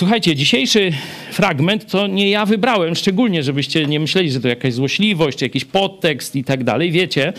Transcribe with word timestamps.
Słuchajcie, 0.00 0.36
dzisiejszy 0.36 0.92
fragment 1.32 1.90
to 1.90 2.06
nie 2.06 2.30
ja 2.30 2.46
wybrałem, 2.46 2.94
szczególnie, 2.94 3.42
żebyście 3.42 3.86
nie 3.86 4.00
myśleli, 4.00 4.30
że 4.30 4.40
to 4.40 4.48
jakaś 4.48 4.74
złośliwość, 4.74 5.42
jakiś 5.42 5.64
podtekst 5.64 6.36
i 6.36 6.44
tak 6.44 6.64
dalej. 6.64 6.92
Wiecie, 6.92 7.32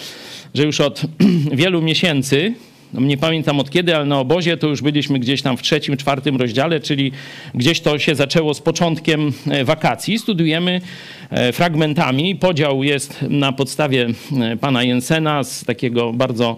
że 0.53 0.63
już 0.63 0.81
od 0.81 1.01
wielu 1.61 1.81
miesięcy 1.81 2.53
no 2.93 3.01
nie 3.01 3.17
pamiętam 3.17 3.59
od 3.59 3.69
kiedy, 3.69 3.95
ale 3.95 4.05
na 4.05 4.19
obozie 4.19 4.57
to 4.57 4.67
już 4.67 4.81
byliśmy 4.81 5.19
gdzieś 5.19 5.41
tam 5.41 5.57
w 5.57 5.61
trzecim, 5.61 5.97
czwartym 5.97 6.35
rozdziale, 6.35 6.79
czyli 6.79 7.11
gdzieś 7.55 7.79
to 7.79 7.99
się 7.99 8.15
zaczęło 8.15 8.53
z 8.53 8.61
początkiem 8.61 9.33
e, 9.49 9.65
wakacji. 9.65 10.19
Studujemy 10.19 10.81
e, 11.29 11.53
fragmentami. 11.53 12.35
Podział 12.35 12.83
jest 12.83 13.25
na 13.29 13.51
podstawie 13.51 14.07
e, 14.41 14.57
pana 14.57 14.83
Jensena 14.83 15.43
z 15.43 15.65
takiego 15.65 16.13
bardzo 16.13 16.57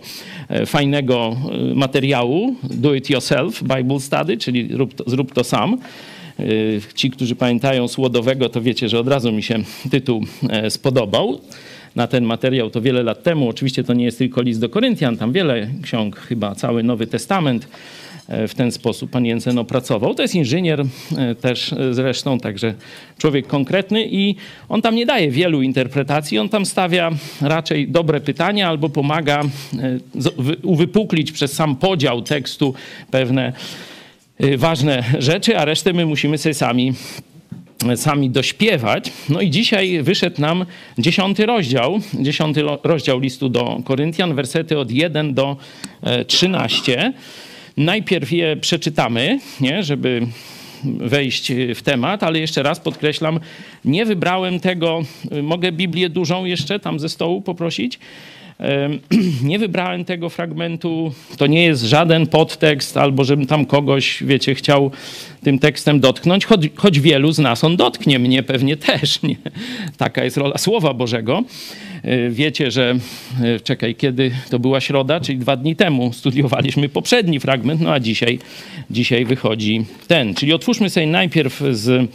fajnego 0.66 1.36
materiału 1.76 2.56
Do 2.64 2.94
It 2.94 3.10
Yourself 3.10 3.64
Bible 3.64 4.00
Study, 4.00 4.38
czyli 4.38 4.68
zrób 4.72 4.94
to, 4.94 5.04
zrób 5.08 5.34
to 5.34 5.44
sam. 5.44 5.78
Ci, 6.96 7.12
którzy 7.12 7.36
pamiętają 7.36 7.88
Słodowego, 7.88 8.50
to 8.50 8.62
wiecie, 8.62 8.90
że 8.90 9.00
od 9.00 9.08
razu 9.08 9.32
mi 9.32 9.44
się 9.44 9.60
tytuł 9.92 10.26
spodobał 10.70 11.42
na 11.96 12.08
ten 12.08 12.24
materiał 12.24 12.70
to 12.70 12.82
wiele 12.82 13.04
lat 13.04 13.24
temu. 13.24 13.50
Oczywiście 13.50 13.84
to 13.84 13.94
nie 13.94 14.06
jest 14.06 14.18
tylko 14.18 14.42
list 14.42 14.60
do 14.60 14.70
Koryntian, 14.70 15.18
tam 15.18 15.32
wiele 15.32 15.68
ksiąg, 15.82 16.20
chyba 16.20 16.56
cały 16.56 16.84
Nowy 16.84 17.08
Testament 17.08 17.68
e, 18.28 18.48
w 18.48 18.56
ten 18.56 18.72
sposób 18.72 19.12
pan 19.12 19.26
Jensen 19.26 19.58
opracował. 19.58 20.16
To 20.16 20.22
jest 20.22 20.36
inżynier 20.36 20.86
e, 21.18 21.36
też 21.36 21.74
e, 21.74 21.94
zresztą, 21.94 22.40
także 22.40 22.74
człowiek 23.18 23.48
konkretny 23.48 24.08
i 24.12 24.36
on 24.70 24.82
tam 24.82 24.96
nie 24.96 25.06
daje 25.06 25.32
wielu 25.32 25.62
interpretacji, 25.62 26.40
on 26.40 26.50
tam 26.50 26.66
stawia 26.66 27.12
raczej 27.42 27.88
dobre 27.88 28.22
pytania 28.22 28.70
albo 28.70 28.90
pomaga 28.90 29.42
uwypuklić 30.64 31.32
przez 31.32 31.54
sam 31.54 31.76
podział 31.76 32.22
tekstu 32.22 32.74
pewne 33.12 33.54
ważne 34.58 35.04
rzeczy, 35.20 35.58
a 35.58 35.66
resztę 35.66 35.94
my 35.94 36.06
musimy 36.06 36.38
sobie 36.38 36.54
sami 36.54 36.94
sami 37.96 38.30
dośpiewać. 38.30 39.12
No 39.30 39.42
i 39.42 39.50
dzisiaj 39.50 40.04
wyszedł 40.04 40.42
nam 40.42 40.66
dziesiąty 40.98 41.46
rozdział, 41.46 42.00
dziesiąty 42.14 42.64
rozdział 42.84 43.20
listu 43.20 43.50
do 43.50 43.80
Koryntian, 43.86 44.36
wersety 44.36 44.80
od 44.80 44.92
1 44.92 45.34
do 45.34 45.58
13. 46.28 47.14
Najpierw 47.78 48.32
je 48.32 48.58
przeczytamy, 48.58 49.40
nie, 49.62 49.84
żeby 49.84 50.28
wejść 50.84 51.52
w 51.76 51.82
temat, 51.82 52.24
ale 52.24 52.40
jeszcze 52.40 52.64
raz 52.64 52.80
podkreślam, 52.80 53.40
nie 53.86 54.06
wybrałem 54.06 54.60
tego, 54.60 55.02
mogę 55.44 55.72
Biblię 55.72 56.10
dużą 56.10 56.46
jeszcze 56.46 56.80
tam 56.80 57.00
ze 57.00 57.10
stołu 57.10 57.42
poprosić? 57.42 58.00
Nie 59.44 59.60
wybrałem 59.60 60.06
tego 60.06 60.30
fragmentu, 60.30 61.14
to 61.38 61.48
nie 61.48 61.64
jest 61.64 61.84
żaden 61.84 62.28
podtekst, 62.28 62.98
albo 62.98 63.24
żebym 63.24 63.48
tam 63.48 63.66
kogoś, 63.66 64.24
wiecie, 64.24 64.56
chciał 64.56 64.92
tym 65.44 65.60
tekstem 65.60 66.00
dotknąć, 66.00 66.46
choć, 66.46 66.70
choć 66.76 67.00
wielu 67.00 67.32
z 67.32 67.40
nas 67.40 67.64
on 67.64 67.78
dotknie, 67.78 68.20
mnie 68.20 68.44
pewnie 68.44 68.78
też. 68.78 69.20
Nie? 69.24 69.36
Taka 69.98 70.24
jest 70.24 70.38
rola 70.38 70.58
Słowa 70.58 70.94
Bożego. 70.94 71.44
E, 72.04 72.30
wiecie, 72.30 72.72
że 72.72 72.96
e, 73.42 73.60
czekaj, 73.60 73.96
kiedy 73.96 74.32
to 74.50 74.60
była 74.60 74.82
środa, 74.82 75.20
czyli 75.20 75.38
dwa 75.38 75.58
dni 75.58 75.76
temu 75.76 76.14
studiowaliśmy 76.14 76.90
poprzedni 76.90 77.40
fragment, 77.40 77.82
no 77.82 77.94
a 77.94 78.00
dzisiaj, 78.00 78.40
dzisiaj 78.92 79.26
wychodzi 79.26 79.86
ten. 80.08 80.34
Czyli 80.34 80.54
otwórzmy 80.54 80.90
sobie 80.90 81.08
najpierw 81.08 81.64
z, 81.72 82.10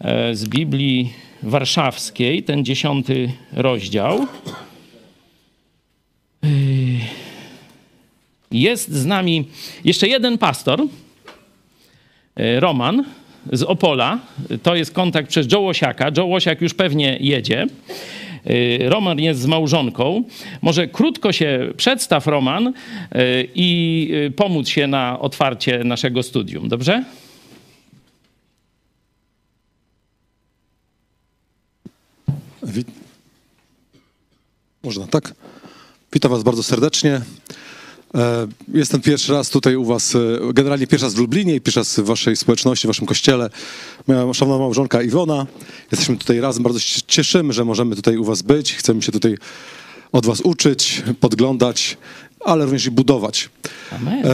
e, 0.00 0.34
z 0.34 0.48
Biblii 0.48 1.12
Warszawskiej, 1.42 2.42
ten 2.42 2.64
dziesiąty 2.64 3.30
rozdział. 3.52 4.26
Jest 8.50 8.92
z 8.92 9.06
nami 9.06 9.48
jeszcze 9.84 10.08
jeden 10.08 10.38
pastor, 10.38 10.82
e, 12.36 12.60
Roman 12.60 13.04
z 13.52 13.62
Opola. 13.62 14.18
To 14.62 14.74
jest 14.74 14.90
kontakt 14.90 15.28
przez 15.28 15.52
Joe 15.52 15.60
Łosiaka. 15.60 16.10
Joe 16.16 16.24
Łosiak 16.24 16.60
już 16.60 16.74
pewnie 16.74 17.18
jedzie. 17.20 17.66
E, 18.44 18.88
Roman 18.88 19.18
jest 19.18 19.40
z 19.40 19.46
małżonką. 19.46 20.24
Może 20.62 20.88
krótko 20.88 21.32
się 21.32 21.72
przedstaw, 21.76 22.26
Roman, 22.26 22.72
i 23.54 24.10
pomóc 24.36 24.68
się 24.68 24.86
na 24.86 25.20
otwarcie 25.20 25.84
naszego 25.84 26.22
studium. 26.22 26.68
Dobrze? 26.68 27.04
Można, 34.82 35.06
tak? 35.06 35.34
Witam 36.16 36.30
Was 36.30 36.42
bardzo 36.42 36.62
serdecznie. 36.62 37.20
E, 38.14 38.46
jestem 38.74 39.00
pierwszy 39.00 39.32
raz 39.32 39.50
tutaj 39.50 39.76
u 39.76 39.84
Was, 39.84 40.14
e, 40.14 40.18
generalnie 40.52 40.86
pierwszy 40.86 41.06
raz 41.06 41.14
w 41.14 41.18
Lublinie 41.18 41.54
i 41.54 41.60
pierwszy 41.60 41.80
raz 41.80 42.00
w 42.00 42.04
Waszej 42.04 42.36
społeczności, 42.36 42.86
w 42.86 42.88
Waszym 42.88 43.06
kościele. 43.06 43.50
Moja 44.06 44.34
szanowna 44.34 44.58
małżonka 44.58 45.02
Iwona. 45.02 45.46
Jesteśmy 45.92 46.16
tutaj 46.16 46.40
razem, 46.40 46.62
bardzo 46.62 46.78
się 46.78 47.00
cieszymy, 47.06 47.52
że 47.52 47.64
możemy 47.64 47.96
tutaj 47.96 48.16
u 48.16 48.24
Was 48.24 48.42
być. 48.42 48.74
Chcemy 48.74 49.02
się 49.02 49.12
tutaj 49.12 49.38
od 50.12 50.26
Was 50.26 50.40
uczyć, 50.40 51.02
podglądać, 51.20 51.96
ale 52.44 52.64
również 52.64 52.86
i 52.86 52.90
budować. 52.90 53.48
Amen. 53.92 54.26
E, 54.26 54.30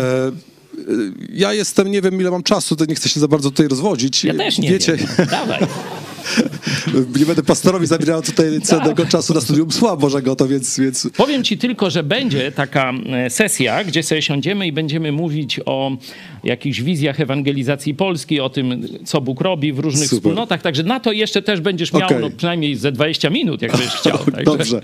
ja 1.33 1.53
jestem, 1.53 1.91
nie 1.91 2.03
wiem 2.03 2.21
ile 2.21 2.31
mam 2.31 2.43
czasu, 2.43 2.77
to 2.77 2.85
nie 2.85 2.95
chcę 2.95 3.09
się 3.09 3.21
za 3.21 3.29
bardzo 3.29 3.51
tutaj 3.51 3.69
rozwodzić. 3.69 4.25
Ja 4.25 4.35
też 4.35 4.59
nie 4.59 4.71
Wiecie, 4.71 4.97
wiem. 4.97 5.09
Dawaj. 5.31 5.67
nie 7.19 7.27
będę 7.27 7.43
pastorowi 7.43 7.87
zabierał 7.87 8.23
tutaj 8.23 8.61
cennego 8.61 9.07
czasu 9.07 9.35
na 9.35 9.41
studium 9.41 9.73
Słowa 9.73 9.97
Bożego, 9.97 10.37
to 10.37 10.49
więc, 10.49 10.81
więc... 10.81 11.09
Powiem 11.17 11.45
ci 11.45 11.59
tylko, 11.59 11.91
że 11.91 12.03
będzie 12.03 12.53
taka 12.53 12.93
e, 13.13 13.31
sesja, 13.31 13.85
gdzie 13.85 14.03
sobie 14.03 14.23
siądziemy 14.23 14.67
i 14.67 14.73
będziemy 14.73 15.13
mówić 15.13 15.61
o 15.67 15.97
jakichś 16.45 16.81
wizjach 16.81 17.21
ewangelizacji 17.21 17.95
Polski, 17.95 18.41
o 18.41 18.51
tym, 18.51 18.89
co 19.05 19.21
Bóg 19.21 19.41
robi 19.41 19.73
w 19.73 19.79
różnych 19.79 20.09
Super. 20.09 20.19
wspólnotach, 20.19 20.63
także 20.63 20.83
na 20.83 21.01
to 21.01 21.13
jeszcze 21.13 21.43
też 21.43 21.61
będziesz 21.61 21.93
miał 21.93 22.07
okay. 22.07 22.21
no, 22.21 22.31
przynajmniej 22.31 22.77
ze 22.77 22.93
20 22.93 23.31
minut, 23.31 23.63
jak 23.63 23.73
będziesz 23.73 23.95
chciał. 23.95 24.19
Także. 24.25 24.45
Dobrze. 24.45 24.81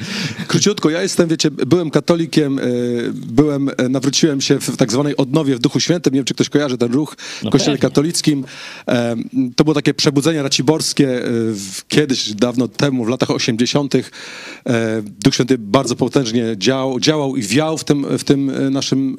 Króciutko, 0.47 0.91
ja 0.91 1.03
jestem, 1.03 1.29
wiecie, 1.29 1.51
byłem 1.51 1.91
katolikiem, 1.91 2.59
e, 2.59 2.63
byłem, 3.13 3.69
e, 3.77 3.89
nawróciłem 3.89 4.41
się 4.41 4.59
w 4.61 4.77
tak 4.77 4.93
zwanej 4.93 5.17
odnowie 5.17 5.57
w 5.57 5.59
Duchu 5.59 5.81
Świętym, 5.81 6.13
nie 6.13 6.19
wiem, 6.19 6.25
czy 6.25 6.35
ktoś 6.35 6.49
kojarzy 6.49 6.79
ten 6.79 6.93
ruch 6.93 7.17
w 7.19 7.43
no 7.43 7.51
kościele 7.51 7.77
pewnie. 7.77 7.89
katolickim. 7.89 8.45
To 9.57 9.65
było 9.65 9.75
takie 9.75 9.95
przebudzenie 9.95 10.43
raciborskie, 10.43 11.23
kiedyś, 11.89 12.35
dawno 12.35 12.69
temu, 12.69 13.05
w 13.05 13.09
latach 13.09 13.31
80. 13.31 13.95
E, 13.95 14.01
Duch 15.03 15.35
Święty 15.35 15.59
bardzo 15.59 15.97
potężnie 15.97 16.55
działał, 16.57 17.01
działał 17.01 17.37
i 17.37 17.43
wiał 17.43 17.79
w 17.79 17.85
tym, 17.85 18.19
w 18.19 18.25
tym 18.25 18.51
e, 18.51 18.71
naszym 18.71 19.17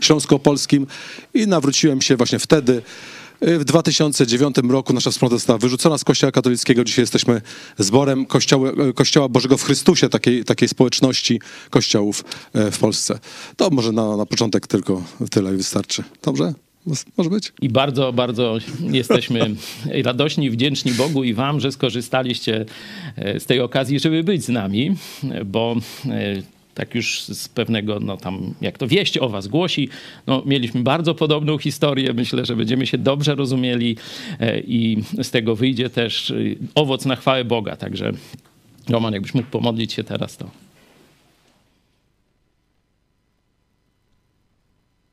e, 0.00 0.04
śląsko-polskim 0.04 0.86
i 1.34 1.46
nawróciłem 1.46 2.02
się 2.02 2.16
właśnie 2.16 2.38
wtedy. 2.38 2.82
W 3.42 3.64
2009 3.64 4.56
roku 4.68 4.92
nasza 4.92 5.10
wspólnota 5.10 5.36
została 5.36 5.58
wyrzucona 5.58 5.98
z 5.98 6.04
Kościoła 6.04 6.32
katolickiego. 6.32 6.84
Dzisiaj 6.84 7.02
jesteśmy 7.02 7.40
zborem 7.78 8.26
Kościoła, 8.26 8.72
Kościoła 8.94 9.28
Bożego 9.28 9.56
w 9.56 9.62
Chrystusie, 9.62 10.08
takiej, 10.08 10.44
takiej 10.44 10.68
społeczności 10.68 11.40
kościołów 11.70 12.24
w 12.54 12.78
Polsce. 12.78 13.18
To 13.56 13.70
może 13.70 13.92
na, 13.92 14.16
na 14.16 14.26
początek 14.26 14.66
tylko 14.66 15.02
tyle 15.30 15.54
i 15.54 15.56
wystarczy. 15.56 16.04
Dobrze? 16.22 16.54
Może 17.16 17.30
być. 17.30 17.52
I 17.62 17.68
bardzo, 17.68 18.12
bardzo 18.12 18.58
jesteśmy 18.80 19.40
radośni, 20.04 20.50
wdzięczni 20.50 20.92
Bogu 20.92 21.24
i 21.24 21.34
Wam, 21.34 21.60
że 21.60 21.72
skorzystaliście 21.72 22.64
e, 23.16 23.40
z 23.40 23.46
tej 23.46 23.60
okazji, 23.60 24.00
żeby 24.00 24.24
być 24.24 24.44
z 24.44 24.48
nami, 24.48 24.96
bo 25.44 25.76
e, 26.06 26.42
tak 26.74 26.94
już 26.94 27.22
z 27.22 27.48
pewnego, 27.48 28.00
no 28.00 28.16
tam, 28.16 28.54
jak 28.60 28.78
to 28.78 28.86
wieść 28.86 29.18
o 29.18 29.28
was 29.28 29.48
głosi, 29.48 29.88
no 30.26 30.42
mieliśmy 30.46 30.82
bardzo 30.82 31.14
podobną 31.14 31.58
historię, 31.58 32.12
myślę, 32.12 32.46
że 32.46 32.56
będziemy 32.56 32.86
się 32.86 32.98
dobrze 32.98 33.34
rozumieli 33.34 33.96
e, 34.40 34.60
i 34.60 35.02
z 35.22 35.30
tego 35.30 35.56
wyjdzie 35.56 35.90
też 35.90 36.32
owoc 36.74 37.04
na 37.04 37.16
chwałę 37.16 37.44
Boga, 37.44 37.76
także 37.76 38.12
Roman, 38.88 39.12
jakbyś 39.12 39.34
mógł 39.34 39.48
pomodlić 39.48 39.92
się 39.92 40.04
teraz, 40.04 40.36
to... 40.36 40.50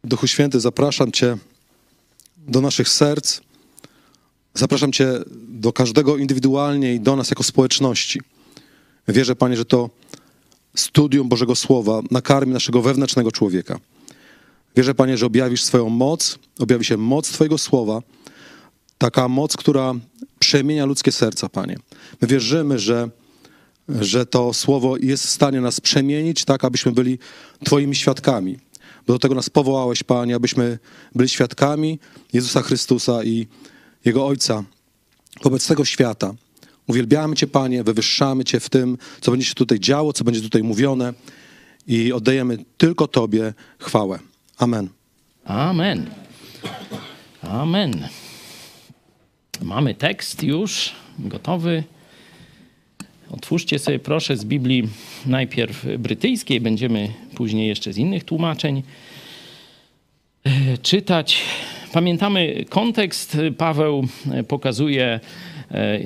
Duchu 0.04 0.28
Święty, 0.28 0.60
zapraszam 0.60 1.12
Cię 1.12 1.38
do 2.48 2.62
naszych 2.62 2.90
serc. 2.90 3.42
Zapraszam 4.54 4.92
Cię 4.92 5.14
do 5.48 5.74
każdego 5.74 6.18
indywidualnie 6.18 6.96
i 6.96 7.00
do 7.00 7.16
nas 7.16 7.30
jako 7.30 7.44
społeczności. 7.44 8.22
Wierzę, 9.08 9.36
Panie, 9.36 9.58
że 9.58 9.66
to 9.66 9.90
studium 10.76 11.30
Bożego 11.30 11.56
Słowa 11.56 12.02
nakarmi 12.12 12.54
naszego 12.54 12.82
wewnętrznego 12.82 13.32
człowieka. 13.32 13.80
Wierzę, 14.76 14.96
Panie, 14.96 15.18
że 15.18 15.26
objawisz 15.26 15.64
swoją 15.64 15.90
moc, 15.90 16.40
objawi 16.60 16.86
się 16.86 16.98
moc 16.98 17.30
Twojego 17.30 17.58
Słowa, 17.58 18.02
taka 18.98 19.28
moc, 19.28 19.58
która 19.58 19.94
przemienia 20.40 20.86
ludzkie 20.86 21.12
serca, 21.12 21.50
Panie. 21.50 21.78
My 22.22 22.28
wierzymy, 22.28 22.80
że, 22.80 23.10
że 23.90 24.26
to 24.26 24.54
Słowo 24.54 24.98
jest 24.98 25.26
w 25.26 25.30
stanie 25.30 25.62
nas 25.62 25.82
przemienić 25.82 26.46
tak, 26.46 26.64
abyśmy 26.64 26.92
byli 26.92 27.20
Twoimi 27.66 27.96
świadkami 27.96 28.60
bo 29.08 29.14
do 29.14 29.20
tego 29.20 29.36
nas 29.36 29.50
powołałeś, 29.50 30.04
Panie, 30.04 30.36
abyśmy 30.36 30.80
byli 31.16 31.30
świadkami 31.30 32.00
Jezusa 32.34 32.62
Chrystusa 32.62 33.24
i 33.24 33.48
Jego 34.06 34.28
Ojca 34.28 34.64
wobec 35.44 35.68
tego 35.68 35.86
świata. 35.86 36.34
Uwielbiamy 36.88 37.36
Cię, 37.36 37.48
Panie, 37.48 37.84
wywyższamy 37.84 38.44
Cię 38.44 38.60
w 38.60 38.70
tym, 38.70 38.98
co 39.22 39.32
będzie 39.32 39.46
się 39.46 39.54
tutaj 39.54 39.80
działo, 39.80 40.14
co 40.14 40.24
będzie 40.24 40.42
tutaj 40.42 40.64
mówione 40.64 41.14
i 41.88 42.14
oddajemy 42.14 42.58
tylko 42.78 43.08
Tobie 43.08 43.54
chwałę. 43.80 44.20
Amen. 44.58 44.90
Amen. 45.46 46.10
Amen. 47.42 48.08
Mamy 49.62 49.96
tekst 49.96 50.44
już 50.44 50.92
gotowy. 51.20 51.84
Otwórzcie 53.30 53.80
sobie 53.80 54.00
proszę 54.00 54.38
z 54.38 54.46
Biblii 54.46 54.90
najpierw 55.26 55.86
brytyjskiej, 56.00 56.62
będziemy 56.62 57.14
później 57.38 57.68
jeszcze 57.68 57.94
z 57.94 57.98
innych 57.98 58.24
tłumaczeń 58.24 58.84
e, 60.44 60.78
czytać. 60.78 61.42
Pamiętamy 61.94 62.66
kontekst. 62.70 63.38
Paweł 63.58 64.08
pokazuje 64.48 65.20
E, 65.72 66.00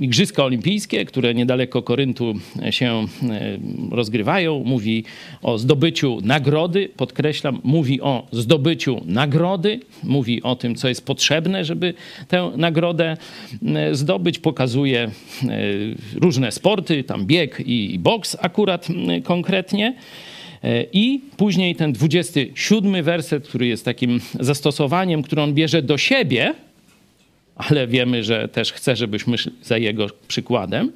Igrzyska 0.00 0.44
Olimpijskie, 0.44 1.04
które 1.04 1.34
niedaleko 1.34 1.82
Koryntu 1.82 2.34
się 2.70 3.06
e, 3.30 3.58
rozgrywają. 3.90 4.62
Mówi 4.64 5.04
o 5.42 5.58
zdobyciu 5.58 6.18
nagrody, 6.22 6.88
podkreślam, 6.96 7.60
mówi 7.64 8.00
o 8.00 8.26
zdobyciu 8.32 9.00
nagrody, 9.06 9.80
mówi 10.02 10.42
o 10.42 10.56
tym, 10.56 10.74
co 10.74 10.88
jest 10.88 11.06
potrzebne, 11.06 11.64
żeby 11.64 11.94
tę 12.28 12.50
nagrodę 12.56 13.16
e, 13.66 13.94
zdobyć. 13.94 14.38
Pokazuje 14.38 15.10
różne 16.14 16.52
sporty, 16.52 17.04
tam 17.04 17.26
bieg 17.26 17.62
i 17.66 17.98
boks 17.98 18.36
akurat 18.40 18.88
konkretnie. 19.24 19.94
I 20.92 21.20
później 21.36 21.76
ten 21.76 21.92
27 21.92 23.02
werset, 23.02 23.48
który 23.48 23.66
jest 23.66 23.84
takim 23.84 24.20
zastosowaniem, 24.40 25.22
który 25.22 25.42
on 25.42 25.54
bierze 25.54 25.82
do 25.82 25.98
siebie, 25.98 26.54
ale 27.56 27.86
wiemy, 27.86 28.24
że 28.24 28.48
też 28.48 28.72
chce, 28.72 28.96
żebyśmy 28.96 29.38
szli 29.38 29.52
za 29.62 29.78
jego 29.78 30.06
przykładem. 30.28 30.92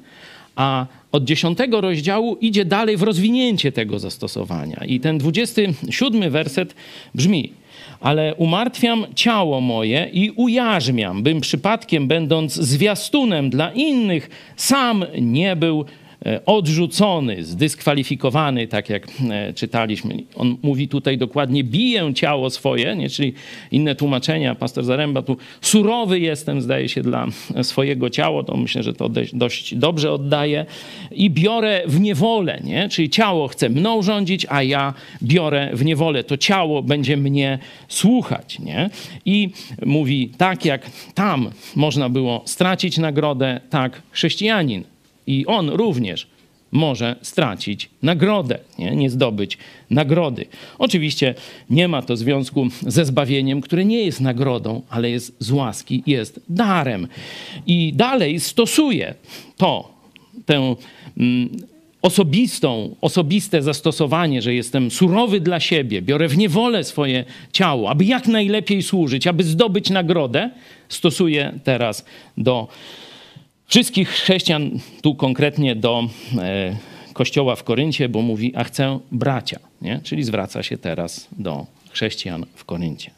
A 0.55 0.85
od 1.11 1.23
dziesiątego 1.23 1.81
rozdziału 1.81 2.37
idzie 2.41 2.65
dalej 2.65 2.97
w 2.97 3.03
rozwinięcie 3.03 3.71
tego 3.71 3.99
zastosowania. 3.99 4.83
I 4.87 4.99
ten 4.99 5.17
27 5.17 6.31
werset 6.31 6.75
brzmi: 7.15 7.51
Ale 7.99 8.35
umartwiam 8.35 9.05
ciało 9.15 9.61
moje 9.61 10.09
i 10.13 10.31
ujarzmiam, 10.35 11.23
bym 11.23 11.41
przypadkiem, 11.41 12.07
będąc 12.07 12.53
zwiastunem 12.53 13.49
dla 13.49 13.71
innych, 13.71 14.29
sam 14.55 15.05
nie 15.21 15.55
był 15.55 15.85
E, 15.85 16.00
odrzucony, 16.45 17.43
zdyskwalifikowany, 17.43 18.67
tak 18.67 18.89
jak 18.89 19.07
e, 19.29 19.53
czytaliśmy. 19.53 20.23
On 20.35 20.57
mówi 20.63 20.87
tutaj 20.87 21.17
dokładnie, 21.17 21.63
biję 21.63 22.13
ciało 22.13 22.49
swoje, 22.49 22.95
nie? 22.95 23.09
czyli 23.09 23.33
inne 23.71 23.95
tłumaczenia, 23.95 24.55
pastor 24.55 24.83
Zaręba 24.83 25.21
tu, 25.21 25.37
surowy 25.61 26.19
jestem, 26.19 26.61
zdaje 26.61 26.89
się, 26.89 27.01
dla 27.01 27.27
swojego 27.63 28.09
ciała, 28.09 28.43
to 28.43 28.57
myślę, 28.57 28.83
że 28.83 28.93
to 28.93 29.09
dość 29.33 29.75
dobrze 29.75 30.11
oddaje 30.11 30.65
i 31.11 31.29
biorę 31.29 31.83
w 31.87 31.99
niewolę, 31.99 32.61
nie? 32.63 32.89
czyli 32.89 33.09
ciało 33.09 33.47
chce 33.47 33.69
mną 33.69 34.01
rządzić, 34.01 34.45
a 34.49 34.63
ja 34.63 34.93
biorę 35.23 35.69
w 35.73 35.85
niewolę, 35.85 36.23
to 36.23 36.37
ciało 36.37 36.83
będzie 36.83 37.17
mnie 37.17 37.59
słuchać. 37.87 38.59
Nie? 38.59 38.89
I 39.25 39.49
mówi, 39.85 40.31
tak 40.37 40.65
jak 40.65 40.91
tam 41.13 41.49
można 41.75 42.09
było 42.09 42.41
stracić 42.45 42.97
nagrodę, 42.97 43.59
tak 43.69 44.01
chrześcijanin 44.11 44.90
i 45.27 45.45
on 45.45 45.69
również 45.69 46.27
może 46.71 47.15
stracić 47.21 47.89
nagrodę, 48.01 48.59
nie? 48.79 48.95
nie 48.95 49.09
zdobyć 49.09 49.57
nagrody. 49.89 50.45
Oczywiście 50.79 51.35
nie 51.69 51.87
ma 51.87 52.01
to 52.01 52.17
związku 52.17 52.67
ze 52.87 53.05
zbawieniem, 53.05 53.61
które 53.61 53.85
nie 53.85 54.03
jest 54.05 54.21
nagrodą, 54.21 54.81
ale 54.89 55.09
jest 55.09 55.35
z 55.39 55.51
łaski, 55.51 56.03
jest 56.07 56.39
darem. 56.49 57.07
I 57.67 57.93
dalej 57.95 58.39
stosuje 58.39 59.13
to, 59.57 59.93
tę 60.45 60.75
mm, 61.17 61.49
osobistą, 62.01 62.95
osobiste 63.01 63.61
zastosowanie, 63.61 64.41
że 64.41 64.53
jestem 64.53 64.91
surowy 64.91 65.39
dla 65.39 65.59
siebie, 65.59 66.01
biorę 66.01 66.27
w 66.27 66.37
niewolę 66.37 66.83
swoje 66.83 67.25
ciało, 67.51 67.89
aby 67.89 68.05
jak 68.05 68.27
najlepiej 68.27 68.83
służyć, 68.83 69.27
aby 69.27 69.43
zdobyć 69.43 69.89
nagrodę, 69.89 70.49
stosuje 70.89 71.59
teraz 71.63 72.05
do 72.37 72.67
wszystkich 73.71 74.09
chrześcijan, 74.09 74.79
tu 75.01 75.15
konkretnie 75.15 75.75
do 75.75 76.07
e, 76.37 76.75
kościoła 77.13 77.55
w 77.55 77.63
Koryncie, 77.63 78.09
bo 78.09 78.21
mówi, 78.21 78.55
a 78.55 78.63
chcę 78.63 78.99
bracia, 79.11 79.59
nie? 79.81 79.99
czyli 80.03 80.23
zwraca 80.23 80.63
się 80.63 80.77
teraz 80.77 81.27
do 81.31 81.65
chrześcijan 81.89 82.45
w 82.55 82.65
Koryncie. 82.65 83.11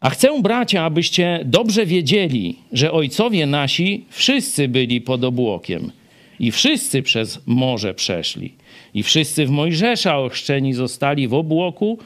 A 0.00 0.10
chcę, 0.10 0.42
bracia, 0.42 0.84
abyście 0.84 1.40
dobrze 1.44 1.86
wiedzieli, 1.86 2.56
że 2.72 2.92
ojcowie 2.92 3.46
nasi 3.46 4.04
wszyscy 4.08 4.68
byli 4.68 5.00
pod 5.00 5.24
obłokiem 5.24 5.92
i 6.40 6.50
wszyscy 6.50 7.02
przez 7.02 7.40
morze 7.46 7.94
przeszli. 7.94 8.54
I 8.94 9.02
wszyscy 9.02 9.46
w 9.46 9.50
Mojżesza 9.50 10.18
ochrzczeni 10.18 10.74
zostali 10.74 11.28
w 11.28 11.34
obłoku 11.34 11.98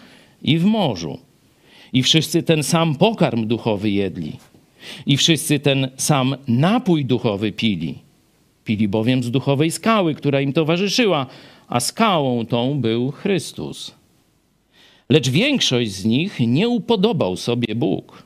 i 0.42 0.58
w 0.58 0.64
morzu. 0.64 1.18
I 1.92 2.02
wszyscy 2.02 2.42
ten 2.42 2.62
sam 2.62 2.94
pokarm 2.94 3.46
duchowy 3.46 3.90
jedli 3.90 4.32
i 5.06 5.16
wszyscy 5.16 5.58
ten 5.58 5.88
sam 5.96 6.36
napój 6.48 7.04
duchowy 7.04 7.52
pili. 7.52 7.94
Pili 8.64 8.88
bowiem 8.88 9.22
z 9.22 9.30
duchowej 9.30 9.70
skały, 9.70 10.14
która 10.14 10.40
im 10.40 10.52
towarzyszyła, 10.52 11.26
a 11.68 11.80
skałą 11.80 12.46
tą 12.46 12.80
był 12.80 13.10
Chrystus. 13.10 13.94
Lecz 15.08 15.28
większość 15.28 15.90
z 15.90 16.04
nich 16.04 16.40
nie 16.40 16.68
upodobał 16.68 17.36
sobie 17.36 17.74
Bóg. 17.74 18.22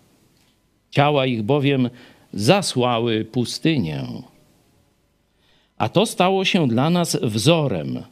Ciała 0.90 1.26
ich 1.26 1.42
bowiem 1.42 1.90
zasłały 2.32 3.24
pustynię. 3.24 4.06
A 5.78 5.88
to 5.88 6.06
stało 6.06 6.44
się 6.44 6.68
dla 6.68 6.90
nas 6.90 7.16
wzorem, 7.22 8.02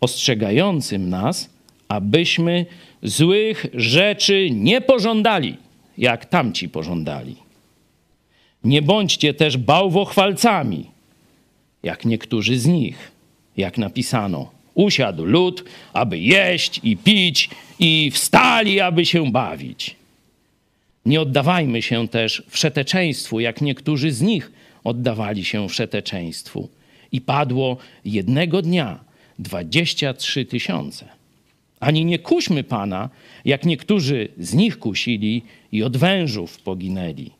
ostrzegającym 0.00 1.08
nas, 1.08 1.50
abyśmy 1.88 2.66
złych 3.02 3.66
rzeczy 3.74 4.48
nie 4.50 4.80
pożądali, 4.80 5.56
jak 5.98 6.24
tamci 6.24 6.68
pożądali. 6.68 7.45
Nie 8.66 8.82
bądźcie 8.82 9.34
też 9.34 9.56
bałwochwalcami, 9.56 10.84
jak 11.82 12.04
niektórzy 12.04 12.58
z 12.58 12.66
nich, 12.66 13.12
jak 13.56 13.78
napisano. 13.78 14.50
Usiadł 14.74 15.24
lud, 15.24 15.64
aby 15.92 16.18
jeść 16.18 16.80
i 16.82 16.96
pić, 16.96 17.50
i 17.78 18.10
wstali, 18.10 18.80
aby 18.80 19.06
się 19.06 19.32
bawić. 19.32 19.96
Nie 21.06 21.20
oddawajmy 21.20 21.82
się 21.82 22.08
też 22.08 22.42
wszeteczeństwu, 22.48 23.40
jak 23.40 23.60
niektórzy 23.60 24.12
z 24.12 24.22
nich 24.22 24.52
oddawali 24.84 25.44
się 25.44 25.68
wszeteczeństwu. 25.68 26.68
I 27.12 27.20
padło 27.20 27.76
jednego 28.04 28.62
dnia 28.62 29.04
dwadzieścia 29.38 30.14
trzy 30.14 30.44
tysiące. 30.44 31.08
Ani 31.80 32.04
nie 32.04 32.18
kuśmy 32.18 32.64
Pana, 32.64 33.10
jak 33.44 33.64
niektórzy 33.64 34.28
z 34.38 34.54
nich 34.54 34.78
kusili 34.78 35.42
i 35.72 35.82
od 35.82 35.96
wężów 35.96 36.58
poginęli 36.58 37.35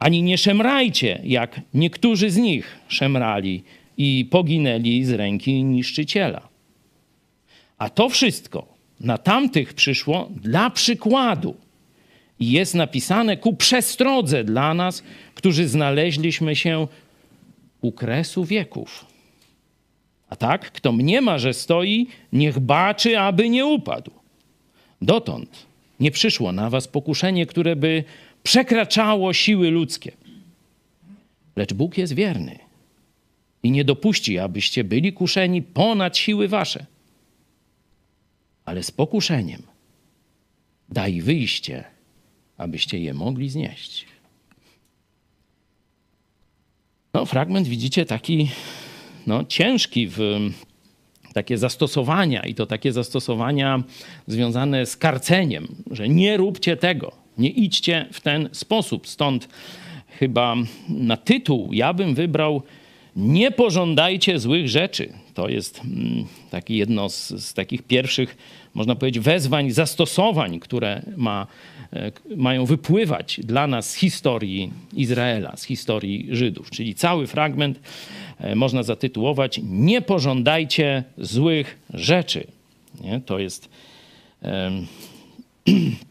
ani 0.00 0.22
nie 0.22 0.38
szemrajcie, 0.38 1.20
jak 1.24 1.60
niektórzy 1.74 2.30
z 2.30 2.36
nich 2.36 2.76
szemrali 2.88 3.62
i 3.96 4.26
poginęli 4.30 5.04
z 5.04 5.10
ręki 5.10 5.64
niszczyciela. 5.64 6.48
A 7.78 7.88
to 7.88 8.08
wszystko 8.08 8.66
na 9.00 9.18
tamtych 9.18 9.74
przyszło 9.74 10.30
dla 10.42 10.70
przykładu 10.70 11.56
i 12.40 12.50
jest 12.50 12.74
napisane 12.74 13.36
ku 13.36 13.56
przestrodze 13.56 14.44
dla 14.44 14.74
nas, 14.74 15.02
którzy 15.34 15.68
znaleźliśmy 15.68 16.56
się 16.56 16.86
u 17.80 17.92
kresu 17.92 18.44
wieków. 18.44 19.06
A 20.28 20.36
tak, 20.36 20.72
kto 20.72 20.92
mniema, 20.92 21.38
że 21.38 21.54
stoi, 21.54 22.06
niech 22.32 22.58
baczy, 22.58 23.18
aby 23.18 23.48
nie 23.48 23.66
upadł. 23.66 24.10
Dotąd 25.02 25.66
nie 26.00 26.10
przyszło 26.10 26.52
na 26.52 26.70
was 26.70 26.88
pokuszenie, 26.88 27.46
które 27.46 27.76
by 27.76 28.04
przekraczało 28.42 29.32
siły 29.32 29.70
ludzkie. 29.70 30.12
Lecz 31.56 31.72
Bóg 31.74 31.98
jest 31.98 32.12
wierny 32.12 32.58
i 33.62 33.70
nie 33.70 33.84
dopuści, 33.84 34.38
abyście 34.38 34.84
byli 34.84 35.12
kuszeni 35.12 35.62
ponad 35.62 36.16
siły 36.16 36.48
wasze. 36.48 36.86
Ale 38.64 38.82
z 38.82 38.90
pokuszeniem 38.90 39.62
daj 40.88 41.20
wyjście, 41.20 41.84
abyście 42.56 42.98
je 42.98 43.14
mogli 43.14 43.50
znieść. 43.50 44.06
No, 47.14 47.26
fragment 47.26 47.68
widzicie 47.68 48.06
taki 48.06 48.50
no, 49.26 49.44
ciężki 49.44 50.08
w 50.08 50.20
takie 51.32 51.58
zastosowania 51.58 52.42
i 52.42 52.54
to 52.54 52.66
takie 52.66 52.92
zastosowania 52.92 53.82
związane 54.26 54.86
z 54.86 54.96
karceniem, 54.96 55.68
że 55.90 56.08
nie 56.08 56.36
róbcie 56.36 56.76
tego. 56.76 57.19
Nie 57.40 57.48
idźcie 57.48 58.06
w 58.12 58.20
ten 58.20 58.48
sposób. 58.52 59.08
Stąd 59.08 59.48
chyba 60.18 60.56
na 60.88 61.16
tytuł 61.16 61.72
ja 61.72 61.94
bym 61.94 62.14
wybrał 62.14 62.62
Nie 63.16 63.50
pożądajcie 63.50 64.38
złych 64.38 64.68
rzeczy. 64.68 65.12
To 65.34 65.48
jest 65.48 65.80
mm, 65.84 66.24
taki 66.50 66.76
jedno 66.76 67.08
z, 67.08 67.28
z 67.28 67.54
takich 67.54 67.82
pierwszych, 67.82 68.36
można 68.74 68.94
powiedzieć, 68.94 69.24
wezwań, 69.24 69.70
zastosowań, 69.70 70.60
które 70.60 71.02
ma, 71.16 71.46
e, 71.92 72.12
mają 72.36 72.64
wypływać 72.64 73.40
dla 73.44 73.66
nas 73.66 73.90
z 73.90 73.94
historii 73.94 74.70
Izraela, 74.92 75.56
z 75.56 75.64
historii 75.64 76.28
Żydów. 76.30 76.70
Czyli 76.70 76.94
cały 76.94 77.26
fragment 77.26 77.80
e, 78.38 78.54
można 78.54 78.82
zatytułować 78.82 79.60
Nie 79.64 80.02
pożądajcie 80.02 81.04
złych 81.18 81.78
rzeczy. 81.94 82.46
Nie? 83.00 83.20
To 83.20 83.38
jest. 83.38 83.68
Um, 84.42 84.86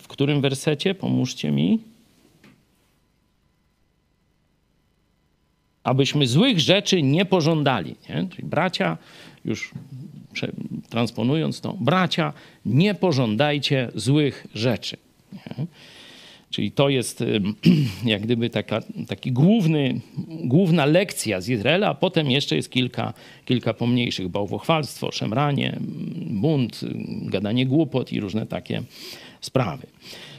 W 0.00 0.08
którym 0.08 0.40
wersecie? 0.40 0.94
Pomóżcie 0.94 1.50
mi. 1.50 1.78
abyśmy 5.84 6.26
złych 6.26 6.60
rzeczy 6.60 7.02
nie 7.02 7.24
pożądali. 7.24 7.94
Nie? 8.08 8.26
Czyli 8.30 8.48
bracia, 8.48 8.98
już 9.44 9.70
transponując 10.88 11.60
to, 11.60 11.76
bracia, 11.80 12.32
nie 12.66 12.94
pożądajcie 12.94 13.90
złych 13.94 14.46
rzeczy. 14.54 14.96
Nie? 15.32 15.66
Czyli 16.50 16.72
to 16.72 16.88
jest 16.88 17.24
jak 18.04 18.22
gdyby 18.22 18.50
taka, 18.50 18.80
taki 19.08 19.32
główny, 19.32 20.00
główna 20.44 20.84
lekcja 20.86 21.40
z 21.40 21.48
Izraela, 21.48 21.88
a 21.88 21.94
potem 21.94 22.30
jeszcze 22.30 22.56
jest 22.56 22.70
kilka, 22.70 23.14
kilka 23.44 23.74
pomniejszych. 23.74 24.28
Bałwochwalstwo, 24.28 25.12
szemranie, 25.12 25.78
bunt, 26.30 26.80
gadanie 27.22 27.66
głupot 27.66 28.12
i 28.12 28.20
różne 28.20 28.46
takie 28.46 28.82
sprawy. 29.42 29.86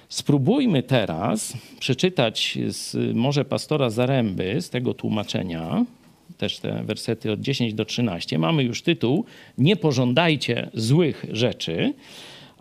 Spróbujmy 0.10 0.84
teraz 0.84 1.54
przeczytać 1.80 2.58
z 2.68 3.16
może 3.16 3.46
pastora 3.46 3.90
Zaręby, 3.90 4.62
z 4.62 4.70
tego 4.70 4.94
tłumaczenia, 4.94 5.86
też 6.38 6.60
te 6.60 6.84
wersety 6.84 7.32
od 7.32 7.42
10 7.42 7.74
do 7.74 7.86
13. 7.86 8.38
Mamy 8.38 8.64
już 8.64 8.82
tytuł 8.82 9.26
Nie 9.58 9.76
pożądajcie 9.76 10.70
złych 10.74 11.26
rzeczy 11.32 11.94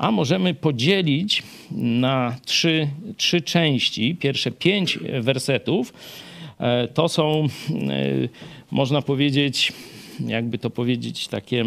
a 0.02 0.10
możemy 0.10 0.54
podzielić 0.54 1.42
na 1.70 2.36
trzy, 2.44 2.88
trzy 3.16 3.42
części. 3.42 4.16
Pierwsze 4.20 4.50
pięć 4.50 4.98
wersetów 5.20 5.92
e, 6.58 6.88
to 6.88 7.08
są, 7.08 7.44
e, 7.44 7.48
można 8.70 9.02
powiedzieć, 9.02 9.72
jakby 10.26 10.58
to 10.58 10.70
powiedzieć, 10.70 11.28
takie. 11.28 11.64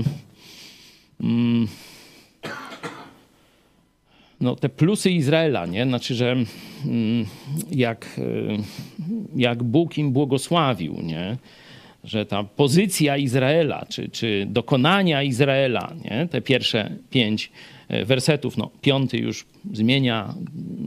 Mm, 1.22 1.67
no, 4.42 4.56
te 4.56 4.70
plusy 4.70 5.12
Izraela, 5.12 5.65
nie? 5.65 5.86
Znaczy, 5.86 6.15
że 6.15 6.32
mm, 6.86 7.25
jak, 7.72 8.06
e, 8.18 8.22
jak 9.36 9.63
Bóg 9.63 9.98
im 9.98 10.12
błogosławił, 10.12 11.01
nie? 11.01 11.38
że 12.06 12.25
ta 12.25 12.44
pozycja 12.44 13.18
Izraela, 13.18 13.86
czy, 13.89 14.10
czy 14.10 14.46
dokonania 14.50 15.24
Izraela, 15.24 15.94
nie? 16.04 16.27
te 16.32 16.42
pierwsze 16.42 16.92
pięć 17.10 17.51
wersetów. 18.06 18.58
No, 18.58 18.70
piąty 18.82 19.18
już 19.18 19.46
zmienia, 19.74 20.34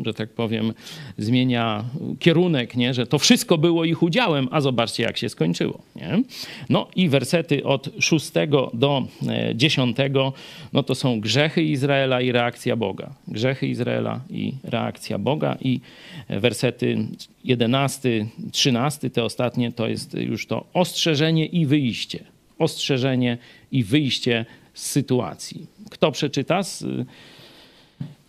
że 0.07 0.15
tak 0.15 0.31
powiem, 0.31 0.75
zmienia 1.19 1.85
kierunek, 2.19 2.77
nie? 2.77 2.95
że 2.95 3.07
to 3.07 3.19
wszystko 3.19 3.59
było 3.59 3.85
ich 3.85 4.03
udziałem, 4.03 4.49
a 4.51 4.61
zobaczcie, 4.61 5.03
jak 5.03 5.17
się 5.17 5.29
skończyło. 5.29 5.83
Nie? 5.97 6.23
No 6.71 6.89
i 6.97 7.09
wersety 7.09 7.65
od 7.65 7.91
szóstego 8.01 8.71
do 8.75 9.07
e, 9.29 9.55
dziesiątego, 9.55 10.33
no 10.73 10.83
to 10.83 10.95
są 10.95 11.21
grzechy 11.21 11.63
Izraela 11.63 12.21
i 12.21 12.33
reakcja 12.33 12.77
Boga. 12.77 13.15
Grzechy 13.29 13.67
Izraela 13.67 14.21
i 14.31 14.53
reakcja 14.65 15.19
Boga 15.19 15.57
i 15.61 15.81
wersety 16.29 16.99
jedenasty, 17.45 18.27
trzynasty, 18.53 19.11
te 19.11 19.25
ostatnie, 19.25 19.73
to 19.73 19.89
jest 19.89 20.15
już 20.15 20.47
to 20.47 20.65
ostrzeżenie 20.73 21.47
i 21.47 21.67
wyjście. 21.67 22.25
Ostrzeżenie 22.59 23.39
i 23.73 23.85
wyjście 23.85 24.45
sytuacji. 24.79 25.67
Kto 25.91 26.13
przeczyta 26.13 26.63
z 26.63 26.83
y, 26.83 27.07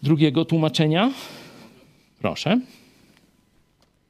drugiego 0.04 0.46
tłumaczenia? 0.46 1.14
Proszę. 2.20 2.60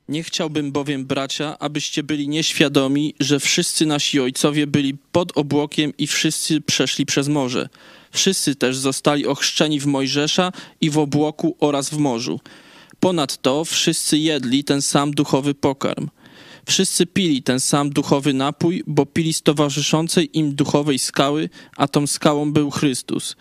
Nie 0.09 0.23
chciałbym 0.23 0.71
bowiem, 0.71 1.05
bracia, 1.05 1.59
abyście 1.59 2.03
byli 2.03 2.29
nieświadomi, 2.29 3.13
że 3.19 3.39
wszyscy 3.39 3.85
nasi 3.85 4.19
ojcowie 4.19 4.67
byli 4.67 4.97
pod 5.11 5.37
obłokiem 5.37 5.93
i 5.97 6.07
wszyscy 6.07 6.61
przeszli 6.61 7.05
przez 7.05 7.27
morze. 7.27 7.69
Wszyscy 8.11 8.55
też 8.55 8.77
zostali 8.77 9.27
ochrzczeni 9.27 9.79
w 9.79 9.85
Mojżesza 9.85 10.51
i 10.81 10.89
w 10.89 10.97
obłoku 10.97 11.55
oraz 11.59 11.89
w 11.89 11.97
morzu. 11.97 12.39
Ponadto 12.99 13.65
wszyscy 13.65 14.17
jedli 14.17 14.63
ten 14.63 14.81
sam 14.81 15.11
duchowy 15.11 15.53
pokarm– 15.53 16.09
Wszyscy 16.69 17.05
pili 17.05 17.43
ten 17.43 17.59
sam 17.59 17.89
duchowy 17.89 18.33
napój, 18.33 18.83
bo 18.87 19.05
pili 19.05 19.33
z 19.33 19.41
towarzyszącej 19.41 20.37
im 20.37 20.55
duchowej 20.55 20.99
skały, 20.99 21.49
a 21.77 21.87
tą 21.87 22.07
skałą 22.07 22.53
był 22.53 22.71
Chrystus. 22.71 23.35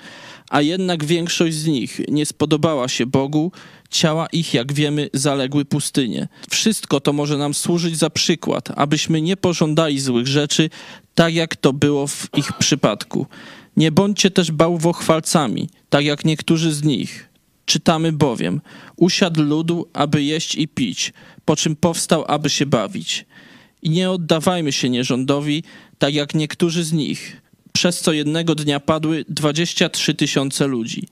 A 0.51 0.61
jednak 0.61 1.05
większość 1.05 1.57
z 1.57 1.67
nich 1.67 2.01
nie 2.09 2.27
spodobała 2.27 2.89
się 2.89 3.07
Bogu, 3.07 3.53
ciała 3.91 4.27
ich, 4.33 4.55
jak 4.55 4.73
wiemy, 4.73 5.11
zaległy 5.15 5.65
pustynię. 5.65 6.29
Wszystko 6.51 7.01
to 7.01 7.13
może 7.13 7.39
nam 7.39 7.55
służyć 7.55 7.99
za 7.99 8.11
przykład, 8.11 8.69
abyśmy 8.77 9.23
nie 9.23 9.37
pożądali 9.37 10.01
złych 10.01 10.27
rzeczy, 10.27 10.71
tak 11.15 11.35
jak 11.35 11.57
to 11.57 11.73
było 11.73 12.07
w 12.07 12.29
ich 12.37 12.53
przypadku. 12.53 13.27
Nie 13.77 13.93
bądźcie 13.93 14.31
też 14.31 14.53
bałwochwalcami, 14.53 15.69
tak 15.91 16.05
jak 16.05 16.25
niektórzy 16.25 16.73
z 16.73 16.83
nich. 16.83 17.28
Czytamy 17.69 18.13
bowiem: 18.13 18.61
Usiadł 18.97 19.43
ludu, 19.43 19.89
aby 19.93 20.23
jeść 20.23 20.55
i 20.55 20.69
pić, 20.69 21.13
po 21.45 21.57
czym 21.57 21.77
powstał, 21.77 22.25
aby 22.29 22.51
się 22.51 22.67
bawić. 22.67 23.27
I 23.83 23.91
nie 23.91 24.11
oddawajmy 24.11 24.73
się 24.73 24.91
nierządowi, 24.91 25.63
tak 25.99 26.15
jak 26.15 26.35
niektórzy 26.35 26.85
z 26.85 26.93
nich, 26.93 27.43
przez 27.73 28.01
co 28.01 28.13
jednego 28.13 28.55
dnia 28.55 28.81
padły 28.81 29.25
23 29.29 30.15
tysiące 30.15 30.67
ludzi. 30.67 31.09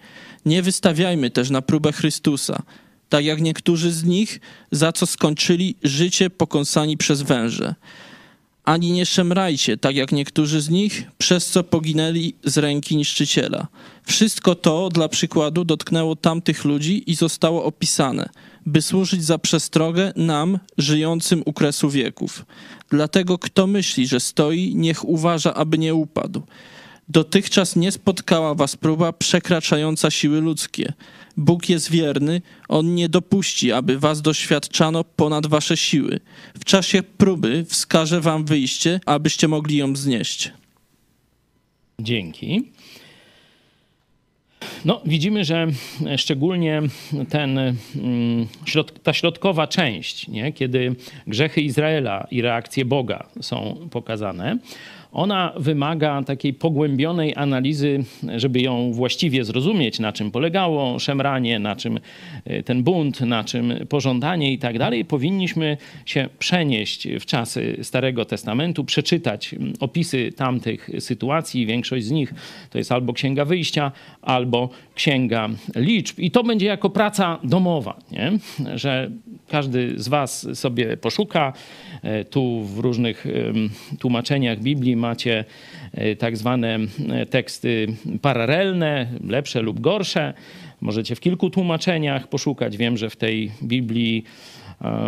Nie 0.47 0.63
wystawiajmy 0.63 1.31
też 1.31 1.51
na 1.51 1.63
próbę 1.63 1.93
Chrystusa, 1.93 2.63
tak 3.09 3.25
jak 3.25 3.41
niektórzy 3.41 3.93
z 3.93 4.05
nich, 4.05 4.41
za 4.71 4.93
co 4.93 5.07
skończyli 5.07 5.77
życie 5.83 6.31
pokąsani 6.31 6.97
przez 6.97 7.23
węże 7.23 7.75
ani 8.67 8.93
nie 8.93 9.07
szemrajcie, 9.07 9.77
tak 9.77 9.97
jak 9.97 10.13
niektórzy 10.13 10.61
z 10.61 10.69
nich, 10.69 11.11
przez 11.19 11.47
co 11.47 11.65
poginęli 11.65 12.35
z 12.45 12.59
ręki 12.59 12.97
niszczyciela. 12.97 13.67
Wszystko 14.03 14.55
to, 14.55 14.89
dla 14.89 15.09
przykładu, 15.09 15.65
dotknęło 15.65 16.17
tamtych 16.17 16.65
ludzi 16.65 17.11
i 17.11 17.15
zostało 17.15 17.65
opisane, 17.65 18.29
by 18.67 18.83
służyć 18.83 19.25
za 19.25 19.39
przestrogę 19.39 20.13
nam, 20.17 20.59
żyjącym 20.79 21.43
u 21.45 21.53
kresu 21.53 21.91
wieków. 21.91 22.47
Dlatego 22.91 23.39
kto 23.39 23.67
myśli, 23.67 24.07
że 24.07 24.21
stoi, 24.21 24.75
niech 24.75 25.09
uważa, 25.09 25.55
aby 25.55 25.79
nie 25.79 25.95
upadł. 25.95 26.43
Dotychczas 27.09 27.77
nie 27.77 27.93
spotkała 27.93 28.55
was 28.55 28.77
próba 28.77 29.13
przekraczająca 29.13 30.11
siły 30.11 30.41
ludzkie. 30.41 30.93
Bóg 31.37 31.69
jest 31.69 31.91
wierny, 31.91 32.43
On 32.69 32.95
nie 32.95 33.09
dopuści, 33.09 33.73
aby 33.73 33.99
was 33.99 34.23
doświadczano 34.23 35.05
ponad 35.05 35.47
wasze 35.47 35.77
siły. 35.77 36.21
W 36.59 36.65
czasie 36.65 37.03
próby 37.03 37.65
wskaże 37.69 38.21
wam 38.21 38.45
wyjście, 38.45 39.01
abyście 39.07 39.49
mogli 39.49 39.77
ją 39.77 39.97
znieść. 39.97 40.53
Dzięki. 42.01 42.73
No, 44.85 45.01
widzimy, 45.05 45.45
że 45.45 45.67
szczególnie 46.17 46.83
ten, 47.29 47.59
mm, 47.59 47.77
ta 49.03 49.13
środkowa 49.13 49.67
część, 49.67 50.29
nie? 50.29 50.53
kiedy 50.53 50.97
grzechy 51.27 51.61
Izraela 51.61 52.27
i 52.31 52.43
reakcje 52.43 52.85
Boga 52.85 53.27
są 53.41 53.89
pokazane, 53.91 54.59
ona 55.17 55.53
wymaga 55.57 56.23
takiej 56.23 56.55
pogłębionej 56.55 57.33
analizy, 57.37 58.05
żeby 58.37 58.61
ją 58.61 58.93
właściwie 58.93 59.45
zrozumieć, 59.45 59.99
na 59.99 60.13
czym 60.13 60.31
polegało 60.31 60.99
szemranie, 60.99 61.59
na 61.59 61.77
czym 61.77 62.01
e, 62.45 62.63
ten 62.63 62.83
bunt, 62.83 63.21
na 63.21 63.45
czym 63.45 63.75
pożądanie 63.89 64.53
i 64.53 64.59
tak 64.59 64.79
dalej. 64.79 65.05
Powinniśmy 65.05 65.77
się 66.07 66.29
przenieść 66.39 67.09
w 67.21 67.27
czasy 67.27 67.77
Starego 67.83 68.25
Testamentu, 68.25 68.85
przeczytać 68.85 69.55
opisy 69.81 70.33
tamtych 70.33 70.91
sytuacji. 70.99 71.67
Większość 71.67 72.07
z 72.07 72.11
nich 72.11 72.35
to 72.71 72.79
jest 72.79 72.93
albo 72.93 73.13
Księga 73.13 73.45
Wyjścia, 73.45 73.93
albo 74.23 74.69
Księga 74.95 75.49
Liczb. 75.77 76.19
I 76.19 76.31
to 76.31 76.45
będzie 76.45 76.67
jako 76.67 76.91
praca 76.91 77.39
domowa, 77.45 77.97
nie? 78.13 78.33
że 78.75 79.11
każdy 79.49 79.93
z 79.97 80.09
Was 80.09 80.59
sobie 80.59 80.97
poszuka. 80.97 81.53
E, 82.03 82.25
tu 82.25 82.63
w 82.65 82.79
różnych 82.79 83.27
tłumaczeniach 83.99 84.61
Biblii 84.61 84.97
macie 85.07 85.45
e, 85.93 86.17
tak 86.17 86.37
zwane 86.37 86.79
e, 87.09 87.27
teksty 87.27 87.87
paralelne, 88.23 89.07
lepsze 89.29 89.63
lub 89.63 89.81
gorsze. 89.81 90.35
Możecie 90.81 91.15
w 91.15 91.21
kilku 91.21 91.51
tłumaczeniach 91.51 92.29
poszukać. 92.29 92.77
Wiem, 92.77 92.97
że 92.97 93.11
w 93.11 93.17
tej 93.17 93.51
Biblii, 93.63 94.25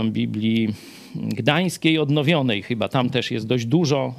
Biblii 0.04 0.68
Gdańskiej 1.14 1.98
Odnowionej, 1.98 2.62
chyba 2.62 2.88
tam 2.88 3.10
też 3.10 3.30
jest 3.30 3.46
dość 3.46 3.66
dużo 3.66 4.14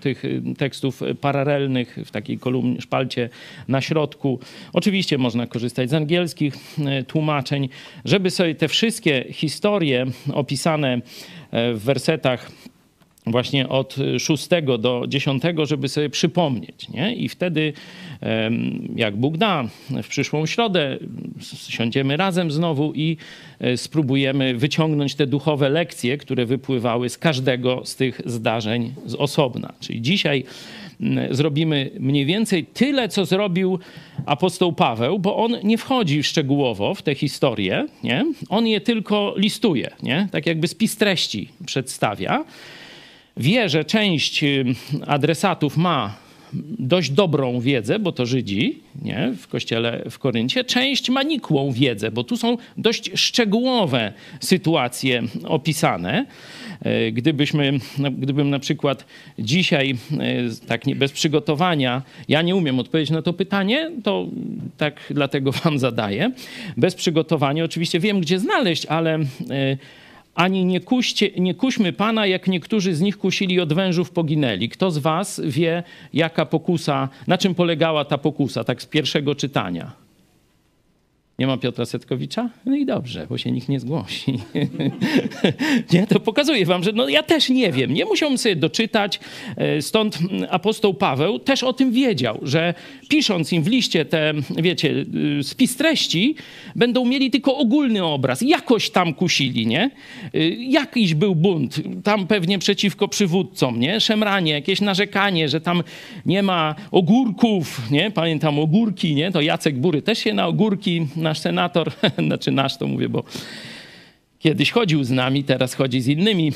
tych 0.00 0.22
tekstów 0.58 1.02
paralelnych 1.20 1.98
w 2.04 2.10
takiej 2.10 2.38
kolumnie, 2.38 2.80
szpalcie 2.80 3.28
na 3.68 3.80
środku. 3.80 4.38
Oczywiście 4.72 5.18
można 5.18 5.46
korzystać 5.46 5.90
z 5.90 5.94
angielskich 5.94 6.54
tłumaczeń, 7.06 7.68
żeby 8.04 8.30
sobie 8.30 8.54
te 8.54 8.68
wszystkie 8.68 9.24
historie 9.30 10.06
opisane 10.32 11.00
w 11.52 11.80
wersetach 11.84 12.50
właśnie 13.26 13.68
od 13.68 13.96
6 14.18 14.48
do 14.78 15.04
10, 15.08 15.42
żeby 15.64 15.88
sobie 15.88 16.10
przypomnieć. 16.10 16.88
Nie? 16.88 17.14
I 17.14 17.28
wtedy, 17.28 17.72
jak 18.96 19.16
Bóg 19.16 19.36
da, 19.36 19.64
w 20.02 20.08
przyszłą 20.08 20.46
środę 20.46 20.98
siądziemy 21.68 22.16
razem 22.16 22.50
znowu 22.50 22.92
i 22.94 23.16
e, 23.60 23.76
spróbujemy 23.76 24.54
wyciągnąć 24.54 25.14
te 25.14 25.26
duchowe 25.26 25.68
lekcje, 25.68 26.18
które 26.18 26.46
wypływały 26.46 27.08
z 27.08 27.18
każdego 27.18 27.80
z 27.84 27.96
tych 27.96 28.20
zdarzeń 28.24 28.94
z 29.06 29.14
osobna. 29.14 29.72
Czyli 29.80 30.02
dzisiaj 30.02 30.44
zrobimy 31.30 31.90
mniej 32.00 32.26
więcej 32.26 32.64
tyle, 32.64 33.08
co 33.08 33.24
zrobił 33.24 33.78
apostoł 34.26 34.72
Paweł, 34.72 35.18
bo 35.18 35.36
on 35.36 35.56
nie 35.64 35.78
wchodzi 35.78 36.22
szczegółowo 36.22 36.94
w 36.94 37.02
te 37.02 37.14
historie, 37.14 37.86
nie? 38.04 38.24
on 38.48 38.66
je 38.66 38.80
tylko 38.80 39.34
listuje, 39.36 39.90
nie? 40.02 40.28
tak 40.32 40.46
jakby 40.46 40.68
spis 40.68 40.96
treści 40.96 41.48
przedstawia. 41.66 42.44
Wie, 43.36 43.68
że 43.68 43.84
część 43.84 44.44
y, 44.44 44.64
adresatów 45.06 45.76
ma 45.76 46.24
dość 46.78 47.10
dobrą 47.10 47.60
wiedzę, 47.60 47.98
bo 47.98 48.12
to 48.12 48.26
Żydzi 48.26 48.80
nie? 49.02 49.32
w 49.38 49.48
kościele 49.48 50.04
w 50.10 50.18
Koryncie, 50.18 50.64
część 50.64 51.10
ma 51.10 51.22
nikłą 51.22 51.72
wiedzę, 51.72 52.10
bo 52.10 52.24
tu 52.24 52.36
są 52.36 52.56
dość 52.76 53.10
szczegółowe 53.14 54.12
sytuacje 54.40 55.22
opisane. 55.44 56.26
E, 56.82 57.12
gdybyśmy, 57.12 57.72
no, 57.98 58.10
gdybym 58.10 58.50
na 58.50 58.58
przykład 58.58 59.06
dzisiaj, 59.38 59.96
e, 60.20 60.66
tak 60.66 60.86
nie, 60.86 60.96
bez 60.96 61.12
przygotowania, 61.12 62.02
ja 62.28 62.42
nie 62.42 62.56
umiem 62.56 62.78
odpowiedzieć 62.78 63.10
na 63.10 63.22
to 63.22 63.32
pytanie, 63.32 63.90
to 64.02 64.26
tak 64.76 65.00
dlatego 65.10 65.52
wam 65.64 65.78
zadaję. 65.78 66.32
Bez 66.76 66.94
przygotowania 66.94 67.64
oczywiście 67.64 68.00
wiem, 68.00 68.20
gdzie 68.20 68.38
znaleźć, 68.38 68.86
ale 68.86 69.14
e, 69.14 69.24
ani 70.34 70.64
nie, 70.64 70.80
kuście, 70.80 71.30
nie 71.36 71.54
kuśmy 71.54 71.92
Pana, 71.92 72.26
jak 72.26 72.46
niektórzy 72.46 72.94
z 72.94 73.00
nich 73.00 73.18
kusili 73.18 73.60
od 73.60 73.72
wężów 73.72 74.10
poginęli. 74.10 74.68
Kto 74.68 74.90
z 74.90 74.98
was 74.98 75.40
wie, 75.44 75.82
jaka 76.12 76.46
pokusa, 76.46 77.08
na 77.26 77.38
czym 77.38 77.54
polegała 77.54 78.04
ta 78.04 78.18
pokusa, 78.18 78.64
tak 78.64 78.82
z 78.82 78.86
pierwszego 78.86 79.34
czytania? 79.34 80.03
Nie 81.38 81.46
ma 81.46 81.56
Piotra 81.56 81.86
Setkowicza? 81.86 82.50
No 82.66 82.76
i 82.76 82.86
dobrze, 82.86 83.26
bo 83.30 83.38
się 83.38 83.52
nikt 83.52 83.68
nie 83.68 83.80
zgłosi. 83.80 84.38
nie, 85.92 86.06
to 86.06 86.20
pokazuje 86.20 86.66
wam, 86.66 86.84
że 86.84 86.92
no 86.92 87.08
ja 87.08 87.22
też 87.22 87.48
nie 87.48 87.72
wiem. 87.72 87.94
Nie 87.94 88.04
musiałbym 88.04 88.38
sobie 88.38 88.56
doczytać. 88.56 89.20
E, 89.56 89.82
stąd 89.82 90.18
apostoł 90.50 90.94
Paweł 90.94 91.38
też 91.38 91.62
o 91.62 91.72
tym 91.72 91.92
wiedział, 91.92 92.38
że 92.42 92.74
pisząc 93.08 93.52
im 93.52 93.62
w 93.62 93.66
liście 93.66 94.04
te, 94.04 94.32
wiecie, 94.56 95.04
y, 95.40 95.42
spis 95.42 95.76
treści, 95.76 96.34
będą 96.76 97.04
mieli 97.04 97.30
tylko 97.30 97.56
ogólny 97.56 98.04
obraz. 98.04 98.40
Jakoś 98.42 98.90
tam 98.90 99.14
kusili, 99.14 99.66
nie? 99.66 99.90
Y, 100.34 100.56
jakiś 100.60 101.14
był 101.14 101.34
bunt, 101.34 101.80
tam 102.04 102.26
pewnie 102.26 102.58
przeciwko 102.58 103.08
przywódcom, 103.08 103.80
nie? 103.80 104.00
Szemranie, 104.00 104.52
jakieś 104.52 104.80
narzekanie, 104.80 105.48
że 105.48 105.60
tam 105.60 105.82
nie 106.26 106.42
ma 106.42 106.74
ogórków, 106.90 107.90
nie? 107.90 108.10
Pamiętam 108.10 108.58
ogórki, 108.58 109.14
nie? 109.14 109.30
To 109.30 109.40
Jacek 109.40 109.78
Bury 109.78 110.02
też 110.02 110.18
się 110.18 110.34
na 110.34 110.46
ogórki 110.46 111.06
nasz 111.24 111.38
senator, 111.38 111.92
znaczy 112.26 112.50
nasz 112.50 112.76
to 112.76 112.86
mówię, 112.86 113.08
bo 113.08 113.24
kiedyś 114.44 114.70
chodził 114.70 115.04
z 115.04 115.10
nami, 115.10 115.44
teraz 115.44 115.74
chodzi 115.74 116.00
z 116.00 116.08
innymi, 116.08 116.52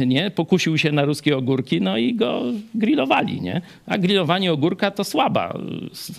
e, 0.00 0.06
nie? 0.06 0.30
Pokusił 0.30 0.78
się 0.78 0.92
na 0.92 1.04
ruskie 1.04 1.36
ogórki, 1.36 1.80
no 1.80 1.96
i 1.96 2.14
go 2.14 2.42
grillowali, 2.74 3.40
nie? 3.40 3.60
A 3.86 3.98
grillowanie 3.98 4.52
ogórka 4.52 4.90
to 4.90 5.04
słaba. 5.04 5.58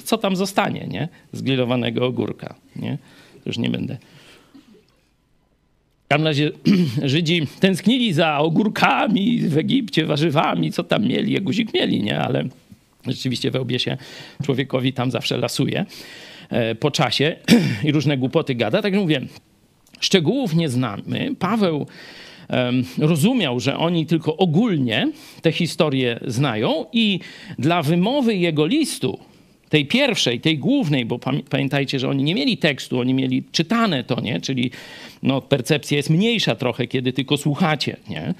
Co 0.03 0.17
tam 0.17 0.35
zostanie, 0.35 0.87
nie? 0.87 1.07
Z 1.31 1.41
grillowanego 1.41 2.05
ogórka, 2.05 2.55
nie? 2.75 2.97
Już 3.45 3.57
nie 3.57 3.69
będę. 3.69 3.97
W 6.05 6.07
każdym 6.07 6.27
razie 6.27 6.51
Żydzi 7.13 7.47
tęsknili 7.59 8.13
za 8.13 8.37
ogórkami 8.37 9.39
w 9.39 9.57
Egipcie, 9.57 10.05
warzywami, 10.05 10.71
co 10.71 10.83
tam 10.83 11.05
mieli, 11.05 11.33
jak 11.33 11.43
guzik 11.43 11.73
mieli, 11.73 12.03
nie? 12.03 12.19
Ale 12.19 12.43
rzeczywiście 13.07 13.51
we 13.51 13.61
łbie 13.61 13.79
się 13.79 13.97
człowiekowi 14.43 14.93
tam 14.93 15.11
zawsze 15.11 15.37
lasuje. 15.37 15.85
E, 16.49 16.75
po 16.75 16.91
czasie 16.91 17.35
i 17.87 17.91
różne 17.91 18.17
głupoty 18.17 18.55
gada. 18.55 18.81
Tak 18.81 18.93
mówię, 18.93 19.21
szczegółów 19.99 20.55
nie 20.55 20.69
znamy. 20.69 21.35
Paweł 21.39 21.87
rozumiał, 22.97 23.59
że 23.59 23.77
oni 23.77 24.05
tylko 24.05 24.37
ogólnie 24.37 25.11
te 25.41 25.51
historie 25.51 26.19
znają 26.27 26.85
i 26.93 27.19
dla 27.59 27.81
wymowy 27.81 28.35
jego 28.35 28.65
listu, 28.65 29.19
tej 29.69 29.85
pierwszej, 29.85 30.39
tej 30.39 30.57
głównej, 30.57 31.05
bo 31.05 31.19
pamiętajcie, 31.49 31.99
że 31.99 32.09
oni 32.09 32.23
nie 32.23 32.35
mieli 32.35 32.57
tekstu, 32.57 32.99
oni 32.99 33.13
mieli 33.13 33.43
czytane 33.51 34.03
to, 34.03 34.21
nie? 34.21 34.41
Czyli 34.41 34.71
no, 35.23 35.41
percepcja 35.41 35.97
jest 35.97 36.09
mniejsza 36.09 36.55
trochę, 36.55 36.87
kiedy 36.87 37.13
tylko 37.13 37.37
słuchacie, 37.37 37.97
nie? 38.09 38.33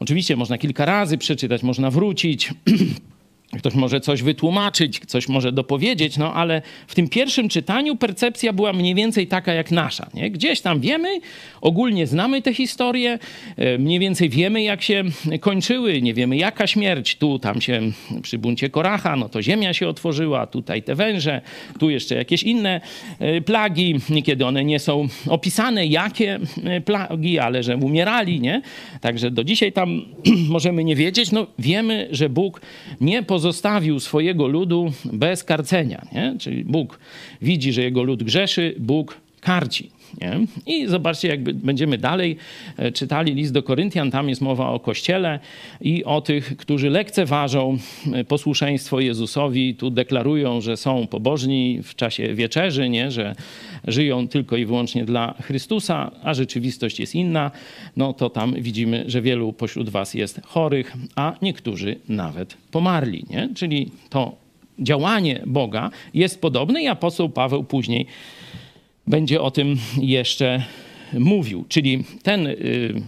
Oczywiście 0.00 0.36
można 0.36 0.58
kilka 0.58 0.84
razy 0.84 1.18
przeczytać, 1.18 1.62
można 1.62 1.90
wrócić. 1.90 2.50
Ktoś 3.52 3.74
może 3.74 4.00
coś 4.00 4.22
wytłumaczyć, 4.22 5.00
coś 5.06 5.28
może 5.28 5.52
dopowiedzieć, 5.52 6.16
no 6.16 6.34
ale 6.34 6.62
w 6.86 6.94
tym 6.94 7.08
pierwszym 7.08 7.48
czytaniu 7.48 7.96
percepcja 7.96 8.52
była 8.52 8.72
mniej 8.72 8.94
więcej 8.94 9.26
taka 9.26 9.52
jak 9.52 9.70
nasza. 9.70 10.06
Nie? 10.14 10.30
Gdzieś 10.30 10.60
tam 10.60 10.80
wiemy, 10.80 11.08
ogólnie 11.60 12.06
znamy 12.06 12.42
te 12.42 12.54
historie, 12.54 13.18
e, 13.56 13.78
mniej 13.78 13.98
więcej 13.98 14.28
wiemy, 14.28 14.62
jak 14.62 14.82
się 14.82 15.04
kończyły, 15.40 16.02
nie 16.02 16.14
wiemy 16.14 16.36
jaka 16.36 16.66
śmierć. 16.66 17.16
Tu, 17.16 17.38
tam 17.38 17.60
się 17.60 17.80
przy 18.22 18.38
buncie 18.38 18.70
Koracha, 18.70 19.16
no 19.16 19.28
to 19.28 19.42
ziemia 19.42 19.74
się 19.74 19.88
otworzyła, 19.88 20.46
tutaj 20.46 20.82
te 20.82 20.94
węże, 20.94 21.40
tu 21.78 21.90
jeszcze 21.90 22.14
jakieś 22.14 22.42
inne 22.42 22.80
e, 23.18 23.40
plagi. 23.40 23.94
Niekiedy 24.10 24.46
one 24.46 24.64
nie 24.64 24.78
są 24.78 25.08
opisane, 25.28 25.86
jakie 25.86 26.38
e, 26.64 26.80
plagi, 26.80 27.38
ale 27.38 27.62
że 27.62 27.76
umierali, 27.76 28.40
nie? 28.40 28.62
Także 29.00 29.30
do 29.30 29.44
dzisiaj 29.44 29.72
tam 29.72 30.02
możemy 30.48 30.84
nie 30.84 30.96
wiedzieć. 30.96 31.32
No 31.32 31.46
wiemy, 31.58 32.08
że 32.10 32.28
Bóg 32.28 32.60
nie 33.00 33.22
pozwolił 33.22 33.35
pozostawił 33.36 34.00
swojego 34.00 34.46
ludu 34.46 34.92
bez 35.04 35.44
karcenia. 35.44 36.06
Nie? 36.12 36.36
Czyli 36.38 36.64
Bóg 36.64 36.98
widzi, 37.42 37.72
że 37.72 37.82
jego 37.82 38.02
lud 38.02 38.22
grzeszy, 38.22 38.74
Bóg 38.78 39.16
karci. 39.46 39.90
Nie? 40.20 40.40
I 40.66 40.86
zobaczcie, 40.86 41.28
jak 41.28 41.42
będziemy 41.42 41.98
dalej 41.98 42.36
e, 42.76 42.92
czytali 42.92 43.34
list 43.34 43.52
do 43.52 43.62
Koryntian, 43.62 44.10
tam 44.10 44.28
jest 44.28 44.40
mowa 44.40 44.68
o 44.68 44.80
Kościele 44.80 45.40
i 45.80 46.04
o 46.04 46.20
tych, 46.20 46.56
którzy 46.56 46.90
lekceważą 46.90 47.78
e, 48.12 48.24
posłuszeństwo 48.24 49.00
Jezusowi, 49.00 49.74
tu 49.74 49.90
deklarują, 49.90 50.60
że 50.60 50.76
są 50.76 51.06
pobożni 51.06 51.80
w 51.82 51.94
czasie 51.94 52.34
wieczerzy, 52.34 52.88
nie? 52.88 53.10
że 53.10 53.34
żyją 53.86 54.28
tylko 54.28 54.56
i 54.56 54.66
wyłącznie 54.66 55.04
dla 55.04 55.34
Chrystusa, 55.42 56.10
a 56.22 56.34
rzeczywistość 56.34 57.00
jest 57.00 57.14
inna, 57.14 57.50
no 57.96 58.12
to 58.12 58.30
tam 58.30 58.54
widzimy, 58.54 59.04
że 59.06 59.22
wielu 59.22 59.52
pośród 59.52 59.88
was 59.88 60.14
jest 60.14 60.40
chorych, 60.44 60.92
a 61.16 61.32
niektórzy 61.42 61.96
nawet 62.08 62.56
pomarli. 62.70 63.24
Nie? 63.30 63.48
Czyli 63.54 63.90
to 64.10 64.36
działanie 64.78 65.42
Boga 65.46 65.90
jest 66.14 66.40
podobne 66.40 66.82
i 66.82 66.86
apostoł 66.86 67.28
Paweł 67.28 67.64
później 67.64 68.06
będzie 69.06 69.42
o 69.42 69.50
tym 69.50 69.76
jeszcze 70.00 70.64
mówił. 71.12 71.64
Czyli 71.68 72.04
ten 72.22 72.46
y, 72.46 73.02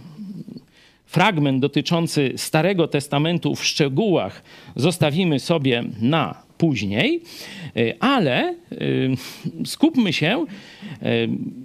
fragment 1.05 1.61
dotyczący 1.61 2.33
Starego 2.35 2.87
Testamentu 2.87 3.55
w 3.55 3.65
szczegółach 3.65 4.43
zostawimy 4.75 5.39
sobie 5.39 5.83
na 6.01 6.43
później, 6.57 7.21
y, 7.77 7.99
ale 7.99 8.55
y, 8.71 9.15
skupmy 9.65 10.13
się 10.13 10.45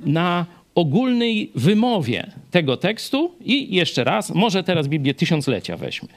na 0.05 0.47
ogólnej 0.75 1.51
wymowie 1.55 2.31
tego 2.51 2.77
tekstu 2.77 3.33
i 3.45 3.75
jeszcze 3.75 4.05
raz, 4.05 4.35
może 4.35 4.65
teraz 4.65 4.89
Biblię 4.89 5.15
tysiąclecia 5.15 5.77
weźmy. 5.77 6.09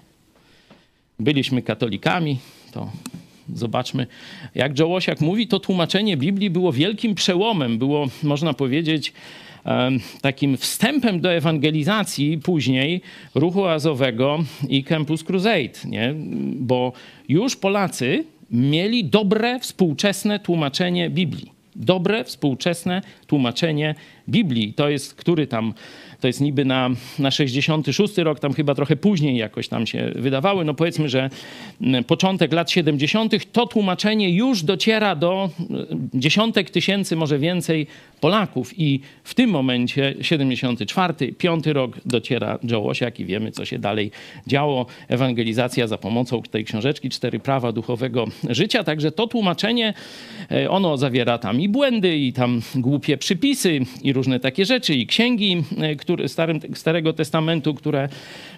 Byliśmy 1.20 1.62
katolikami, 1.62 2.38
to 2.72 2.92
Zobaczmy, 3.54 4.08
jak 4.56 4.80
Joe 4.80 4.96
Osiak 4.96 5.22
mówi, 5.22 5.48
to 5.48 5.60
tłumaczenie 5.60 6.18
Biblii 6.18 6.50
było 6.50 6.74
wielkim 6.74 7.16
przełomem, 7.16 7.78
było, 7.78 8.08
można 8.24 8.54
powiedzieć, 8.54 9.14
takim 10.22 10.58
wstępem 10.58 11.22
do 11.22 11.34
ewangelizacji 11.34 12.38
później 12.38 13.02
ruchu 13.36 13.66
azowego 13.66 14.40
i 14.70 14.84
Campus 14.84 15.24
Crusade, 15.24 15.80
nie? 15.86 16.14
bo 16.56 16.94
już 17.30 17.56
Polacy 17.56 18.24
mieli 18.52 19.06
dobre, 19.06 19.60
współczesne 19.60 20.40
tłumaczenie 20.40 21.10
Biblii. 21.10 21.52
Dobre, 21.76 22.24
współczesne 22.24 23.02
tłumaczenie 23.28 23.96
Biblii. 24.30 24.74
To 24.74 24.90
jest, 24.90 25.16
który 25.16 25.48
tam 25.48 25.74
to 26.20 26.28
jest 26.28 26.42
niby 26.42 26.66
na, 26.66 26.90
na 27.20 27.32
66 27.32 28.18
rok, 28.18 28.40
tam 28.40 28.54
chyba 28.54 28.76
trochę 28.76 28.96
później 28.96 29.38
jakoś 29.38 29.68
tam 29.68 29.88
się 29.88 30.12
wydawały. 30.16 30.66
No 30.66 30.74
powiedzmy, 30.74 31.10
że 31.10 31.30
początek 32.08 32.54
lat 32.54 32.72
70. 32.72 33.52
to 33.52 33.68
tłumaczenie 33.68 34.30
już 34.30 34.64
dociera 34.64 35.16
do 35.16 35.50
dziesiątek 36.14 36.70
tysięcy, 36.70 37.16
może 37.16 37.40
więcej 37.40 37.88
Polaków. 38.20 38.80
I 38.80 39.00
w 39.24 39.34
tym 39.34 39.50
momencie 39.50 40.16
74, 40.22 41.34
5 41.34 41.68
rok 41.68 41.98
dociera 42.06 42.60
Joe 42.64 42.88
Osiak 42.88 43.20
i 43.20 43.26
wiemy, 43.26 43.52
co 43.52 43.66
się 43.66 43.80
dalej 43.80 44.12
działo. 44.48 44.86
Ewangelizacja 45.08 45.88
za 45.88 45.98
pomocą 45.98 46.42
tej 46.42 46.66
książeczki 46.66 47.10
Cztery 47.10 47.40
prawa 47.40 47.72
duchowego 47.72 48.28
życia. 48.50 48.84
Także 48.84 49.12
to 49.12 49.28
tłumaczenie, 49.28 49.94
e, 50.52 50.70
ono 50.70 50.98
zawiera 50.98 51.38
tam 51.38 51.62
i 51.62 51.70
błędy, 51.70 52.18
i 52.18 52.34
tam 52.34 52.62
głupie 52.76 53.18
przypisy, 53.18 53.80
i 54.04 54.14
różne 54.14 54.40
takie 54.40 54.66
rzeczy, 54.66 54.96
i 54.96 55.08
księgi, 55.08 55.64
e, 55.82 55.96
który, 56.08 56.28
Starym, 56.28 56.60
Starego 56.74 57.14
Testamentu, 57.14 57.74
które, 57.74 58.10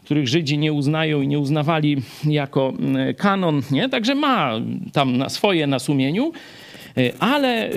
których 0.06 0.28
Żydzi 0.28 0.58
nie 0.58 0.74
uznają 0.74 1.22
i 1.22 1.28
nie 1.28 1.40
uznawali 1.40 1.98
jako 2.24 2.74
mm, 2.80 3.16
kanon. 3.16 3.62
Nie? 3.72 3.90
Także 3.90 4.16
ma 4.16 4.54
tam 4.94 5.18
na 5.18 5.30
swoje 5.30 5.68
na 5.68 5.80
sumieniu. 5.80 6.32
E, 6.98 7.12
ale 7.20 7.70
e, 7.70 7.72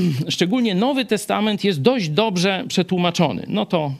szczególnie 0.28 0.74
Nowy 0.74 1.04
Testament 1.04 1.64
jest 1.64 1.82
dość 1.82 2.08
dobrze 2.08 2.64
przetłumaczony. 2.68 3.44
No 3.48 3.66
to 3.66 3.92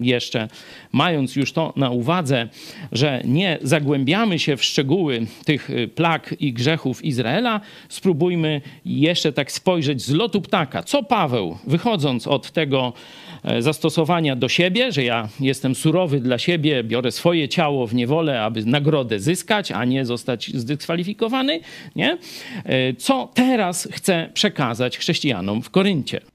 jeszcze, 0.00 0.48
mając 0.92 1.36
już 1.36 1.52
to 1.52 1.72
na 1.76 1.90
uwadze, 1.90 2.48
że 2.92 3.22
nie 3.24 3.58
zagłębiamy 3.62 4.38
się 4.38 4.56
w 4.56 4.64
szczegóły 4.64 5.26
tych 5.44 5.70
y, 5.70 5.88
plag 5.88 6.34
i 6.40 6.52
grzechów 6.52 7.04
Izraela, 7.04 7.60
spróbujmy 7.88 8.60
jeszcze 8.84 9.32
tak 9.32 9.52
spojrzeć 9.52 10.02
z 10.02 10.10
lotu 10.10 10.40
ptaka. 10.40 10.82
Co 10.82 11.02
Paweł, 11.02 11.58
wychodząc 11.66 12.26
od 12.26 12.52
tego 12.52 12.92
e, 13.44 13.62
zastosowania 13.62 14.36
do 14.36 14.48
siebie, 14.48 14.92
że 14.92 15.04
ja 15.04 15.28
jestem 15.40 15.74
surowy 15.74 16.20
dla 16.20 16.38
siebie, 16.38 16.84
biorę 16.84 17.12
swoje 17.12 17.48
ciało 17.48 17.86
w 17.86 17.94
niewolę, 17.94 18.42
aby 18.42 18.64
nagrodę 18.64 19.20
zyskać, 19.20 19.72
a 19.72 19.84
nie 19.84 20.04
zostać 20.04 20.50
zdyskwalifikowany, 20.54 21.60
nie? 21.96 22.18
E, 22.64 22.94
co 22.94 23.30
teraz 23.34 23.88
chce 23.92 24.30
przekazać 24.34 24.98
chrześcijanom 24.98 25.62
w 25.62 25.70
Koryncie? 25.70 26.33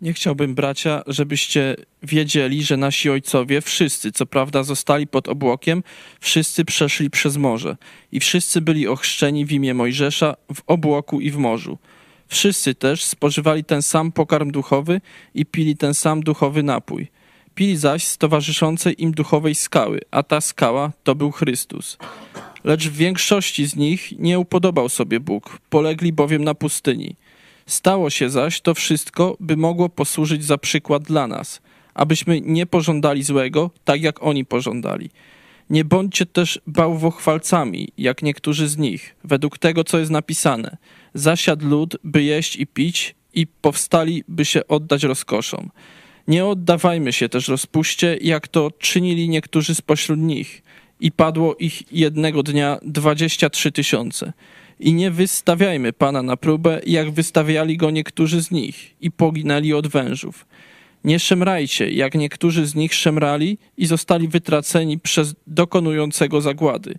Nie 0.00 0.12
chciałbym, 0.12 0.54
bracia, 0.54 1.02
żebyście 1.06 1.76
wiedzieli, 2.02 2.62
że 2.62 2.76
nasi 2.76 3.10
ojcowie, 3.10 3.60
wszyscy, 3.60 4.12
co 4.12 4.26
prawda 4.26 4.62
zostali 4.62 5.06
pod 5.06 5.28
obłokiem, 5.28 5.82
wszyscy 6.20 6.64
przeszli 6.64 7.10
przez 7.10 7.36
morze 7.36 7.76
i 8.12 8.20
wszyscy 8.20 8.60
byli 8.60 8.88
ochrzczeni 8.88 9.46
w 9.46 9.52
imię 9.52 9.74
Mojżesza 9.74 10.36
w 10.54 10.62
obłoku 10.66 11.20
i 11.20 11.30
w 11.30 11.36
morzu. 11.36 11.78
Wszyscy 12.28 12.74
też 12.74 13.04
spożywali 13.04 13.64
ten 13.64 13.82
sam 13.82 14.12
pokarm 14.12 14.50
duchowy 14.50 15.00
i 15.34 15.46
pili 15.46 15.76
ten 15.76 15.94
sam 15.94 16.22
duchowy 16.22 16.62
napój. 16.62 17.08
Pili 17.54 17.76
zaś 17.76 18.04
z 18.04 18.18
towarzyszącej 18.18 19.02
im 19.02 19.12
duchowej 19.12 19.54
skały, 19.54 20.00
a 20.10 20.22
ta 20.22 20.40
skała 20.40 20.92
to 21.04 21.14
był 21.14 21.30
Chrystus. 21.30 21.98
Lecz 22.64 22.88
w 22.88 22.96
większości 22.96 23.66
z 23.66 23.76
nich 23.76 24.12
nie 24.18 24.38
upodobał 24.38 24.88
sobie 24.88 25.20
Bóg, 25.20 25.58
polegli 25.70 26.12
bowiem 26.12 26.44
na 26.44 26.54
pustyni. 26.54 27.16
Stało 27.70 28.10
się 28.10 28.30
zaś 28.30 28.60
to 28.60 28.74
wszystko, 28.74 29.36
by 29.40 29.56
mogło 29.56 29.88
posłużyć 29.88 30.44
za 30.44 30.58
przykład 30.58 31.02
dla 31.02 31.26
nas, 31.26 31.60
abyśmy 31.94 32.40
nie 32.40 32.66
pożądali 32.66 33.22
złego, 33.22 33.70
tak 33.84 34.02
jak 34.02 34.22
oni 34.22 34.44
pożądali. 34.44 35.10
Nie 35.70 35.84
bądźcie 35.84 36.26
też 36.26 36.60
bałwochwalcami, 36.66 37.88
jak 37.98 38.22
niektórzy 38.22 38.68
z 38.68 38.78
nich, 38.78 39.16
według 39.24 39.58
tego, 39.58 39.84
co 39.84 39.98
jest 39.98 40.10
napisane. 40.10 40.76
Zasiadł 41.14 41.66
lud, 41.66 41.96
by 42.04 42.22
jeść 42.22 42.56
i 42.56 42.66
pić, 42.66 43.14
i 43.34 43.46
powstali, 43.46 44.24
by 44.28 44.44
się 44.44 44.66
oddać 44.66 45.02
rozkoszom. 45.02 45.70
Nie 46.28 46.46
oddawajmy 46.46 47.12
się 47.12 47.28
też 47.28 47.48
rozpuście, 47.48 48.18
jak 48.20 48.48
to 48.48 48.70
czynili 48.78 49.28
niektórzy 49.28 49.74
spośród 49.74 50.18
nich, 50.18 50.62
i 51.00 51.12
padło 51.12 51.56
ich 51.56 51.92
jednego 51.92 52.42
dnia 52.42 52.78
dwadzieścia 52.82 53.50
trzy 53.50 53.72
tysiące. 53.72 54.32
I 54.80 54.94
nie 54.94 55.10
wystawiajmy 55.10 55.92
Pana 55.92 56.22
na 56.22 56.36
próbę, 56.36 56.80
jak 56.86 57.10
wystawiali 57.10 57.76
go 57.76 57.90
niektórzy 57.90 58.42
z 58.42 58.50
nich 58.50 58.94
i 59.00 59.10
poginęli 59.10 59.72
od 59.72 59.86
wężów. 59.86 60.46
Nie 61.04 61.18
szemrajcie, 61.18 61.90
jak 61.90 62.14
niektórzy 62.14 62.66
z 62.66 62.74
nich 62.74 62.94
szemrali 62.94 63.58
i 63.76 63.86
zostali 63.86 64.28
wytraceni 64.28 64.98
przez 64.98 65.34
dokonującego 65.46 66.40
zagłady. 66.40 66.94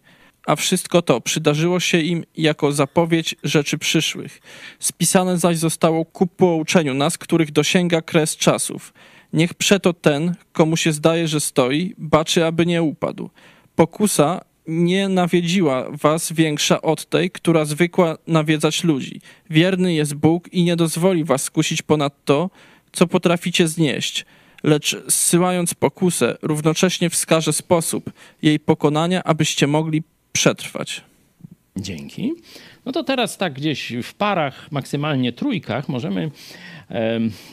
A 0.48 0.56
wszystko 0.56 1.02
to 1.02 1.22
przydarzyło 1.22 1.80
się 1.80 2.00
im 2.00 2.24
jako 2.38 2.72
zapowiedź 2.72 3.36
rzeczy 3.44 3.78
przyszłych. 3.78 4.42
Spisane 4.80 5.38
zaś 5.38 5.58
zostało 5.58 6.06
ku 6.06 6.28
pouczeniu 6.28 6.94
nas, 6.94 7.18
których 7.18 7.52
dosięga 7.52 8.02
kres 8.02 8.38
czasów. 8.38 8.94
Niech 9.34 9.54
przeto 9.54 9.94
ten, 9.94 10.36
komu 10.54 10.78
się 10.78 10.92
zdaje, 10.94 11.28
że 11.28 11.40
stoi, 11.40 11.96
baczy, 11.98 12.46
aby 12.46 12.66
nie 12.66 12.84
upadł. 12.84 13.30
Pokusa 13.76 14.42
nie 14.72 15.10
nawiedziła 15.10 15.86
was 15.90 16.32
większa 16.32 16.82
od 16.82 17.06
tej, 17.06 17.32
która 17.32 17.66
zwykła 17.66 18.18
nawiedzać 18.28 18.84
ludzi. 18.84 19.22
Wierny 19.50 19.94
jest 19.94 20.14
Bóg 20.14 20.54
i 20.54 20.64
nie 20.64 20.76
dozwoli 20.76 21.24
was 21.24 21.44
skusić 21.44 21.82
ponad 21.82 22.14
to, 22.26 22.50
co 22.92 23.08
potraficie 23.08 23.68
znieść, 23.68 24.26
lecz 24.64 24.98
zsyłając 25.08 25.74
pokusę, 25.74 26.38
równocześnie 26.42 27.10
wskaże 27.10 27.54
sposób 27.54 28.12
jej 28.42 28.60
pokonania, 28.60 29.24
abyście 29.24 29.68
mogli 29.68 30.04
przetrwać. 30.32 31.11
Dzięki. 31.78 32.34
No 32.86 32.92
to 32.92 33.04
teraz 33.04 33.38
tak 33.38 33.54
gdzieś 33.54 33.94
w 34.04 34.14
parach, 34.14 34.72
maksymalnie 34.72 35.32
trójkach 35.32 35.90
możemy 35.90 36.32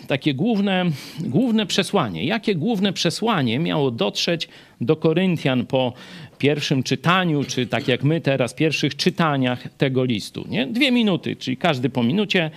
takie 0.07 0.35
główne, 0.35 0.85
główne 1.21 1.67
przesłanie. 1.67 2.25
Jakie 2.25 2.55
główne 2.55 2.93
przesłanie 2.93 3.59
miało 3.59 3.91
dotrzeć 3.91 4.49
do 4.81 4.97
Koryntian 4.97 5.67
po 5.67 5.93
pierwszym 6.39 6.83
czytaniu, 6.83 7.45
czy 7.45 7.67
tak 7.67 7.89
jak 7.89 8.03
my 8.03 8.21
teraz, 8.21 8.55
pierwszych 8.55 8.97
czytaniach 8.97 9.69
tego 9.79 10.05
listu? 10.05 10.45
Nie? 10.49 10.67
Dwie 10.67 10.91
minuty, 10.91 11.37
czyli 11.37 11.57
każdy 11.57 11.91
po 11.91 12.03
minucie. 12.03 12.51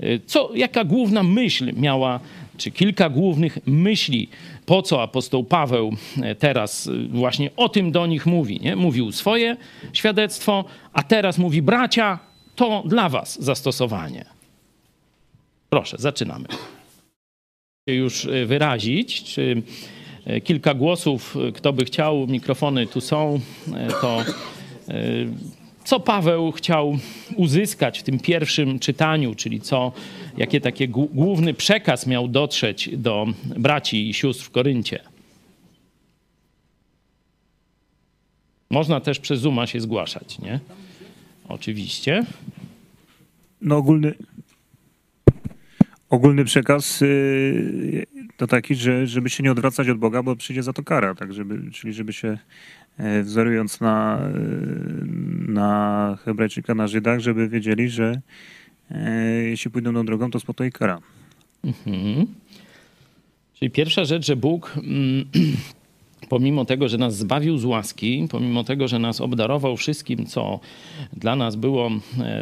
E, 0.00 0.18
co, 0.26 0.50
jaka 0.54 0.84
główna 0.84 1.22
myśl 1.22 1.72
miała, 1.76 2.20
czy 2.56 2.70
kilka 2.70 3.08
głównych 3.08 3.58
myśli, 3.66 4.28
po 4.66 4.82
co 4.82 5.02
apostoł 5.02 5.44
Paweł 5.44 5.92
e, 6.22 6.34
teraz 6.34 6.86
e, 6.86 6.90
właśnie 7.08 7.50
o 7.56 7.68
tym 7.68 7.92
do 7.92 8.06
nich 8.06 8.26
mówi? 8.26 8.60
Nie? 8.60 8.76
Mówił 8.76 9.12
swoje 9.12 9.56
świadectwo, 9.92 10.64
a 10.92 11.02
teraz 11.02 11.38
mówi 11.38 11.62
bracia, 11.62 12.18
to 12.54 12.82
dla 12.86 13.08
was 13.08 13.42
zastosowanie. 13.42 14.24
Proszę, 15.70 15.96
zaczynamy. 15.98 16.46
Już 17.86 18.24
y, 18.24 18.46
wyrazić, 18.46 19.24
czy 19.24 19.62
kilka 20.44 20.74
głosów, 20.74 21.36
kto 21.54 21.72
by 21.72 21.84
chciał, 21.84 22.26
mikrofony 22.26 22.86
tu 22.86 23.00
są, 23.00 23.40
to 24.00 24.24
co 25.84 26.00
Paweł 26.00 26.52
chciał 26.52 26.98
uzyskać 27.36 27.98
w 27.98 28.02
tym 28.02 28.18
pierwszym 28.18 28.78
czytaniu, 28.78 29.34
czyli 29.34 29.60
co, 29.60 29.92
jakie 30.36 30.60
takie 30.60 30.88
główny 30.88 31.54
przekaz 31.54 32.06
miał 32.06 32.28
dotrzeć 32.28 32.90
do 32.96 33.26
braci 33.56 34.08
i 34.10 34.14
sióstr 34.14 34.44
w 34.44 34.50
Koryncie. 34.50 35.00
Można 38.70 39.00
też 39.00 39.18
przez 39.18 39.40
Zuma 39.40 39.66
się 39.66 39.80
zgłaszać, 39.80 40.38
nie? 40.38 40.60
Oczywiście. 41.48 42.22
No 43.60 43.76
ogólny, 43.76 44.14
ogólny 46.10 46.44
przekaz 46.44 47.02
y, 47.02 48.06
to 48.36 48.46
taki, 48.46 48.74
że 48.74 49.06
żeby 49.06 49.30
się 49.30 49.42
nie 49.42 49.52
odwracać 49.52 49.88
od 49.88 49.98
Boga, 49.98 50.22
bo 50.22 50.36
przyjdzie 50.36 50.62
za 50.62 50.72
to 50.72 50.82
kara, 50.82 51.14
tak 51.14 51.32
żeby, 51.32 51.70
czyli 51.70 51.92
żeby 51.92 52.12
się 52.12 52.38
wzorując 53.22 53.80
na, 53.80 54.18
e, 54.18 54.30
na 55.48 56.18
Hebrajczyka, 56.24 56.74
na 56.74 56.86
Żydach, 56.86 57.20
żeby 57.20 57.48
wiedzieli, 57.48 57.88
że 57.88 58.20
e, 58.90 59.24
jeśli 59.42 59.70
pójdą 59.70 59.94
tą 59.94 60.06
drogą, 60.06 60.30
to 60.30 60.40
spotka 60.40 60.66
ich 60.66 60.72
kara. 60.72 60.98
Mhm. 61.64 62.26
Czyli 63.54 63.70
pierwsza 63.70 64.04
rzecz, 64.04 64.26
że 64.26 64.36
Bóg 64.36 64.74
mm, 64.76 65.24
pomimo 66.28 66.64
tego, 66.64 66.88
że 66.88 66.98
nas 66.98 67.16
zbawił 67.16 67.58
z 67.58 67.64
łaski, 67.64 68.26
pomimo 68.30 68.64
tego, 68.64 68.88
że 68.88 68.98
nas 68.98 69.20
obdarował 69.20 69.76
wszystkim, 69.76 70.26
co 70.26 70.60
dla 71.12 71.36
nas 71.36 71.56
było 71.56 71.90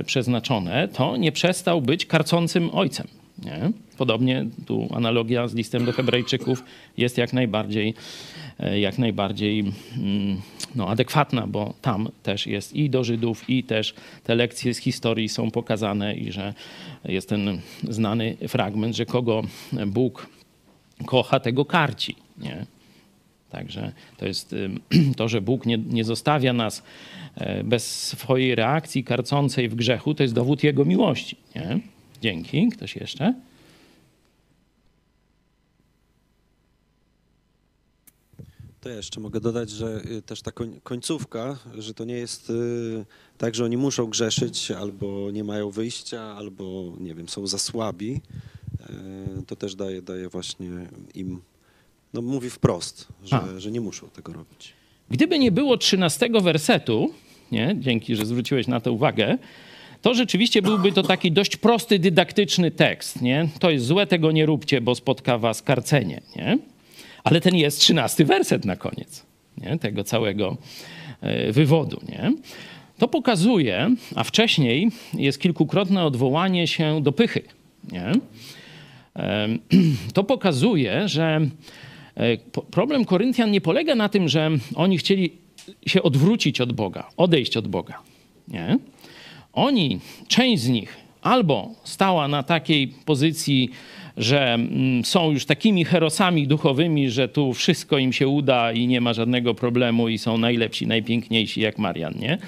przeznaczone, 0.07 0.89
to 0.89 1.17
nie 1.17 1.33
przestał 1.33 1.83
być 1.83 2.07
karcącym 2.07 2.71
ojcem. 2.73 3.07
Nie? 3.45 3.71
Podobnie 3.99 4.47
tu 4.67 4.89
analogia 4.95 5.49
z 5.49 5.55
listem 5.55 5.85
do 5.85 5.93
Hebrajczyków 5.93 6.65
jest 6.97 7.19
jak 7.19 7.33
najbardziej, 7.33 7.89
e, 7.89 7.95
jak 8.81 8.99
najbardziej 8.99 9.61
mm, 9.61 10.41
no, 10.75 10.89
adekwatna, 10.89 11.47
bo 11.47 11.75
tam 11.83 12.09
też 12.23 12.47
jest 12.47 12.77
i 12.77 12.91
do 12.91 13.05
Żydów, 13.05 13.51
i 13.51 13.65
też 13.65 13.95
te 14.25 14.35
lekcje 14.35 14.75
z 14.75 14.79
historii 14.79 15.29
są 15.29 15.51
pokazane, 15.51 16.15
i 16.15 16.33
że 16.33 16.55
jest 17.05 17.29
ten 17.29 17.61
znany 17.89 18.37
fragment, 18.49 18.97
że 18.97 19.07
kogo 19.07 19.43
Bóg 19.87 20.27
kocha, 21.07 21.41
tego 21.41 21.65
karci. 21.65 22.17
Nie? 22.39 22.67
Także 23.51 23.93
to 24.17 24.27
jest 24.27 24.55
to, 25.17 25.29
że 25.29 25.41
Bóg 25.41 25.67
nie, 25.67 25.79
nie 25.79 26.05
zostawia 26.05 26.53
nas 26.53 26.83
e, 27.37 27.65
bez 27.65 28.09
swojej 28.09 28.55
reakcji 28.55 29.05
karcącej 29.05 29.69
w 29.69 29.75
grzechu, 29.75 30.15
to 30.15 30.23
jest 30.23 30.35
dowód 30.35 30.63
Jego 30.63 30.85
miłości. 30.85 31.37
Nie? 31.55 31.81
Dzięki. 32.23 32.69
Ktoś 32.69 32.97
jeszcze? 32.97 33.35
To 38.83 38.89
ja 38.89 38.97
jeszcze 38.97 39.21
mogę 39.21 39.41
dodać, 39.41 39.71
że 39.71 40.03
y, 40.19 40.23
też 40.23 40.43
ta 40.43 40.51
końcówka, 40.83 41.59
że 41.79 41.95
to 41.95 42.05
nie 42.05 42.15
jest 42.15 42.51
y, 42.51 43.05
tak, 43.39 43.55
że 43.55 43.65
oni 43.65 43.77
muszą 43.77 44.07
grzeszyć, 44.07 44.71
albo 44.71 45.31
nie 45.31 45.45
mają 45.45 45.71
wyjścia, 45.71 46.23
albo 46.23 46.93
nie 47.01 47.15
wiem, 47.15 47.29
są 47.29 47.47
za 47.47 47.59
słabi. 47.59 48.21
Y, 49.41 49.43
to 49.47 49.57
też 49.57 49.75
daje, 49.75 50.03
daje 50.03 50.29
właśnie 50.29 50.69
im, 51.15 51.41
no 52.13 52.23
mówi 52.23 52.51
wprost, 52.51 53.09
że, 53.25 53.61
że 53.61 53.71
nie 53.71 53.81
muszą 53.81 54.09
tego 54.09 54.33
robić. 54.33 54.73
Gdyby 55.11 55.39
nie 55.39 55.53
było 55.53 55.77
trzynastego 55.77 56.41
wersetu, 56.41 57.15
nie, 57.53 57.77
dzięki, 57.79 58.17
że 58.17 58.27
zwróciłeś 58.27 58.67
na 58.67 58.81
to 58.81 58.93
uwagę, 58.93 59.39
to 60.03 60.15
rzeczywiście 60.15 60.63
byłby 60.63 60.93
to 60.93 61.03
taki 61.03 61.33
dość 61.33 61.57
prosty, 61.57 61.99
dydaktyczny 61.99 62.71
tekst. 62.71 63.23
Nie? 63.23 63.49
To 63.61 63.71
jest 63.71 63.87
złe, 63.87 64.07
tego 64.07 64.33
nie 64.33 64.47
róbcie, 64.47 64.81
bo 64.81 64.95
spotka 64.95 65.39
was 65.39 65.63
karcenie. 65.63 66.21
Nie? 66.37 66.72
Ale 67.25 67.41
ten 67.41 67.57
jest 67.57 67.81
trzynasty 67.81 68.25
werset 68.25 68.65
na 68.65 68.77
koniec 68.77 69.27
nie? 69.59 69.79
tego 69.79 70.05
całego 70.05 70.57
e, 71.21 71.53
wywodu. 71.53 72.01
Nie? 72.09 72.33
To 72.99 73.09
pokazuje, 73.09 73.91
a 74.15 74.25
wcześniej 74.25 74.89
jest 75.15 75.41
kilkukrotne 75.41 76.05
odwołanie 76.05 76.67
się 76.67 77.03
do 77.03 77.13
pychy. 77.13 77.43
Nie? 77.93 78.13
To 80.15 80.25
pokazuje, 80.25 81.09
że 81.09 81.41
E, 82.17 82.37
problem 82.71 83.05
Koryntian 83.05 83.51
nie 83.51 83.61
polega 83.61 83.95
na 83.95 84.09
tym, 84.09 84.29
że 84.29 84.51
oni 84.75 84.99
chcieli 84.99 85.33
się 85.87 86.03
odwrócić 86.03 86.61
od 86.61 86.73
Boga, 86.73 87.11
odejść 87.17 87.57
od 87.57 87.69
Boga. 87.69 87.99
Nie. 88.49 88.79
Oni, 89.53 90.01
część 90.29 90.63
z 90.63 90.69
nich, 90.69 90.97
albo 91.23 91.71
stała 91.85 92.29
na 92.29 92.43
takiej 92.43 92.89
pozycji, 92.89 93.71
że 94.17 94.55
mm, 94.55 95.05
są 95.05 95.31
już 95.31 95.45
takimi 95.45 95.85
herosami 95.85 96.47
duchowymi, 96.47 97.11
że 97.11 97.29
tu 97.29 97.53
wszystko 97.53 97.99
im 97.99 98.13
się 98.13 98.29
uda 98.29 98.73
i 98.73 98.87
nie 98.87 99.01
ma 99.01 99.13
żadnego 99.13 99.55
problemu 99.55 100.09
i 100.09 100.19
są 100.19 100.39
najlepsi, 100.39 100.87
najpiękniejsi 100.87 101.61
jak 101.61 101.79
Marian, 101.79 102.15
nie? 102.19 102.39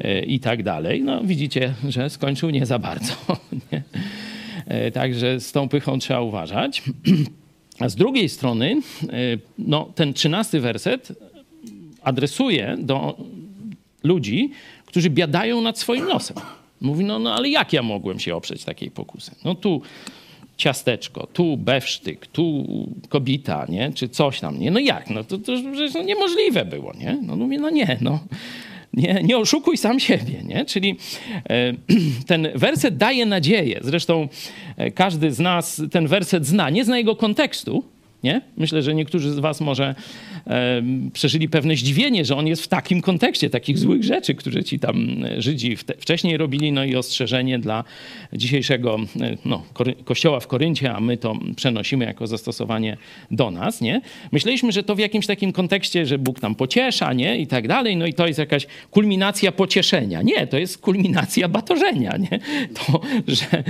E, 0.00 0.20
I 0.20 0.40
tak 0.40 0.62
dalej. 0.62 1.02
No 1.02 1.20
widzicie, 1.24 1.74
że 1.88 2.10
skończył 2.10 2.50
nie 2.50 2.66
za 2.66 2.78
bardzo. 2.78 3.12
Nie? 3.72 3.82
E, 4.66 4.90
także 4.90 5.40
z 5.40 5.52
tą 5.52 5.68
pychą 5.68 5.98
trzeba 5.98 6.20
uważać. 6.20 6.82
A 7.80 7.88
z 7.88 7.96
drugiej 7.96 8.28
strony, 8.28 8.80
e, 9.02 9.08
no, 9.58 9.92
ten 9.94 10.14
trzynasty 10.14 10.60
werset 10.60 11.12
adresuje 12.02 12.76
do 12.78 13.16
ludzi, 14.04 14.50
którzy 14.86 15.10
biadają 15.10 15.60
nad 15.60 15.78
swoim 15.78 16.04
losem. 16.04 16.36
Mówi, 16.80 17.04
no, 17.04 17.18
no 17.18 17.34
ale 17.34 17.48
jak 17.48 17.72
ja 17.72 17.82
mogłem 17.82 18.18
się 18.18 18.36
oprzeć 18.36 18.64
takiej 18.64 18.90
pokusy? 18.90 19.30
No 19.44 19.54
tu 19.54 19.82
ciasteczko, 20.60 21.26
tu 21.26 21.56
bewsztyk, 21.56 22.26
tu 22.26 22.66
kobita, 23.08 23.66
nie? 23.68 23.92
Czy 23.92 24.08
coś 24.08 24.40
tam, 24.40 24.58
nie? 24.58 24.70
No 24.70 24.80
jak? 24.80 25.10
No 25.10 25.24
to, 25.24 25.38
to 25.38 25.52
przecież 25.72 25.94
no 25.94 26.02
niemożliwe 26.02 26.64
było, 26.64 26.92
nie? 26.92 27.18
No 27.22 27.36
mówię, 27.36 27.58
no 27.58 27.70
nie, 27.70 27.98
no. 28.00 28.20
Nie, 28.92 29.22
nie 29.22 29.38
oszukuj 29.38 29.76
sam 29.76 30.00
siebie, 30.00 30.42
nie? 30.44 30.64
Czyli 30.64 30.96
e, 31.50 31.72
ten 32.26 32.48
werset 32.54 32.96
daje 32.96 33.26
nadzieję. 33.26 33.80
Zresztą 33.82 34.28
e, 34.76 34.90
każdy 34.90 35.32
z 35.32 35.38
nas 35.38 35.82
ten 35.90 36.06
werset 36.06 36.46
zna. 36.46 36.70
Nie 36.70 36.84
zna 36.84 36.98
jego 36.98 37.16
kontekstu, 37.16 37.84
nie? 38.22 38.40
Myślę, 38.56 38.82
że 38.82 38.94
niektórzy 38.94 39.30
z 39.30 39.38
was 39.38 39.60
może 39.60 39.94
e, 40.46 40.82
przeżyli 41.12 41.48
pewne 41.48 41.76
zdziwienie, 41.76 42.24
że 42.24 42.36
on 42.36 42.46
jest 42.46 42.62
w 42.62 42.68
takim 42.68 43.00
kontekście, 43.00 43.50
takich 43.50 43.78
złych 43.78 44.04
rzeczy, 44.04 44.34
które 44.34 44.64
ci 44.64 44.78
tam 44.78 45.24
e, 45.24 45.42
Żydzi 45.42 45.76
wcześniej 45.76 46.36
robili, 46.36 46.72
no 46.72 46.84
i 46.84 46.96
ostrzeżenie 46.96 47.58
dla 47.58 47.84
dzisiejszego 48.32 48.98
e, 49.20 49.36
no, 49.44 49.62
kościoła 50.04 50.40
w 50.40 50.46
Koryncie, 50.46 50.92
a 50.92 51.00
my 51.00 51.16
to 51.16 51.38
przenosimy 51.56 52.04
jako 52.04 52.26
zastosowanie 52.26 52.96
do 53.30 53.50
nas, 53.50 53.80
nie? 53.80 54.00
Myśleliśmy, 54.32 54.72
że 54.72 54.82
to 54.82 54.94
w 54.94 54.98
jakimś 54.98 55.26
takim 55.26 55.52
kontekście, 55.52 56.06
że 56.06 56.18
Bóg 56.18 56.42
nam 56.42 56.54
pociesza, 56.54 57.12
nie? 57.12 57.38
I 57.38 57.46
tak 57.46 57.68
dalej, 57.68 57.96
no 57.96 58.06
i 58.06 58.14
to 58.14 58.26
jest 58.26 58.38
jakaś 58.38 58.66
kulminacja 58.90 59.52
pocieszenia. 59.52 60.22
Nie, 60.22 60.46
to 60.46 60.58
jest 60.58 60.78
kulminacja 60.78 61.48
batorzenia, 61.48 62.16
nie? 62.16 62.38
To, 62.74 63.00
że 63.28 63.64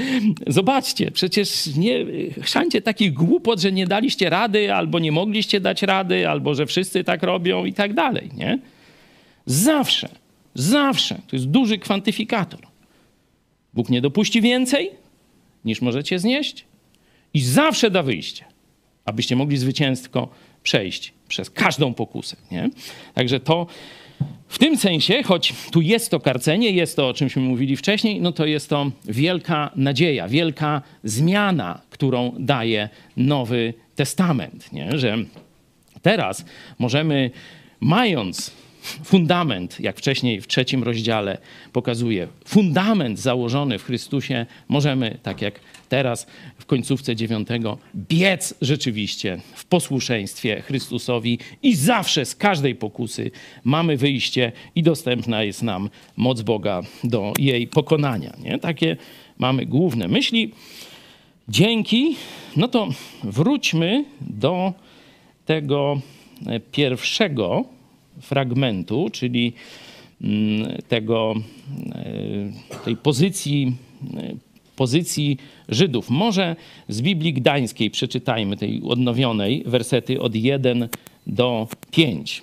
zobaczcie, 0.47 1.11
przecież 1.11 1.67
nie 1.77 2.07
chrzancie 2.43 2.83
takich 2.83 3.13
głupot, 3.13 3.61
że 3.61 3.73
nie 3.73 3.87
daliście 3.87 4.31
rady, 4.41 4.75
albo 4.75 4.99
nie 4.99 5.13
mogliście 5.13 5.61
dać 5.61 5.83
rady, 5.83 6.29
albo 6.29 6.55
że 6.55 6.67
wszyscy 6.67 7.05
tak 7.05 7.23
robią 7.23 7.65
i 7.65 7.73
tak 7.73 7.95
dalej, 7.95 8.31
nie? 8.37 8.59
Zawsze, 9.47 10.09
zawsze, 10.55 11.15
to 11.15 11.37
jest 11.37 11.47
duży 11.49 11.79
kwantyfikator. 11.79 12.61
Bóg 13.75 13.89
nie 13.89 14.01
dopuści 14.01 14.41
więcej, 14.41 14.91
niż 15.65 15.83
możecie 15.83 16.19
znieść 16.19 16.65
i 17.35 17.41
zawsze 17.41 17.91
da 17.91 18.03
wyjście, 18.03 18.45
abyście 19.05 19.37
mogli 19.37 19.57
zwycięsko 19.57 20.29
przejść 20.63 21.13
przez 21.29 21.51
każdą 21.51 21.95
pokusę, 21.95 22.37
nie? 22.51 22.71
Także 23.15 23.41
to 23.41 23.67
w 24.49 24.59
tym 24.59 24.77
sensie, 24.77 25.23
choć 25.23 25.55
tu 25.73 25.81
jest 25.81 26.11
to 26.11 26.21
karcenie, 26.21 26.71
jest 26.71 26.97
to, 26.97 27.09
o 27.09 27.15
czymśmy 27.15 27.43
mówili 27.43 27.77
wcześniej, 27.77 28.21
no 28.21 28.33
to 28.33 28.47
jest 28.47 28.69
to 28.69 28.91
wielka 29.05 29.71
nadzieja, 29.77 30.29
wielka 30.29 30.83
zmiana, 31.05 31.81
którą 31.91 32.33
daje 32.39 32.89
Nowy 33.17 33.75
Testament, 34.01 34.73
nie? 34.73 34.99
że 34.99 35.17
teraz 36.03 36.45
możemy, 36.79 37.31
mając 37.81 38.53
fundament, 39.05 39.81
jak 39.81 39.97
wcześniej 39.97 40.41
w 40.41 40.47
trzecim 40.47 40.83
rozdziale 40.83 41.39
pokazuje, 41.73 42.29
fundament 42.45 43.19
założony 43.19 43.79
w 43.79 43.85
Chrystusie, 43.85 44.47
możemy, 44.69 45.19
tak 45.23 45.43
jak 45.43 45.61
teraz 45.89 46.27
w 46.59 46.67
końcówce 46.67 47.17
dziewiątego, 47.17 47.79
biec 47.97 48.55
rzeczywiście 48.61 49.41
w 49.55 49.65
posłuszeństwie 49.65 50.63
Chrystusowi 50.63 51.39
i 51.63 51.75
zawsze 51.75 52.25
z 52.25 52.35
każdej 52.35 52.75
pokusy 52.75 53.31
mamy 53.65 53.97
wyjście 53.97 54.53
i 54.75 54.83
dostępna 54.83 55.43
jest 55.43 55.63
nam 55.63 55.91
moc 56.17 56.43
Boga 56.43 56.83
do 57.05 57.33
jej 57.39 57.67
pokonania. 57.67 58.37
Nie? 58.45 58.59
Takie 58.59 58.97
mamy 59.39 59.67
główne 59.67 60.09
myśli. 60.09 60.53
Dzięki. 61.51 62.17
No 62.57 62.69
to 62.69 62.89
wróćmy 63.25 64.05
do 64.21 64.73
tego 65.47 66.01
pierwszego 66.73 67.65
fragmentu, 68.21 69.09
czyli 69.13 69.53
mm, 70.21 70.79
tego, 70.89 71.35
e, 71.95 72.85
tej 72.85 72.97
pozycji, 72.97 73.77
e, 74.17 74.35
pozycji 74.77 75.39
Żydów. 75.69 76.11
Może 76.11 76.57
z 76.89 77.03
Biblii 77.03 77.33
Gdańskiej 77.33 77.91
przeczytajmy, 77.91 78.57
tej 78.57 78.83
odnowionej, 78.83 79.63
wersety 79.67 80.21
od 80.21 80.35
1 80.35 80.89
do 81.27 81.69
5. 81.91 82.43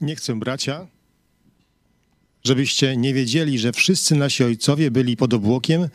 Nie 0.00 0.16
chcę, 0.16 0.38
bracia, 0.38 0.86
żebyście 2.44 2.96
nie 2.96 3.14
wiedzieli, 3.14 3.58
że 3.58 3.72
wszyscy 3.72 4.14
nasi 4.14 4.44
ojcowie 4.44 4.90
byli 4.90 5.16
pod 5.16 5.34
obłokiem 5.34 5.88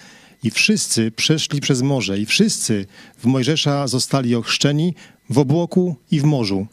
i 0.43 0.51
wszyscy 0.51 1.11
przeszli 1.11 1.61
przez 1.61 1.81
morze 1.81 2.19
i 2.19 2.25
wszyscy 2.25 2.85
w 3.17 3.25
Mojżesza 3.25 3.87
zostali 3.87 4.35
ochrzczeni 4.35 4.93
w 5.29 5.37
obłoku 5.37 5.95
i 6.11 6.19
w 6.19 6.23
morzu. 6.23 6.67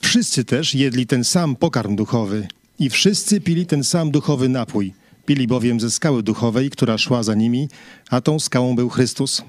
Wszyscy 0.00 0.44
też 0.44 0.74
jedli 0.74 1.06
ten 1.06 1.24
sam 1.24 1.56
pokarm 1.56 1.96
duchowy 1.96 2.48
i 2.78 2.90
wszyscy 2.90 3.40
pili 3.40 3.66
ten 3.66 3.84
sam 3.84 4.10
duchowy 4.10 4.48
napój. 4.48 4.94
Pili 5.26 5.46
bowiem 5.46 5.80
ze 5.80 5.90
skały 5.90 6.22
duchowej, 6.22 6.70
która 6.70 6.98
szła 6.98 7.22
za 7.22 7.34
nimi, 7.34 7.68
a 8.10 8.20
tą 8.20 8.40
skałą 8.40 8.76
był 8.76 8.88
Chrystus. 8.88 9.42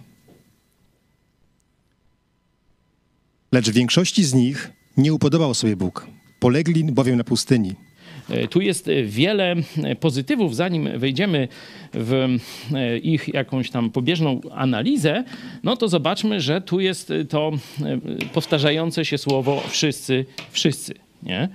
Lecz 3.52 3.70
większości 3.70 4.24
z 4.24 4.34
nich 4.34 4.72
nie 4.98 5.14
upodobał 5.14 5.54
sobie 5.54 5.76
Bóg. 5.76 6.08
Polegli 6.40 6.84
bowiem 6.84 7.18
na 7.18 7.24
pustyni. 7.24 7.89
E, 8.30 8.48
tu 8.48 8.62
jest 8.62 8.90
wiele 9.04 9.56
pozytywów, 10.00 10.56
zanim 10.56 11.00
wejdziemy 11.00 11.48
w 11.94 12.38
e, 12.74 12.98
ich 12.98 13.34
jakąś 13.34 13.70
tam 13.70 13.90
pobieżną 13.90 14.42
analizę, 14.52 15.24
no 15.64 15.78
to 15.78 15.88
zobaczmy, 15.88 16.42
że 16.42 16.62
tu 16.62 16.80
jest 16.80 17.14
to 17.30 17.52
e, 17.86 17.98
powtarzające 18.34 19.06
się 19.06 19.18
słowo 19.18 19.64
wszyscy, 19.68 20.26
wszyscy, 20.52 20.94
nie? 21.24 21.50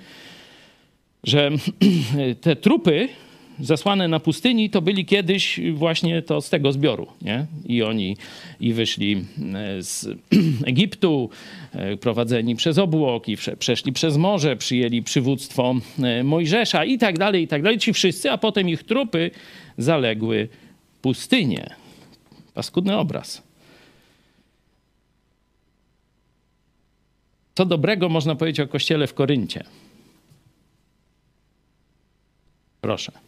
Że 1.24 1.50
te 2.40 2.56
trupy 2.56 3.08
zasłane 3.60 4.08
na 4.08 4.20
pustyni, 4.20 4.70
to 4.70 4.82
byli 4.82 5.04
kiedyś 5.04 5.60
właśnie 5.74 6.22
to 6.22 6.40
z 6.40 6.50
tego 6.50 6.72
zbioru. 6.72 7.06
Nie? 7.22 7.46
I 7.66 7.82
oni 7.82 8.16
i 8.60 8.72
wyszli 8.72 9.24
e, 9.54 9.82
z 9.82 10.06
Egiptu, 10.66 11.30
e, 11.72 11.96
prowadzeni 11.96 12.56
przez 12.56 12.78
obłok, 12.78 13.28
i 13.28 13.36
przeszli 13.58 13.92
przez 13.92 14.16
morze, 14.16 14.56
przyjęli 14.56 15.02
przywództwo 15.02 15.74
e, 16.02 16.24
Mojżesza 16.24 16.84
i 16.84 16.98
tak 16.98 17.18
dalej, 17.18 17.42
i 17.42 17.48
tak 17.48 17.62
dalej. 17.62 17.78
Ci 17.78 17.92
wszyscy, 17.92 18.30
a 18.30 18.38
potem 18.38 18.68
ich 18.68 18.82
trupy 18.82 19.30
zaległy 19.78 20.48
pustynię. 21.02 21.70
Paskudny 22.54 22.96
obraz. 22.96 23.42
Co 27.54 27.66
dobrego 27.66 28.08
można 28.08 28.34
powiedzieć 28.34 28.60
o 28.60 28.68
kościele 28.68 29.06
w 29.06 29.14
Koryncie? 29.14 29.64
Proszę. 32.80 33.23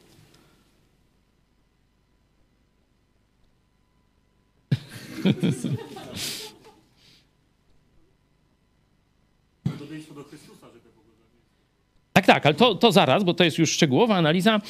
Tak, 12.12 12.26
tak, 12.26 12.46
ale 12.46 12.54
to, 12.54 12.74
to 12.74 12.92
zaraz, 12.92 13.24
bo 13.24 13.34
to 13.34 13.44
jest 13.44 13.58
już 13.58 13.72
szczegółowa 13.72 14.16
analiza. 14.16 14.60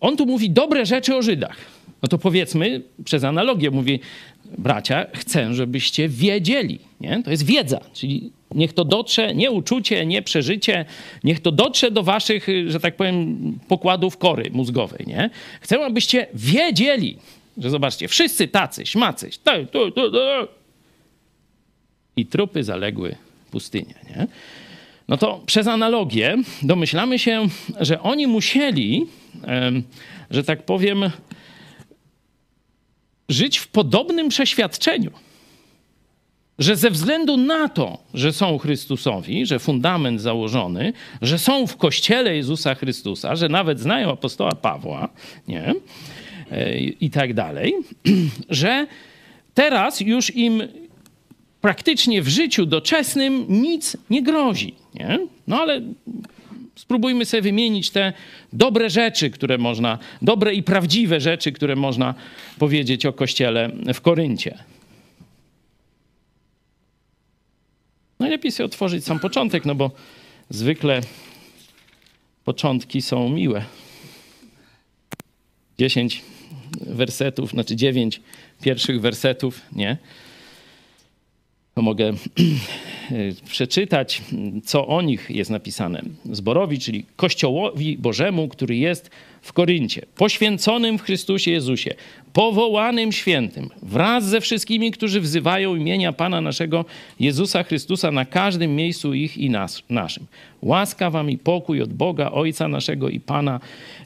On 0.00 0.16
tu 0.16 0.26
mówi 0.26 0.50
dobre 0.50 0.86
rzeczy 0.86 1.16
o 1.16 1.22
Żydach. 1.22 1.56
No 2.02 2.08
to 2.08 2.18
powiedzmy, 2.18 2.82
przez 3.04 3.24
analogię 3.24 3.70
mówi, 3.70 4.00
bracia, 4.58 5.06
chcę, 5.14 5.54
żebyście 5.54 6.08
wiedzieli. 6.08 6.78
Nie? 7.00 7.22
To 7.22 7.30
jest 7.30 7.42
wiedza, 7.42 7.80
czyli 7.92 8.32
niech 8.54 8.72
to 8.72 8.84
dotrze, 8.84 9.34
nie 9.34 9.50
uczucie, 9.50 10.06
nie 10.06 10.22
przeżycie, 10.22 10.84
niech 11.24 11.40
to 11.40 11.52
dotrze 11.52 11.90
do 11.90 12.02
waszych, 12.02 12.46
że 12.66 12.80
tak 12.80 12.96
powiem, 12.96 13.36
pokładów 13.68 14.16
kory 14.16 14.50
mózgowej. 14.52 15.06
Nie? 15.06 15.30
Chcę, 15.60 15.84
abyście 15.84 16.26
wiedzieli, 16.34 17.16
że 17.58 17.70
zobaczcie, 17.70 18.08
wszyscy 18.08 18.48
tacy, 18.48 18.86
śmacy, 18.86 19.30
tu, 19.72 19.90
tu, 19.90 20.10
tu, 20.10 20.18
i 22.16 22.26
trupy 22.26 22.64
zaległy 22.64 23.16
pustynię. 23.50 23.94
Nie? 24.10 24.26
No 25.08 25.16
to 25.16 25.40
przez 25.46 25.66
analogię 25.66 26.36
domyślamy 26.62 27.18
się, 27.18 27.48
że 27.80 28.02
oni 28.02 28.26
musieli, 28.26 29.06
że 30.30 30.44
tak 30.44 30.62
powiem, 30.62 31.10
żyć 33.28 33.58
w 33.58 33.68
podobnym 33.68 34.28
przeświadczeniu. 34.28 35.10
że 36.60 36.76
ze 36.76 36.90
względu 36.90 37.36
na 37.36 37.68
to, 37.68 37.98
że 38.14 38.32
są 38.32 38.58
Chrystusowi, 38.58 39.46
że 39.46 39.58
fundament 39.58 40.20
założony, 40.20 40.92
że 41.22 41.38
są 41.38 41.66
w 41.66 41.76
kościele 41.76 42.36
Jezusa 42.36 42.74
Chrystusa, 42.74 43.36
że 43.36 43.48
nawet 43.48 43.80
znają 43.80 44.12
apostoła 44.12 44.52
Pawła, 44.54 45.08
nie? 45.48 45.74
I 47.00 47.10
tak 47.10 47.34
dalej, 47.34 47.74
że 48.48 48.86
teraz 49.54 50.00
już 50.00 50.36
im 50.36 50.62
praktycznie 51.60 52.22
w 52.22 52.28
życiu 52.28 52.66
doczesnym 52.66 53.44
nic 53.48 53.96
nie 54.10 54.22
grozi. 54.22 54.74
Nie? 54.94 55.18
No 55.46 55.60
ale 55.60 55.82
spróbujmy 56.76 57.24
sobie 57.24 57.42
wymienić 57.42 57.90
te 57.90 58.12
dobre 58.52 58.90
rzeczy, 58.90 59.30
które 59.30 59.58
można, 59.58 59.98
dobre 60.22 60.54
i 60.54 60.62
prawdziwe 60.62 61.20
rzeczy, 61.20 61.52
które 61.52 61.76
można 61.76 62.14
powiedzieć 62.58 63.06
o 63.06 63.12
kościele 63.12 63.70
w 63.94 64.00
Koryncie. 64.00 64.58
Najlepiej 68.18 68.52
sobie 68.52 68.64
otworzyć 68.64 69.04
sam 69.04 69.18
początek, 69.18 69.64
no 69.64 69.74
bo 69.74 69.90
zwykle 70.50 71.00
początki 72.44 73.02
są 73.02 73.28
miłe. 73.28 73.64
Dziesięć 75.78 76.22
wersetów, 76.80 77.50
znaczy 77.50 77.76
dziewięć 77.76 78.20
pierwszych 78.62 79.00
wersetów, 79.00 79.60
nie? 79.72 79.96
To 81.74 81.82
mogę 81.82 82.12
przeczytać, 83.50 84.22
co 84.64 84.86
o 84.86 85.02
nich 85.02 85.30
jest 85.30 85.50
napisane. 85.50 86.02
Zborowi, 86.32 86.78
czyli 86.78 87.04
Kościołowi 87.16 87.98
Bożemu, 87.98 88.48
który 88.48 88.76
jest 88.76 89.10
w 89.42 89.52
Koryncie, 89.52 90.06
poświęconym 90.16 90.98
w 90.98 91.02
Chrystusie 91.02 91.50
Jezusie, 91.50 91.94
powołanym 92.32 93.12
świętym, 93.12 93.70
wraz 93.82 94.24
ze 94.24 94.40
wszystkimi, 94.40 94.90
którzy 94.90 95.20
wzywają 95.20 95.76
imienia 95.76 96.12
Pana 96.12 96.40
naszego 96.40 96.84
Jezusa 97.20 97.62
Chrystusa 97.62 98.10
na 98.10 98.24
każdym 98.24 98.76
miejscu 98.76 99.14
ich 99.14 99.38
i 99.38 99.50
nas, 99.50 99.82
naszym. 99.90 100.26
Łaska 100.62 101.10
wam 101.10 101.30
i 101.30 101.38
pokój 101.38 101.82
od 101.82 101.92
Boga, 101.92 102.30
Ojca 102.30 102.68
naszego 102.68 103.08
i 103.08 103.20
Pana 103.20 103.60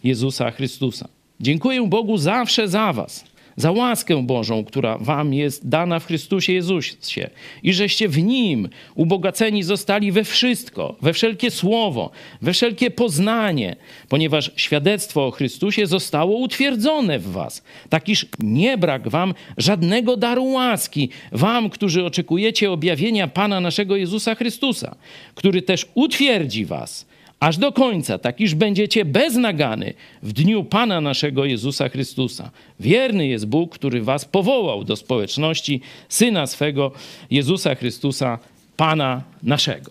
Jezusa 0.04 0.50
Chrystusa. 0.50 1.08
Dziękuję 1.44 1.88
Bogu 1.88 2.18
zawsze 2.18 2.68
za 2.68 2.92
was 2.92 3.24
za 3.56 3.72
łaskę 3.72 4.26
Bożą, 4.26 4.64
która 4.64 4.98
wam 4.98 5.34
jest 5.34 5.68
dana 5.68 5.98
w 6.00 6.06
Chrystusie 6.06 6.52
Jezusie 6.52 7.30
i 7.62 7.72
żeście 7.72 8.08
w 8.08 8.18
Nim 8.18 8.68
ubogaceni 8.94 9.62
zostali 9.62 10.12
we 10.12 10.24
wszystko, 10.24 10.96
we 11.02 11.12
wszelkie 11.12 11.50
słowo, 11.50 12.10
we 12.42 12.52
wszelkie 12.52 12.90
poznanie, 12.90 13.76
ponieważ 14.08 14.50
świadectwo 14.56 15.26
o 15.26 15.30
Chrystusie 15.30 15.86
zostało 15.86 16.36
utwierdzone 16.36 17.18
w 17.18 17.32
was, 17.32 17.62
tak 17.88 18.08
iż 18.08 18.26
nie 18.38 18.78
brak 18.78 19.08
wam 19.08 19.34
żadnego 19.56 20.16
daru 20.16 20.44
łaski, 20.44 21.08
wam, 21.32 21.70
którzy 21.70 22.04
oczekujecie 22.04 22.70
objawienia 22.70 23.28
Pana 23.28 23.60
naszego 23.60 23.96
Jezusa 23.96 24.34
Chrystusa, 24.34 24.96
który 25.34 25.62
też 25.62 25.86
utwierdzi 25.94 26.64
was, 26.64 27.06
aż 27.44 27.56
do 27.58 27.72
końca, 27.72 28.18
tak 28.18 28.40
iż 28.40 28.54
będziecie 28.54 29.04
beznagany 29.04 29.94
w 30.22 30.32
dniu 30.32 30.64
Pana 30.64 31.00
naszego 31.00 31.44
Jezusa 31.44 31.88
Chrystusa. 31.88 32.50
Wierny 32.80 33.26
jest 33.26 33.46
Bóg, 33.46 33.74
który 33.74 34.02
was 34.02 34.24
powołał 34.24 34.84
do 34.84 34.96
społeczności 34.96 35.80
Syna 36.08 36.46
swego 36.46 36.92
Jezusa 37.30 37.74
Chrystusa, 37.74 38.38
Pana 38.76 39.22
naszego. 39.42 39.90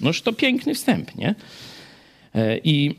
Noż 0.00 0.22
to 0.22 0.32
piękny 0.32 0.74
wstęp, 0.74 1.14
nie? 1.14 1.34
E, 2.34 2.58
I, 2.64 2.94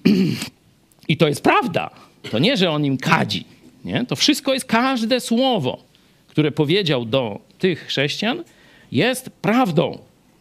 I 1.12 1.18
to 1.18 1.28
jest 1.28 1.44
prawda. 1.44 1.89
To 2.32 2.39
nie, 2.39 2.58
że 2.58 2.72
on 2.72 2.86
im 2.86 2.98
kadzi. 2.98 3.46
Nie? 3.86 4.06
To 4.06 4.15
wszystko 4.15 4.54
jest, 4.54 4.65
każde 4.65 5.20
słowo, 5.20 5.84
które 6.28 6.52
powiedział 6.52 7.06
do 7.06 7.39
tych 7.60 7.88
chrześcijan, 7.88 8.44
jest 8.91 9.30
prawdą. 9.30 9.98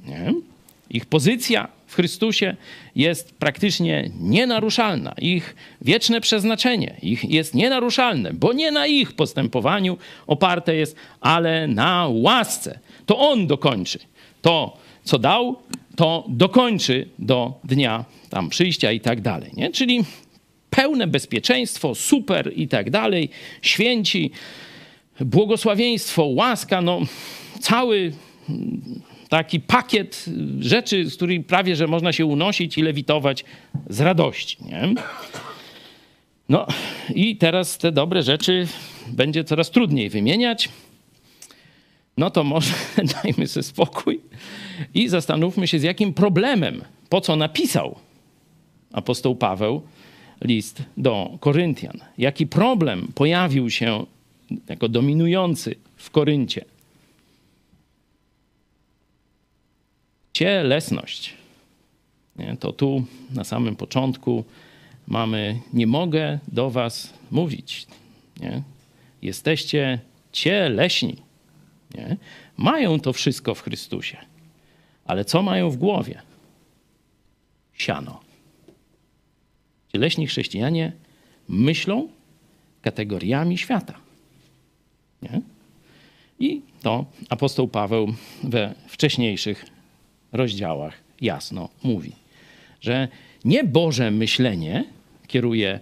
Nie? 0.06 0.34
Ich 0.90 1.06
pozycja 1.06 1.68
w 1.94 1.96
Chrystusie 1.96 2.56
jest 2.96 3.34
praktycznie 3.34 4.10
nienaruszalna. 4.20 5.14
Ich 5.18 5.56
wieczne 5.80 6.20
przeznaczenie 6.20 6.94
ich 7.02 7.24
jest 7.24 7.54
nienaruszalne, 7.54 8.32
bo 8.32 8.52
nie 8.52 8.70
na 8.70 8.86
ich 8.86 9.12
postępowaniu 9.12 9.98
oparte 10.26 10.74
jest, 10.74 10.96
ale 11.20 11.66
na 11.68 12.08
łasce. 12.08 12.78
To 13.06 13.18
On 13.18 13.46
dokończy. 13.46 13.98
To, 14.42 14.76
co 15.04 15.18
dał, 15.18 15.56
to 15.96 16.24
dokończy 16.28 17.08
do 17.18 17.60
dnia 17.64 18.04
tam 18.30 18.48
przyjścia 18.48 18.92
i 18.92 19.00
tak 19.00 19.20
dalej. 19.20 19.50
Nie? 19.56 19.70
Czyli 19.70 20.04
pełne 20.70 21.06
bezpieczeństwo, 21.06 21.94
super 21.94 22.52
i 22.56 22.68
tak 22.68 22.90
dalej, 22.90 23.30
święci, 23.62 24.30
błogosławieństwo, 25.20 26.24
łaska, 26.24 26.80
no 26.80 27.00
cały 27.60 28.12
taki 29.28 29.60
pakiet 29.60 30.24
rzeczy, 30.60 31.10
z 31.10 31.16
których 31.16 31.46
prawie 31.46 31.76
że 31.76 31.86
można 31.86 32.12
się 32.12 32.26
unosić 32.26 32.78
i 32.78 32.82
lewitować 32.82 33.44
z 33.90 34.00
radości. 34.00 34.56
Nie? 34.64 34.94
No 36.48 36.66
i 37.14 37.36
teraz 37.36 37.78
te 37.78 37.92
dobre 37.92 38.22
rzeczy 38.22 38.66
będzie 39.08 39.44
coraz 39.44 39.70
trudniej 39.70 40.10
wymieniać. 40.10 40.68
No 42.16 42.30
to 42.30 42.44
może 42.44 42.72
dajmy 43.22 43.46
sobie 43.46 43.64
spokój 43.64 44.20
i 44.94 45.08
zastanówmy 45.08 45.66
się, 45.66 45.78
z 45.78 45.82
jakim 45.82 46.14
problemem, 46.14 46.82
po 47.08 47.20
co 47.20 47.36
napisał 47.36 47.98
apostoł 48.92 49.36
Paweł 49.36 49.82
list 50.40 50.82
do 50.96 51.38
Koryntian. 51.40 51.98
Jaki 52.18 52.46
problem 52.46 53.08
pojawił 53.14 53.70
się 53.70 54.06
jako 54.68 54.88
dominujący 54.88 55.74
w 55.96 56.10
Koryncie. 56.10 56.64
Cielesność. 60.34 61.34
Nie? 62.36 62.56
To 62.60 62.72
tu 62.72 63.04
na 63.34 63.44
samym 63.44 63.76
początku 63.76 64.44
mamy, 65.06 65.60
nie 65.72 65.86
mogę 65.86 66.38
do 66.48 66.70
was 66.70 67.14
mówić. 67.30 67.86
Nie? 68.40 68.62
Jesteście 69.22 69.98
cieleśni. 70.32 71.16
Nie? 71.94 72.16
Mają 72.56 73.00
to 73.00 73.12
wszystko 73.12 73.54
w 73.54 73.62
Chrystusie. 73.62 74.16
Ale 75.04 75.24
co 75.24 75.42
mają 75.42 75.70
w 75.70 75.76
głowie? 75.76 76.22
Siano. 77.74 78.20
Cieleśni 79.92 80.26
chrześcijanie 80.26 80.92
myślą 81.48 82.08
kategoriami 82.82 83.58
świata. 83.58 83.94
Nie? 85.22 85.40
I 86.38 86.62
to 86.82 87.04
apostoł 87.28 87.68
Paweł 87.68 88.14
we 88.42 88.74
wcześniejszych 88.88 89.73
rozdziałach 90.34 90.94
jasno 91.20 91.68
mówi, 91.82 92.12
że 92.80 93.08
nie 93.44 93.64
Boże 93.64 94.10
myślenie 94.10 94.84
kieruje 95.26 95.80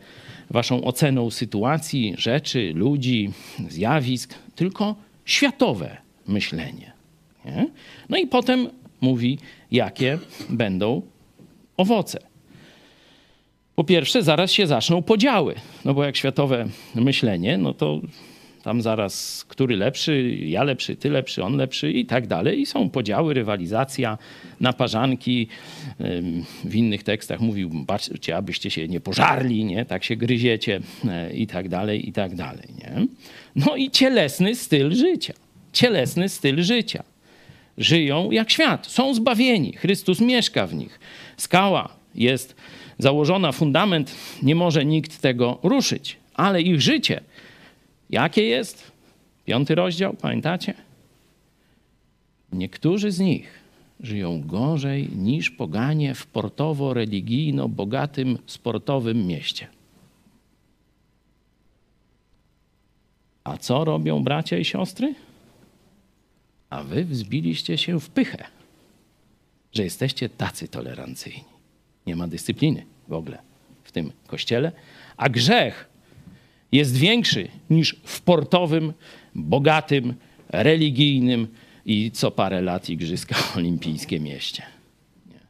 waszą 0.50 0.84
oceną 0.84 1.30
sytuacji, 1.30 2.14
rzeczy, 2.18 2.72
ludzi, 2.74 3.30
zjawisk, 3.68 4.34
tylko 4.54 4.94
światowe 5.24 5.96
myślenie. 6.26 6.92
Nie? 7.44 7.66
No 8.08 8.16
i 8.16 8.26
potem 8.26 8.68
mówi, 9.00 9.38
jakie 9.70 10.18
będą 10.48 11.02
owoce. 11.76 12.18
Po 13.74 13.84
pierwsze, 13.84 14.22
zaraz 14.22 14.52
się 14.52 14.66
zaczną 14.66 15.02
podziały, 15.02 15.54
no 15.84 15.94
bo 15.94 16.04
jak 16.04 16.16
światowe 16.16 16.66
myślenie, 16.94 17.58
no 17.58 17.74
to 17.74 18.00
tam 18.62 18.82
zaraz, 18.82 19.44
który 19.48 19.76
lepszy, 19.76 20.36
ja 20.36 20.62
lepszy, 20.62 20.96
ty 20.96 21.10
lepszy, 21.10 21.44
on 21.44 21.56
lepszy 21.56 21.92
i 21.92 22.06
tak 22.06 22.26
dalej. 22.26 22.60
I 22.60 22.66
są 22.66 22.90
podziały, 22.90 23.34
rywalizacja, 23.34 24.18
naparzanki. 24.60 25.48
W 26.64 26.74
innych 26.74 27.02
tekstach 27.02 27.40
mówił, 27.40 27.70
baczcie, 27.72 28.36
abyście 28.36 28.70
się 28.70 28.88
nie 28.88 29.00
pożarli, 29.00 29.64
nie? 29.64 29.84
tak 29.84 30.04
się 30.04 30.16
gryziecie 30.16 30.80
e, 31.08 31.32
i 31.32 31.46
tak 31.46 31.68
dalej, 31.68 32.08
i 32.08 32.12
tak 32.12 32.34
dalej. 32.34 32.68
Nie? 32.78 33.06
No 33.56 33.76
i 33.76 33.90
cielesny 33.90 34.54
styl 34.54 34.94
życia. 34.94 35.34
Cielesny 35.72 36.28
styl 36.28 36.62
życia. 36.62 37.02
Żyją 37.78 38.30
jak 38.30 38.50
świat, 38.50 38.86
są 38.86 39.14
zbawieni, 39.14 39.72
Chrystus 39.72 40.20
mieszka 40.20 40.66
w 40.66 40.74
nich. 40.74 41.00
Skała 41.36 41.88
jest 42.14 42.56
założona, 42.98 43.52
fundament, 43.52 44.14
nie 44.42 44.54
może 44.54 44.84
nikt 44.84 45.20
tego 45.20 45.58
ruszyć, 45.62 46.16
ale 46.34 46.62
ich 46.62 46.80
życie– 46.80 47.20
Jakie 48.12 48.42
jest? 48.42 48.92
Piąty 49.44 49.74
rozdział, 49.74 50.14
pamiętacie? 50.14 50.74
Niektórzy 52.52 53.10
z 53.10 53.18
nich 53.18 53.62
żyją 54.00 54.42
gorzej 54.46 55.08
niż 55.08 55.50
poganie 55.50 56.14
w 56.14 56.26
portowo-religijno-bogatym, 56.26 58.38
sportowym 58.46 59.26
mieście. 59.26 59.66
A 63.44 63.58
co 63.58 63.84
robią 63.84 64.24
bracia 64.24 64.58
i 64.58 64.64
siostry? 64.64 65.14
A 66.70 66.82
wy 66.82 67.04
wzbiliście 67.04 67.78
się 67.78 68.00
w 68.00 68.10
pychę, 68.10 68.44
że 69.72 69.84
jesteście 69.84 70.28
tacy 70.28 70.68
tolerancyjni. 70.68 71.44
Nie 72.06 72.16
ma 72.16 72.28
dyscypliny 72.28 72.86
w 73.08 73.12
ogóle 73.12 73.38
w 73.84 73.92
tym 73.92 74.12
kościele, 74.26 74.72
a 75.16 75.28
grzech 75.28 75.91
jest 76.72 76.96
większy 76.96 77.48
niż 77.70 77.96
w 78.04 78.20
portowym, 78.20 78.92
bogatym, 79.34 80.14
religijnym 80.48 81.48
i 81.86 82.10
co 82.10 82.30
parę 82.30 82.62
lat 82.62 82.90
Igrzyska 82.90 83.34
Olimpijskie 83.56 84.20
mieście. 84.20 84.62
Nie. 85.26 85.40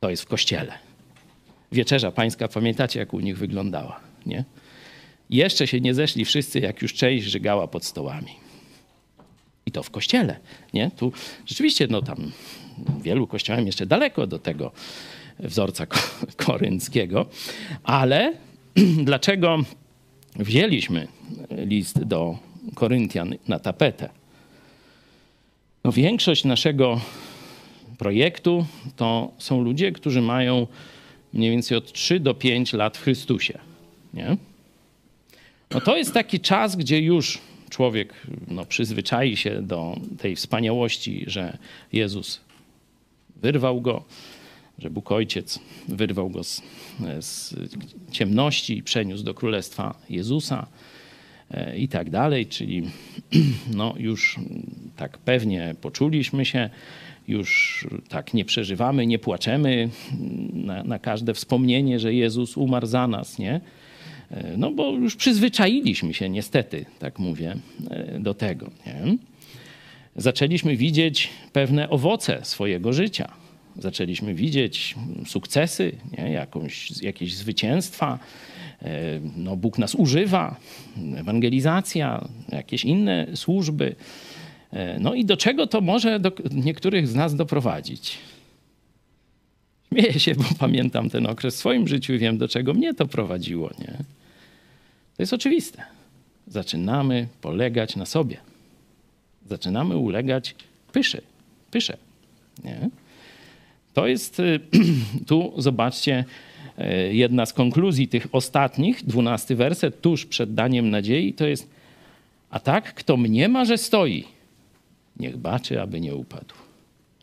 To 0.00 0.10
jest 0.10 0.22
w 0.22 0.26
kościele. 0.26 0.72
Wieczerza 1.72 2.12
pańska, 2.12 2.48
pamiętacie 2.48 3.00
jak 3.00 3.14
u 3.14 3.20
nich 3.20 3.38
wyglądała, 3.38 4.00
nie? 4.26 4.44
Jeszcze 5.30 5.66
się 5.66 5.80
nie 5.80 5.94
zeszli 5.94 6.24
wszyscy, 6.24 6.60
jak 6.60 6.82
już 6.82 6.94
część 6.94 7.26
żygała 7.26 7.68
pod 7.68 7.84
stołami. 7.84 8.30
I 9.66 9.72
to 9.72 9.82
w 9.82 9.90
kościele, 9.90 10.36
nie? 10.74 10.90
Tu 10.90 11.12
rzeczywiście, 11.46 11.86
no 11.90 12.02
tam 12.02 12.32
wielu 13.02 13.26
kościołem 13.26 13.66
jeszcze 13.66 13.86
daleko 13.86 14.26
do 14.26 14.38
tego 14.38 14.72
wzorca 15.38 15.86
korynckiego, 16.46 17.26
ale 17.82 18.32
dlaczego 19.04 19.58
wzięliśmy 20.36 21.08
list 21.50 22.04
do 22.04 22.38
Koryntian 22.74 23.34
na 23.48 23.58
tapetę? 23.58 24.08
No 25.84 25.92
większość 25.92 26.44
naszego 26.44 27.00
projektu 27.98 28.66
to 28.96 29.32
są 29.38 29.62
ludzie, 29.62 29.92
którzy 29.92 30.22
mają 30.22 30.66
mniej 31.32 31.50
więcej 31.50 31.78
od 31.78 31.92
3 31.92 32.20
do 32.20 32.34
5 32.34 32.72
lat 32.72 32.96
w 32.96 33.02
Chrystusie, 33.02 33.58
nie? 34.14 34.36
No 35.70 35.80
to 35.80 35.96
jest 35.96 36.14
taki 36.14 36.40
czas, 36.40 36.76
gdzie 36.76 37.00
już 37.00 37.38
człowiek 37.70 38.14
no, 38.48 38.64
przyzwyczai 38.64 39.36
się 39.36 39.62
do 39.62 39.96
tej 40.18 40.36
wspaniałości, 40.36 41.24
że 41.26 41.58
Jezus 41.92 42.40
wyrwał 43.36 43.80
go, 43.80 44.04
że 44.78 44.90
Bóg 44.90 45.12
Ojciec 45.12 45.58
wyrwał 45.88 46.30
go 46.30 46.44
z, 46.44 46.62
z 47.20 47.54
ciemności 48.10 48.78
i 48.78 48.82
przeniósł 48.82 49.24
do 49.24 49.34
Królestwa 49.34 49.94
Jezusa 50.10 50.66
e, 51.50 51.78
i 51.78 51.88
tak 51.88 52.10
dalej, 52.10 52.46
czyli 52.46 52.82
no, 53.76 53.94
już 53.96 54.36
tak 54.96 55.18
pewnie 55.18 55.74
poczuliśmy 55.80 56.44
się, 56.44 56.70
już 57.28 57.86
tak 58.08 58.34
nie 58.34 58.44
przeżywamy, 58.44 59.06
nie 59.06 59.18
płaczemy 59.18 59.88
na, 60.52 60.84
na 60.84 60.98
każde 60.98 61.34
wspomnienie, 61.34 62.00
że 62.00 62.14
Jezus 62.14 62.56
umarł 62.56 62.86
za 62.86 63.06
nas, 63.06 63.38
nie? 63.38 63.60
E, 64.30 64.56
no 64.56 64.70
bo 64.70 64.92
już 64.92 65.16
przyzwyczailiśmy 65.16 66.14
się 66.14 66.28
niestety, 66.28 66.84
tak 66.98 67.18
mówię, 67.18 67.56
e, 67.90 68.20
do 68.20 68.34
tego. 68.34 68.70
Nie? 68.86 69.16
Zaczęliśmy 70.16 70.76
widzieć 70.76 71.30
pewne 71.52 71.90
owoce 71.90 72.40
swojego 72.42 72.92
życia. 72.92 73.43
Zaczęliśmy 73.78 74.34
widzieć 74.34 74.94
sukcesy, 75.26 75.92
nie? 76.18 76.32
Jakąś, 76.32 77.02
jakieś 77.02 77.34
zwycięstwa. 77.34 78.18
E, 78.82 79.20
no, 79.36 79.56
Bóg 79.56 79.78
nas 79.78 79.94
używa, 79.94 80.56
ewangelizacja, 81.16 82.28
jakieś 82.48 82.84
inne 82.84 83.26
służby. 83.34 83.96
No 85.00 85.14
i 85.14 85.24
do 85.24 85.36
czego 85.36 85.66
to 85.66 85.80
może 85.80 86.20
do 86.20 86.32
niektórych 86.50 87.08
z 87.08 87.14
nas 87.14 87.34
doprowadzić? 87.34 88.18
Śmieję 89.88 90.20
się, 90.20 90.34
bo 90.34 90.44
pamiętam 90.58 91.10
ten 91.10 91.26
okres 91.26 91.54
w 91.54 91.58
swoim 91.58 91.88
życiu 91.88 92.14
i 92.14 92.18
wiem, 92.18 92.38
do 92.38 92.48
czego 92.48 92.74
mnie 92.74 92.94
to 92.94 93.06
prowadziło. 93.06 93.70
Nie? 93.78 93.96
To 95.16 95.22
jest 95.22 95.32
oczywiste. 95.32 95.82
Zaczynamy 96.46 97.28
polegać 97.40 97.96
na 97.96 98.06
sobie. 98.06 98.36
Zaczynamy 99.48 99.96
ulegać 99.96 100.54
pyszy, 100.92 101.22
pysze. 101.70 101.96
Nie? 102.64 102.90
To 103.94 104.06
jest, 104.06 104.40
y, 104.40 104.60
tu 105.28 105.54
zobaczcie, 105.56 106.24
y, 106.78 107.14
jedna 107.14 107.46
z 107.46 107.52
konkluzji 107.52 108.08
tych 108.08 108.26
ostatnich, 108.32 109.04
dwunasty 109.04 109.56
werset, 109.56 110.00
tuż 110.00 110.26
przed 110.26 110.54
daniem 110.54 110.90
nadziei, 110.90 111.32
to 111.32 111.46
jest 111.46 111.70
a 112.50 112.60
tak, 112.60 112.94
kto 112.94 113.16
mniema, 113.16 113.64
że 113.64 113.78
stoi, 113.78 114.24
niech 115.16 115.36
baczy, 115.36 115.82
aby 115.82 116.00
nie 116.00 116.14
upadł. 116.14 116.54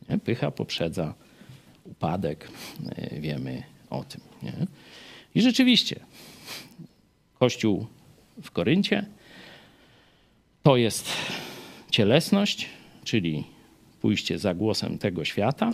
Nie? 0.08 0.18
Pycha 0.18 0.50
poprzedza 0.50 1.14
upadek, 1.84 2.48
y, 3.14 3.20
wiemy 3.20 3.62
o 3.90 4.04
tym. 4.04 4.20
Nie? 4.42 4.52
I 5.34 5.42
rzeczywiście, 5.42 6.00
Kościół 7.38 7.86
w 8.42 8.50
Koryncie 8.50 9.06
to 10.62 10.76
jest 10.76 11.08
cielesność, 11.90 12.68
czyli 13.04 13.44
pójście 14.00 14.38
za 14.38 14.54
głosem 14.54 14.98
tego 14.98 15.24
świata 15.24 15.72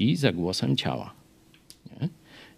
i 0.00 0.16
za 0.16 0.32
głosem 0.32 0.76
ciała. 0.76 1.14
Nie? 1.90 2.08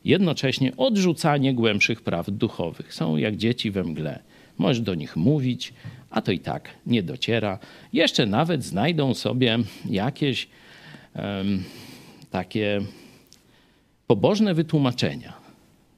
Jednocześnie 0.05 0.77
odrzucanie 0.77 1.55
głębszych 1.55 2.03
praw 2.03 2.31
duchowych. 2.31 2.95
Są 2.95 3.17
jak 3.17 3.37
dzieci 3.37 3.71
we 3.71 3.85
mgle. 3.85 4.23
Możesz 4.59 4.81
do 4.81 4.95
nich 4.95 5.17
mówić, 5.17 5.75
a 6.11 6.23
to 6.23 6.33
i 6.33 6.39
tak 6.39 6.71
nie 6.87 7.03
dociera. 7.03 7.59
Jeszcze 7.93 8.27
nawet 8.27 8.65
znajdą 8.65 9.15
sobie 9.15 9.59
jakieś 9.91 10.49
um, 11.15 11.65
takie 12.31 12.81
pobożne 14.07 14.55
wytłumaczenia 14.55 15.43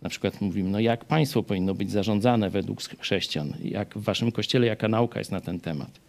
na 0.05 0.11
przykład 0.11 0.41
mówimy, 0.41 0.71
no 0.71 0.81
jak 0.81 1.05
państwo 1.05 1.43
powinno 1.43 1.75
być 1.75 1.91
zarządzane 1.91 2.51
według 2.51 2.83
chrześcijan, 2.83 3.55
jak 3.63 3.99
w 3.99 4.03
waszym 4.03 4.33
kościele, 4.33 4.67
jaka 4.67 4.89
nauka 4.89 5.19
jest 5.19 5.33
na 5.33 5.41
ten 5.41 5.61
temat. 5.61 6.01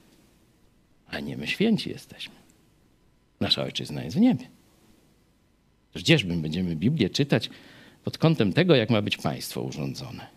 A 1.07 1.19
nie 1.19 1.37
my 1.37 1.47
święci 1.47 1.89
jesteśmy. 1.89 2.35
Nasza 3.39 3.63
ojczyzna 3.63 4.03
jest 4.03 4.17
w 4.17 4.19
niebie. 4.19 4.47
Gdzież 5.95 6.23
my 6.23 6.35
będziemy 6.37 6.75
Biblię 6.75 7.09
czytać 7.09 7.49
pod 8.03 8.17
kątem 8.17 8.53
tego, 8.53 8.75
jak 8.75 8.89
ma 8.89 9.01
być 9.01 9.17
państwo 9.17 9.61
urządzone. 9.61 10.27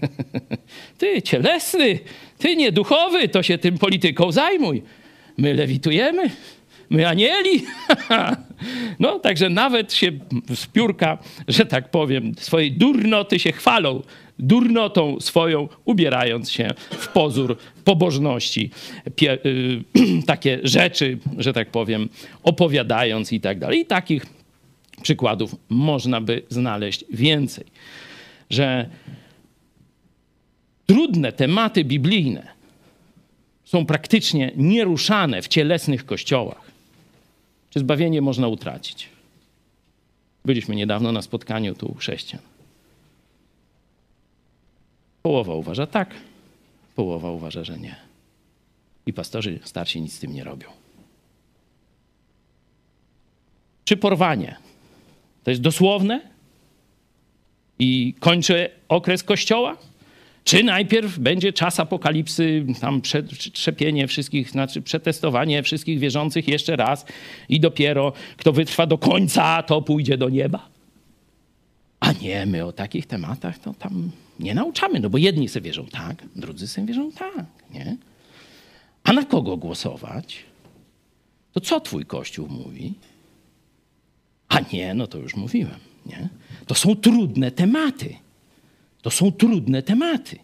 ty 0.98 1.22
cielesny, 1.22 1.98
ty 2.38 2.56
nieduchowy, 2.56 3.28
to 3.28 3.42
się 3.42 3.58
tym 3.58 3.78
polityką 3.78 4.32
zajmuj. 4.32 4.82
My 5.36 5.54
lewitujemy, 5.54 6.30
my 6.90 7.08
anieli. 7.08 7.64
no, 9.00 9.18
także 9.18 9.48
nawet 9.48 9.92
się 9.92 10.12
z 10.54 10.66
piórka, 10.66 11.18
że 11.48 11.66
tak 11.66 11.90
powiem, 11.90 12.34
swojej 12.38 12.72
durnoty 12.72 13.38
się 13.38 13.52
chwalą, 13.52 14.02
durnotą 14.38 15.20
swoją, 15.20 15.68
ubierając 15.84 16.50
się 16.50 16.68
w 16.90 17.08
pozór 17.08 17.56
pobożności, 17.84 18.70
y, 19.22 19.82
takie 20.26 20.60
rzeczy, 20.62 21.18
że 21.38 21.52
tak 21.52 21.70
powiem, 21.70 22.08
opowiadając 22.42 23.32
i 23.32 23.40
tak 23.40 23.58
dalej. 23.58 23.80
I 23.80 23.86
takich 23.86 24.39
przykładów 25.00 25.56
można 25.68 26.20
by 26.20 26.42
znaleźć 26.48 27.04
więcej. 27.10 27.64
Że 28.50 28.88
trudne 30.86 31.32
tematy 31.32 31.84
biblijne 31.84 32.46
są 33.64 33.86
praktycznie 33.86 34.52
nieruszane 34.56 35.42
w 35.42 35.48
cielesnych 35.48 36.06
kościołach 36.06 36.70
czy 37.70 37.80
zbawienie 37.80 38.22
można 38.22 38.48
utracić? 38.48 39.08
Byliśmy 40.44 40.76
niedawno 40.76 41.12
na 41.12 41.22
spotkaniu 41.22 41.74
tu 41.74 41.94
chrześcijan. 41.94 42.42
Połowa 45.22 45.54
uważa 45.54 45.86
tak, 45.86 46.14
połowa 46.96 47.30
uważa, 47.30 47.64
że 47.64 47.78
nie. 47.78 47.96
I 49.06 49.12
pastorzy 49.12 49.58
starsi 49.64 50.00
nic 50.00 50.14
z 50.14 50.18
tym 50.18 50.34
nie 50.34 50.44
robią. 50.44 50.68
Czy 53.84 53.96
porwanie 53.96 54.56
to 55.44 55.50
jest 55.50 55.60
dosłowne 55.60 56.20
i 57.78 58.14
kończy 58.20 58.70
okres 58.88 59.22
kościoła? 59.22 59.76
Czy 60.44 60.64
najpierw 60.64 61.18
będzie 61.18 61.52
czas 61.52 61.80
apokalipsy, 61.80 62.66
tam 62.80 63.00
przetrzepienie 63.00 64.06
wszystkich, 64.06 64.50
znaczy 64.50 64.82
przetestowanie 64.82 65.62
wszystkich 65.62 65.98
wierzących 65.98 66.48
jeszcze 66.48 66.76
raz 66.76 67.06
i 67.48 67.60
dopiero 67.60 68.12
kto 68.36 68.52
wytrwa 68.52 68.86
do 68.86 68.98
końca, 68.98 69.62
to 69.62 69.82
pójdzie 69.82 70.16
do 70.16 70.28
nieba? 70.28 70.68
A 72.00 72.12
nie, 72.12 72.46
my 72.46 72.64
o 72.64 72.72
takich 72.72 73.06
tematach 73.06 73.58
to 73.58 73.74
tam 73.74 74.10
nie 74.38 74.54
nauczamy, 74.54 75.00
no 75.00 75.10
bo 75.10 75.18
jedni 75.18 75.48
sobie 75.48 75.64
wierzą 75.64 75.86
tak, 75.86 76.24
drudzy 76.36 76.68
sobie 76.68 76.86
wierzą 76.86 77.12
tak, 77.12 77.46
nie? 77.70 77.96
A 79.04 79.12
na 79.12 79.24
kogo 79.24 79.56
głosować? 79.56 80.44
To 81.52 81.60
co 81.60 81.80
twój 81.80 82.06
Kościół 82.06 82.48
mówi? 82.48 82.94
A 84.50 84.60
nie, 84.72 84.94
no 84.94 85.06
to 85.06 85.18
już 85.18 85.36
mówiłem, 85.36 85.78
nie? 86.06 86.28
To 86.66 86.74
są 86.74 86.96
trudne 86.96 87.50
tematy. 87.50 88.16
To 89.02 89.10
są 89.10 89.32
trudne 89.32 89.82
tematy. 89.82 90.38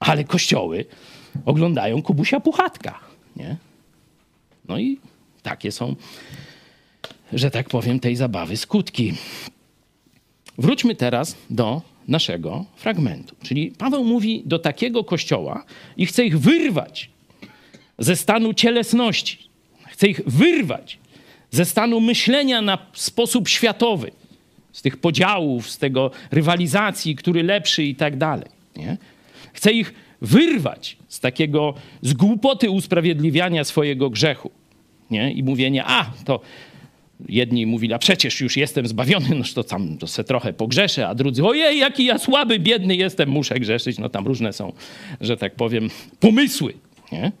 Ale 0.00 0.24
kościoły 0.24 0.84
oglądają 1.44 2.02
Kubusia 2.02 2.40
Puchatka. 2.40 3.00
Nie? 3.36 3.56
No 4.68 4.78
i 4.78 4.98
takie 5.42 5.72
są, 5.72 5.96
że 7.32 7.50
tak 7.50 7.68
powiem, 7.68 8.00
tej 8.00 8.16
zabawy 8.16 8.56
skutki. 8.56 9.14
Wróćmy 10.58 10.94
teraz 10.94 11.36
do 11.50 11.82
naszego 12.08 12.64
fragmentu. 12.76 13.36
Czyli 13.42 13.70
Paweł 13.70 14.04
mówi 14.04 14.42
do 14.46 14.58
takiego 14.58 15.04
kościoła 15.04 15.64
i 15.96 16.06
chce 16.06 16.24
ich 16.24 16.40
wyrwać 16.40 17.10
ze 17.98 18.16
stanu 18.16 18.54
cielesności. 18.54 19.38
Chce 19.86 20.08
ich 20.08 20.20
wyrwać 20.26 20.98
ze 21.50 21.64
stanu 21.64 22.00
myślenia 22.00 22.62
na 22.62 22.78
sposób 22.92 23.48
światowy 23.48 24.10
z 24.72 24.82
tych 24.82 24.96
podziałów, 24.96 25.70
z 25.70 25.78
tego 25.78 26.10
rywalizacji, 26.30 27.16
który 27.16 27.42
lepszy 27.42 27.84
i 27.84 27.94
tak 27.94 28.16
dalej. 28.16 28.48
Nie? 28.76 28.96
Chce 29.52 29.72
ich 29.72 29.94
wyrwać 30.20 30.96
z 31.08 31.20
takiego, 31.20 31.74
z 32.02 32.12
głupoty 32.12 32.70
usprawiedliwiania 32.70 33.64
swojego 33.64 34.10
grzechu. 34.10 34.50
Nie? 35.10 35.32
I 35.32 35.42
mówienia, 35.42 35.84
a 35.86 36.10
to 36.24 36.40
jedni 37.28 37.66
mówili, 37.66 37.94
a 37.94 37.98
przecież 37.98 38.40
już 38.40 38.56
jestem 38.56 38.86
zbawiony, 38.86 39.28
no 39.34 39.44
to 39.54 39.64
tam 39.64 39.98
to 39.98 40.06
se 40.06 40.24
trochę 40.24 40.52
pogrzeszę, 40.52 41.08
a 41.08 41.14
drudzy, 41.14 41.46
ojej, 41.46 41.78
jaki 41.78 42.04
ja 42.04 42.18
słaby, 42.18 42.58
biedny 42.58 42.96
jestem, 42.96 43.28
muszę 43.28 43.60
grzeszyć. 43.60 43.98
No 43.98 44.08
tam 44.08 44.26
różne 44.26 44.52
są, 44.52 44.72
że 45.20 45.36
tak 45.36 45.54
powiem, 45.54 45.90
pomysły. 46.20 46.74
Nie? 47.12 47.32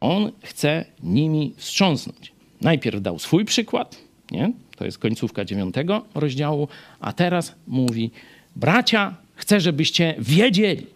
On 0.00 0.32
chce 0.42 0.84
nimi 1.02 1.54
wstrząsnąć. 1.56 2.32
Najpierw 2.60 3.02
dał 3.02 3.18
swój 3.18 3.44
przykład, 3.44 3.96
nie? 4.30 4.52
to 4.76 4.84
jest 4.84 4.98
końcówka 4.98 5.44
dziewiątego 5.44 6.04
rozdziału, 6.14 6.68
a 7.00 7.12
teraz 7.12 7.54
mówi, 7.66 8.10
bracia, 8.56 9.14
chcę, 9.34 9.60
żebyście 9.60 10.14
wiedzieli, 10.18 10.86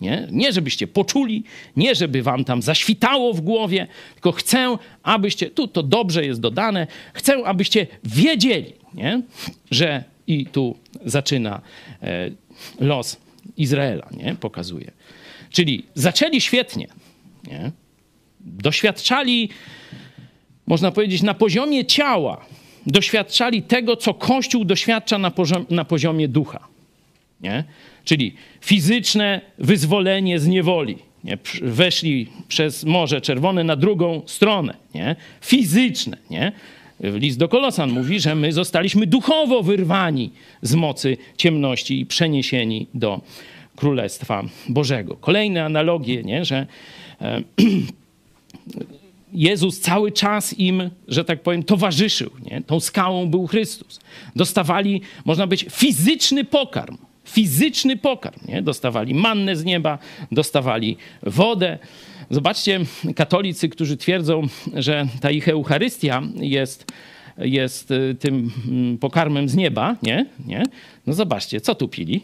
nie? 0.00 0.28
nie 0.30 0.52
żebyście 0.52 0.86
poczuli, 0.86 1.44
nie 1.76 1.94
żeby 1.94 2.22
wam 2.22 2.44
tam 2.44 2.62
zaświtało 2.62 3.34
w 3.34 3.40
głowie, 3.40 3.86
tylko 4.14 4.32
chcę, 4.32 4.76
abyście, 5.02 5.50
tu 5.50 5.68
to 5.68 5.82
dobrze 5.82 6.26
jest 6.26 6.40
dodane, 6.40 6.86
chcę, 7.12 7.44
abyście 7.44 7.86
wiedzieli, 8.04 8.72
nie? 8.94 9.22
że 9.70 10.04
i 10.26 10.46
tu 10.46 10.76
zaczyna 11.04 11.60
e, 12.02 12.30
los 12.80 13.16
Izraela, 13.56 14.08
nie? 14.16 14.34
pokazuje. 14.34 14.90
Czyli 15.50 15.86
zaczęli 15.94 16.40
świetnie, 16.40 16.88
nie? 17.46 17.72
Doświadczali, 18.48 19.48
można 20.66 20.90
powiedzieć, 20.90 21.22
na 21.22 21.34
poziomie 21.34 21.84
ciała, 21.84 22.44
doświadczali 22.86 23.62
tego, 23.62 23.96
co 23.96 24.14
Kościół 24.14 24.64
doświadcza 24.64 25.18
na, 25.18 25.30
poziom, 25.30 25.66
na 25.70 25.84
poziomie 25.84 26.28
ducha. 26.28 26.68
Nie? 27.40 27.64
Czyli 28.04 28.34
fizyczne 28.60 29.40
wyzwolenie 29.58 30.38
z 30.38 30.46
niewoli. 30.46 30.98
Nie? 31.24 31.38
Weszli 31.62 32.26
przez 32.48 32.84
Morze 32.84 33.20
Czerwone 33.20 33.64
na 33.64 33.76
drugą 33.76 34.22
stronę. 34.26 34.74
Nie? 34.94 35.16
Fizyczne. 35.40 36.16
Nie? 36.30 36.52
List 37.00 37.38
do 37.38 37.48
Kolosan 37.48 37.90
mówi, 37.90 38.20
że 38.20 38.34
my 38.34 38.52
zostaliśmy 38.52 39.06
duchowo 39.06 39.62
wyrwani 39.62 40.30
z 40.62 40.74
mocy 40.74 41.16
ciemności 41.36 42.00
i 42.00 42.06
przeniesieni 42.06 42.86
do 42.94 43.20
Królestwa 43.76 44.44
Bożego. 44.68 45.16
Kolejne 45.16 45.64
analogie, 45.64 46.22
nie? 46.22 46.44
że 46.44 46.66
e, 47.20 47.42
Jezus 49.32 49.80
cały 49.80 50.12
czas 50.12 50.58
im, 50.58 50.90
że 51.08 51.24
tak 51.24 51.42
powiem, 51.42 51.62
towarzyszył. 51.62 52.30
Nie? 52.50 52.62
Tą 52.62 52.80
skałą 52.80 53.26
był 53.26 53.46
Chrystus. 53.46 54.00
Dostawali, 54.36 55.00
można 55.24 55.46
być, 55.46 55.66
fizyczny 55.70 56.44
pokarm. 56.44 56.98
Fizyczny 57.24 57.96
pokarm. 57.96 58.38
Nie? 58.48 58.62
Dostawali 58.62 59.14
mannę 59.14 59.56
z 59.56 59.64
nieba, 59.64 59.98
dostawali 60.32 60.96
wodę. 61.22 61.78
Zobaczcie, 62.30 62.80
katolicy, 63.16 63.68
którzy 63.68 63.96
twierdzą, 63.96 64.42
że 64.74 65.06
ta 65.20 65.30
ich 65.30 65.48
Eucharystia 65.48 66.22
jest, 66.36 66.92
jest 67.38 67.90
y, 67.90 68.16
tym 68.20 68.50
mm, 68.68 68.98
pokarmem 68.98 69.48
z 69.48 69.54
nieba, 69.54 69.96
nie? 70.02 70.26
nie? 70.46 70.62
No 71.06 71.14
zobaczcie, 71.14 71.60
co 71.60 71.74
tu 71.74 71.88
pili? 71.88 72.22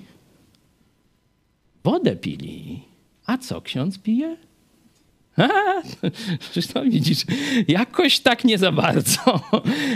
Wodę 1.85 2.16
pili. 2.16 2.81
A 3.27 3.39
co 3.39 3.61
ksiądz 3.61 3.99
pije? 3.99 4.37
Zresztą 6.53 6.91
widzisz, 6.91 7.24
jakoś 7.68 8.20
tak 8.20 8.45
nie 8.45 8.59
za 8.59 8.72
bardzo, 8.72 9.41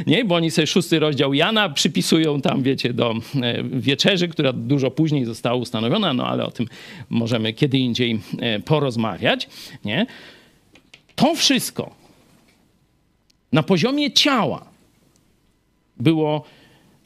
nie? 0.07 0.25
Bo 0.25 0.35
oni 0.35 0.51
sobie 0.51 0.67
szósty 0.67 0.99
rozdział 0.99 1.35
Jana 1.35 1.69
przypisują 1.69 2.41
tam, 2.41 2.63
wiecie, 2.63 2.93
do 2.93 3.15
e, 3.43 3.63
wieczerzy, 3.63 4.29
która 4.29 4.53
dużo 4.53 4.91
później 4.91 5.25
została 5.25 5.57
ustanowiona, 5.57 6.15
no 6.15 6.27
ale 6.27 6.47
o 6.47 6.51
tym 6.51 6.67
możemy 7.11 7.53
kiedy 7.53 7.79
indziej 7.79 8.21
e, 8.41 8.61
porozmawiać, 8.61 9.49
nie? 9.85 10.07
To 11.17 11.35
wszystko 11.35 11.95
na 13.53 13.63
poziomie 13.63 14.13
ciała 14.13 14.67
było 16.01 16.45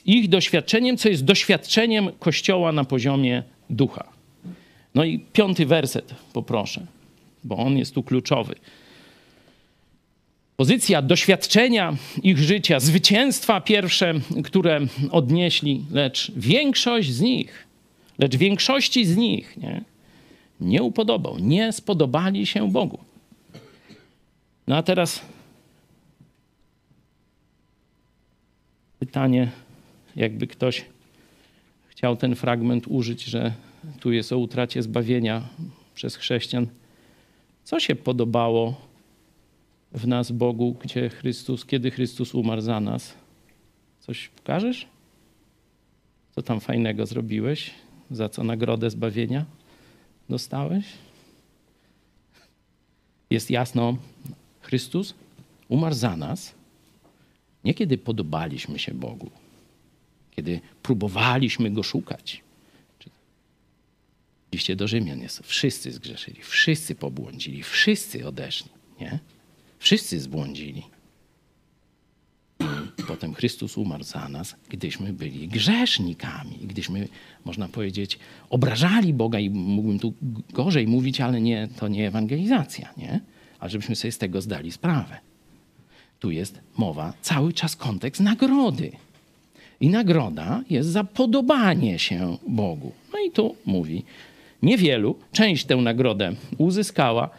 ich 0.04 0.28
doświadczeniem, 0.28 0.96
co 0.96 1.08
jest 1.08 1.24
doświadczeniem 1.24 2.10
Kościoła 2.18 2.72
na 2.72 2.84
poziomie 2.84 3.42
ducha. 3.70 4.04
No 4.94 5.04
i 5.04 5.18
piąty 5.18 5.66
werset 5.66 6.14
poproszę 6.32 6.86
bo 7.44 7.56
on 7.56 7.78
jest 7.78 7.94
tu 7.94 8.02
kluczowy. 8.02 8.54
Pozycja 10.56 11.02
doświadczenia 11.02 11.96
ich 12.22 12.38
życia, 12.38 12.80
zwycięstwa 12.80 13.60
pierwsze, 13.60 14.14
które 14.44 14.80
odnieśli, 15.10 15.84
lecz 15.90 16.32
większość 16.36 17.12
z 17.12 17.20
nich, 17.20 17.66
lecz 18.18 18.36
większości 18.36 19.04
z 19.04 19.16
nich 19.16 19.56
nie, 19.56 19.84
nie 20.60 20.82
upodobał, 20.82 21.38
nie 21.38 21.72
spodobali 21.72 22.46
się 22.46 22.70
Bogu. 22.70 22.98
No 24.66 24.76
a 24.76 24.82
teraz 24.82 25.22
pytanie, 28.98 29.50
jakby 30.16 30.46
ktoś 30.46 30.84
chciał 31.88 32.16
ten 32.16 32.34
fragment 32.36 32.84
użyć, 32.88 33.24
że 33.24 33.52
tu 34.00 34.12
jest 34.12 34.32
o 34.32 34.38
utracie 34.38 34.82
zbawienia 34.82 35.48
przez 35.94 36.16
chrześcijan 36.16 36.66
co 37.64 37.80
się 37.80 37.94
podobało 37.94 38.80
w 39.92 40.06
nas 40.06 40.32
Bogu, 40.32 40.76
gdzie 40.80 41.08
Chrystus, 41.08 41.64
kiedy 41.66 41.90
Chrystus 41.90 42.34
umarł 42.34 42.60
za 42.60 42.80
nas? 42.80 43.14
Coś 44.00 44.28
pokażesz? 44.28 44.86
Co 46.34 46.42
tam 46.42 46.60
fajnego 46.60 47.06
zrobiłeś? 47.06 47.70
Za 48.10 48.28
co 48.28 48.44
nagrodę 48.44 48.90
zbawienia 48.90 49.44
dostałeś? 50.28 50.84
Jest 53.30 53.50
jasno, 53.50 53.96
Chrystus 54.60 55.14
umarł 55.68 55.94
za 55.94 56.16
nas, 56.16 56.54
nie 57.64 57.74
kiedy 57.74 57.98
podobaliśmy 57.98 58.78
się 58.78 58.94
Bogu, 58.94 59.30
kiedy 60.30 60.60
próbowaliśmy 60.82 61.70
Go 61.70 61.82
szukać, 61.82 62.42
liście 64.52 64.76
do 64.76 64.88
Rzymian 64.88 65.20
jest, 65.20 65.40
wszyscy 65.44 65.92
zgrzeszyli, 65.92 66.42
wszyscy 66.42 66.94
pobłądzili, 66.94 67.62
wszyscy 67.62 68.26
odeszli, 68.26 68.70
nie? 69.00 69.18
Wszyscy 69.78 70.20
zbłądzili. 70.20 70.82
Potem 73.08 73.34
Chrystus 73.34 73.78
umarł 73.78 74.04
za 74.04 74.28
nas, 74.28 74.56
gdyśmy 74.68 75.12
byli 75.12 75.48
grzesznikami, 75.48 76.58
gdyśmy, 76.62 77.08
można 77.44 77.68
powiedzieć, 77.68 78.18
obrażali 78.50 79.14
Boga 79.14 79.38
i 79.38 79.50
mógłbym 79.50 79.98
tu 79.98 80.14
gorzej 80.52 80.86
mówić, 80.86 81.20
ale 81.20 81.40
nie, 81.40 81.68
to 81.78 81.88
nie 81.88 82.08
ewangelizacja, 82.08 82.92
nie? 82.96 83.20
Ale 83.58 83.70
żebyśmy 83.70 83.96
sobie 83.96 84.12
z 84.12 84.18
tego 84.18 84.40
zdali 84.40 84.72
sprawę. 84.72 85.18
Tu 86.20 86.30
jest 86.30 86.60
mowa, 86.76 87.12
cały 87.22 87.52
czas 87.52 87.76
kontekst 87.76 88.20
nagrody. 88.20 88.92
I 89.80 89.88
nagroda 89.88 90.62
jest 90.70 90.88
za 90.88 91.04
podobanie 91.04 91.98
się 91.98 92.36
Bogu. 92.48 92.92
No 93.12 93.18
i 93.18 93.30
tu 93.30 93.56
mówi, 93.66 94.04
Niewielu, 94.62 95.18
część 95.32 95.64
tę 95.64 95.76
nagrodę 95.76 96.32
uzyskała, 96.58 97.30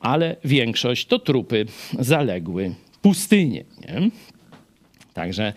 ale 0.00 0.36
większość 0.44 1.06
to 1.06 1.18
trupy 1.18 1.66
zaległy 1.98 2.74
pustynie. 3.02 3.64
Nie? 3.80 4.10
Także 5.14 5.52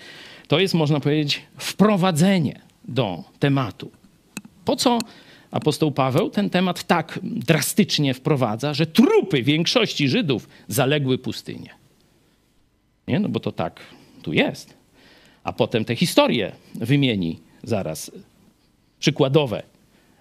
to 0.48 0.60
jest, 0.60 0.74
można 0.74 1.00
powiedzieć, 1.00 1.42
wprowadzenie 1.58 2.62
do 2.88 3.24
tematu. 3.40 3.92
Po 4.66 4.76
co 4.76 5.00
apostoł 5.52 5.92
Paweł 5.92 6.30
ten 6.30 6.50
temat 6.50 6.84
tak 6.84 7.20
drastycznie 7.24 8.14
wprowadza, 8.14 8.74
że 8.74 8.86
trupy 8.86 9.44
większości 9.44 10.10
Żydów 10.10 10.50
zaległy 10.68 11.18
pustynie? 11.18 11.70
Nie? 13.08 13.20
No 13.20 13.30
bo 13.30 13.40
to 13.40 13.52
tak 13.52 13.80
tu 14.22 14.34
jest. 14.34 14.78
A 15.44 15.54
potem 15.54 15.86
te 15.86 15.96
historie 15.96 16.52
wymieni 16.76 17.40
zaraz 17.64 18.12
przykładowe 19.00 19.64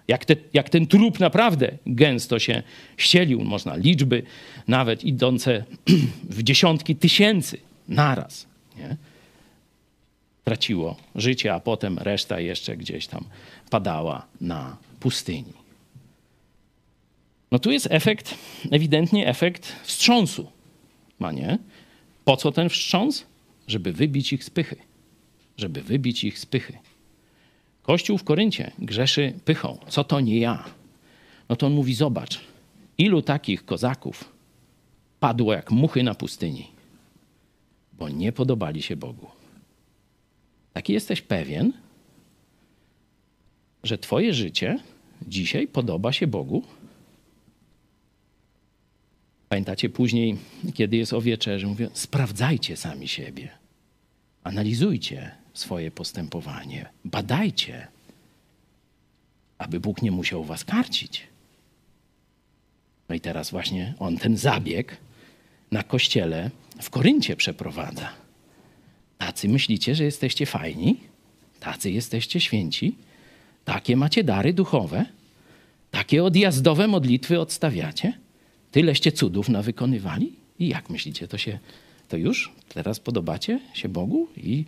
jak, 0.07 0.25
te, 0.25 0.35
jak 0.53 0.69
ten 0.69 0.87
trup 0.87 1.19
naprawdę 1.19 1.71
gęsto 1.85 2.39
się 2.39 2.63
ścielił, 2.97 3.43
można 3.43 3.75
liczby 3.75 4.23
nawet 4.67 5.03
idące 5.03 5.63
w 6.37 6.43
dziesiątki 6.43 6.95
tysięcy 6.95 7.57
naraz. 7.87 8.47
Nie? 8.77 8.97
Traciło 10.43 10.95
życie, 11.15 11.53
a 11.53 11.59
potem 11.59 11.97
reszta 11.97 12.39
jeszcze 12.39 12.77
gdzieś 12.77 13.07
tam 13.07 13.25
padała 13.69 14.25
na 14.41 14.77
pustyni. 14.99 15.53
No 17.51 17.59
tu 17.59 17.71
jest 17.71 17.87
efekt, 17.89 18.35
ewidentnie 18.71 19.27
efekt 19.27 19.75
wstrząsu. 19.83 20.51
Ma 21.19 21.31
nie? 21.31 21.57
Po 22.25 22.37
co 22.37 22.51
ten 22.51 22.69
wstrząs? 22.69 23.25
Żeby 23.67 23.93
wybić 23.93 24.33
ich 24.33 24.43
z 24.43 24.49
pychy. 24.49 24.75
Żeby 25.57 25.81
wybić 25.81 26.23
ich 26.23 26.39
z 26.39 26.45
pychy. 26.45 26.73
Kościół 27.87 28.17
w 28.17 28.23
Koryncie 28.23 28.71
grzeszy 28.79 29.33
pychą. 29.45 29.77
Co 29.87 30.03
to 30.03 30.19
nie 30.19 30.39
ja? 30.39 30.63
No 31.49 31.55
to 31.55 31.67
on 31.67 31.73
mówi: 31.73 31.93
Zobacz, 31.93 32.39
ilu 32.97 33.21
takich 33.21 33.65
kozaków 33.65 34.33
padło 35.19 35.53
jak 35.53 35.71
muchy 35.71 36.03
na 36.03 36.15
pustyni, 36.15 36.67
bo 37.93 38.09
nie 38.09 38.31
podobali 38.31 38.81
się 38.81 38.95
Bogu. 38.95 39.27
Taki 40.73 40.93
jesteś 40.93 41.21
pewien, 41.21 41.73
że 43.83 43.97
Twoje 43.97 44.33
życie 44.33 44.79
dzisiaj 45.27 45.67
podoba 45.67 46.13
się 46.13 46.27
Bogu? 46.27 46.63
Pamiętacie 49.49 49.89
później, 49.89 50.37
kiedy 50.73 50.97
jest 50.97 51.13
o 51.13 51.21
wieczerzy, 51.21 51.67
mówię, 51.67 51.89
sprawdzajcie 51.93 52.77
sami 52.77 53.07
siebie, 53.07 53.49
analizujcie 54.43 55.46
swoje 55.59 55.91
postępowanie, 55.91 56.89
badajcie, 57.05 57.87
aby 59.57 59.79
Bóg 59.79 60.01
nie 60.01 60.11
musiał 60.11 60.43
was 60.43 60.63
karcić. 60.63 61.27
No 63.09 63.15
i 63.15 63.19
teraz 63.19 63.51
właśnie 63.51 63.93
on 63.99 64.17
ten 64.17 64.37
zabieg 64.37 64.97
na 65.71 65.83
kościele 65.83 66.51
w 66.81 66.89
Koryncie 66.89 67.35
przeprowadza. 67.35 68.09
Tacy 69.17 69.49
myślicie, 69.49 69.95
że 69.95 70.03
jesteście 70.03 70.45
fajni? 70.45 70.97
Tacy 71.59 71.91
jesteście 71.91 72.39
święci? 72.39 72.95
Takie 73.65 73.95
macie 73.95 74.23
dary 74.23 74.53
duchowe? 74.53 75.05
Takie 75.91 76.23
odjazdowe 76.23 76.87
modlitwy 76.87 77.39
odstawiacie? 77.39 78.13
Tyleście 78.71 79.11
cudów 79.11 79.49
nawykonywali? 79.49 80.33
I 80.59 80.67
jak 80.67 80.89
myślicie, 80.89 81.27
to 81.27 81.37
się 81.37 81.59
to 82.07 82.17
już 82.17 82.51
teraz 82.69 82.99
podobacie 82.99 83.59
się 83.73 83.89
Bogu 83.89 84.27
i 84.37 84.65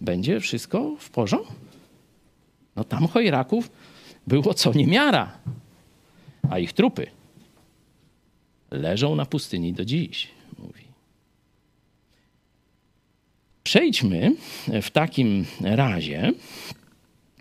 będzie 0.00 0.40
wszystko 0.40 0.96
w 0.98 1.10
porządku? 1.10 1.54
No 2.76 2.84
tam 2.84 3.08
chojraków 3.08 3.70
było 4.26 4.54
co 4.54 4.72
niemiara, 4.72 5.38
a 6.50 6.58
ich 6.58 6.72
trupy 6.72 7.06
leżą 8.70 9.16
na 9.16 9.26
pustyni 9.26 9.72
do 9.72 9.84
dziś, 9.84 10.28
mówi. 10.58 10.82
Przejdźmy 13.62 14.34
w 14.82 14.90
takim 14.90 15.46
razie 15.60 16.32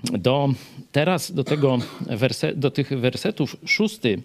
do 0.04 0.54
teraz 0.92 1.32
do, 1.32 1.44
tego 1.44 1.78
werse, 2.00 2.56
do 2.56 2.72
tych 2.72 3.00
wersetów 3.00 3.58
szósty, 3.66 4.22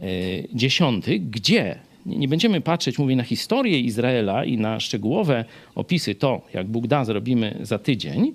e, 0.00 0.04
dziesiąty, 0.52 1.18
gdzie 1.18 1.78
nie 2.06 2.28
będziemy 2.28 2.60
patrzeć, 2.60 2.98
mówię, 2.98 3.16
na 3.16 3.22
historię 3.22 3.80
Izraela 3.80 4.44
i 4.44 4.58
na 4.58 4.80
szczegółowe 4.80 5.44
opisy, 5.74 6.14
to 6.14 6.42
jak 6.54 6.66
Bóg 6.66 6.86
da, 6.86 7.04
zrobimy 7.04 7.58
za 7.62 7.78
tydzień, 7.78 8.32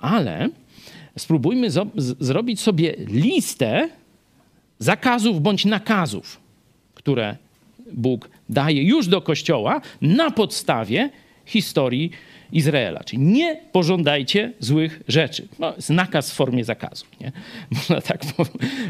ale 0.00 0.48
spróbujmy 1.18 1.68
zrobić 2.20 2.60
sobie 2.60 2.94
listę 2.98 3.88
zakazów 4.78 5.42
bądź 5.42 5.64
nakazów, 5.64 6.40
które 6.94 7.36
Bóg 7.92 8.30
daje 8.48 8.82
już 8.82 9.06
do 9.06 9.20
Kościoła 9.20 9.80
na 10.00 10.30
podstawie 10.30 11.10
historii 11.46 12.10
Izraela. 12.52 13.04
Czyli 13.04 13.22
nie 13.22 13.56
pożądajcie 13.72 14.52
złych 14.60 15.02
rzeczy. 15.08 15.48
No, 15.58 15.72
jest 15.76 15.90
nakaz 15.90 16.30
w 16.30 16.34
formie 16.34 16.64
zakazu, 16.64 17.04
nie? 17.20 17.32
można 17.76 18.00
tak 18.00 18.20
po 18.36 18.46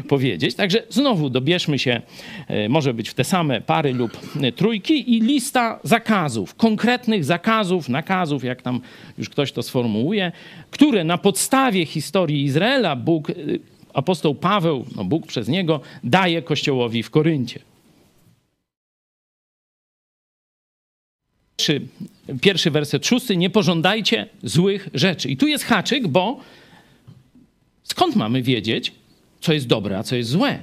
powiedzieć. 0.07 0.55
Także 0.55 0.83
znowu 0.89 1.29
dobierzmy 1.29 1.79
się, 1.79 2.01
e, 2.47 2.69
może 2.69 2.93
być 2.93 3.09
w 3.09 3.13
te 3.13 3.23
same 3.23 3.61
pary 3.61 3.93
lub 3.93 4.17
e, 4.41 4.51
trójki 4.51 5.15
i 5.15 5.21
lista 5.21 5.79
zakazów, 5.83 6.55
konkretnych 6.55 7.25
zakazów, 7.25 7.89
nakazów, 7.89 8.43
jak 8.43 8.61
tam 8.61 8.81
już 9.17 9.29
ktoś 9.29 9.51
to 9.51 9.63
sformułuje, 9.63 10.31
które 10.71 11.03
na 11.03 11.17
podstawie 11.17 11.85
historii 11.85 12.43
Izraela 12.43 12.95
Bóg, 12.95 13.29
e, 13.29 13.33
apostoł 13.93 14.35
Paweł, 14.35 14.85
no 14.95 15.03
Bóg 15.03 15.27
przez 15.27 15.47
niego 15.47 15.81
daje 16.03 16.41
Kościołowi 16.41 17.03
w 17.03 17.09
Koryncie. 17.09 17.59
Pierwszy, 21.59 21.81
pierwszy 22.41 22.71
werset 22.71 23.05
szósty, 23.05 23.37
nie 23.37 23.49
pożądajcie 23.49 24.27
złych 24.43 24.89
rzeczy. 24.93 25.29
I 25.29 25.37
tu 25.37 25.47
jest 25.47 25.63
haczyk, 25.63 26.07
bo 26.07 26.39
skąd 27.83 28.15
mamy 28.15 28.41
wiedzieć, 28.41 28.91
co 29.41 29.53
jest 29.53 29.67
dobre, 29.67 29.97
a 29.97 30.03
co 30.03 30.15
jest 30.15 30.29
złe? 30.29 30.59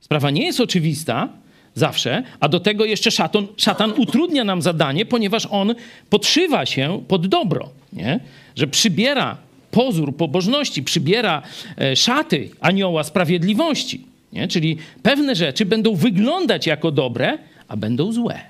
Sprawa 0.00 0.30
nie 0.30 0.44
jest 0.44 0.60
oczywista 0.60 1.28
zawsze, 1.74 2.22
a 2.40 2.48
do 2.48 2.60
tego 2.60 2.84
jeszcze 2.84 3.10
szatan, 3.10 3.46
szatan 3.56 3.92
utrudnia 3.96 4.44
nam 4.44 4.62
zadanie, 4.62 5.06
ponieważ 5.06 5.46
on 5.50 5.74
podszywa 6.10 6.66
się 6.66 7.02
pod 7.08 7.26
dobro, 7.26 7.68
nie? 7.92 8.20
że 8.56 8.66
przybiera 8.66 9.36
pozór 9.70 10.16
pobożności, 10.16 10.82
przybiera 10.82 11.42
e, 11.78 11.96
szaty 11.96 12.50
anioła 12.60 13.04
sprawiedliwości. 13.04 14.04
Nie? 14.32 14.48
Czyli 14.48 14.76
pewne 15.02 15.34
rzeczy 15.34 15.66
będą 15.66 15.94
wyglądać 15.94 16.66
jako 16.66 16.90
dobre, 16.90 17.38
a 17.68 17.76
będą 17.76 18.12
złe. 18.12 18.49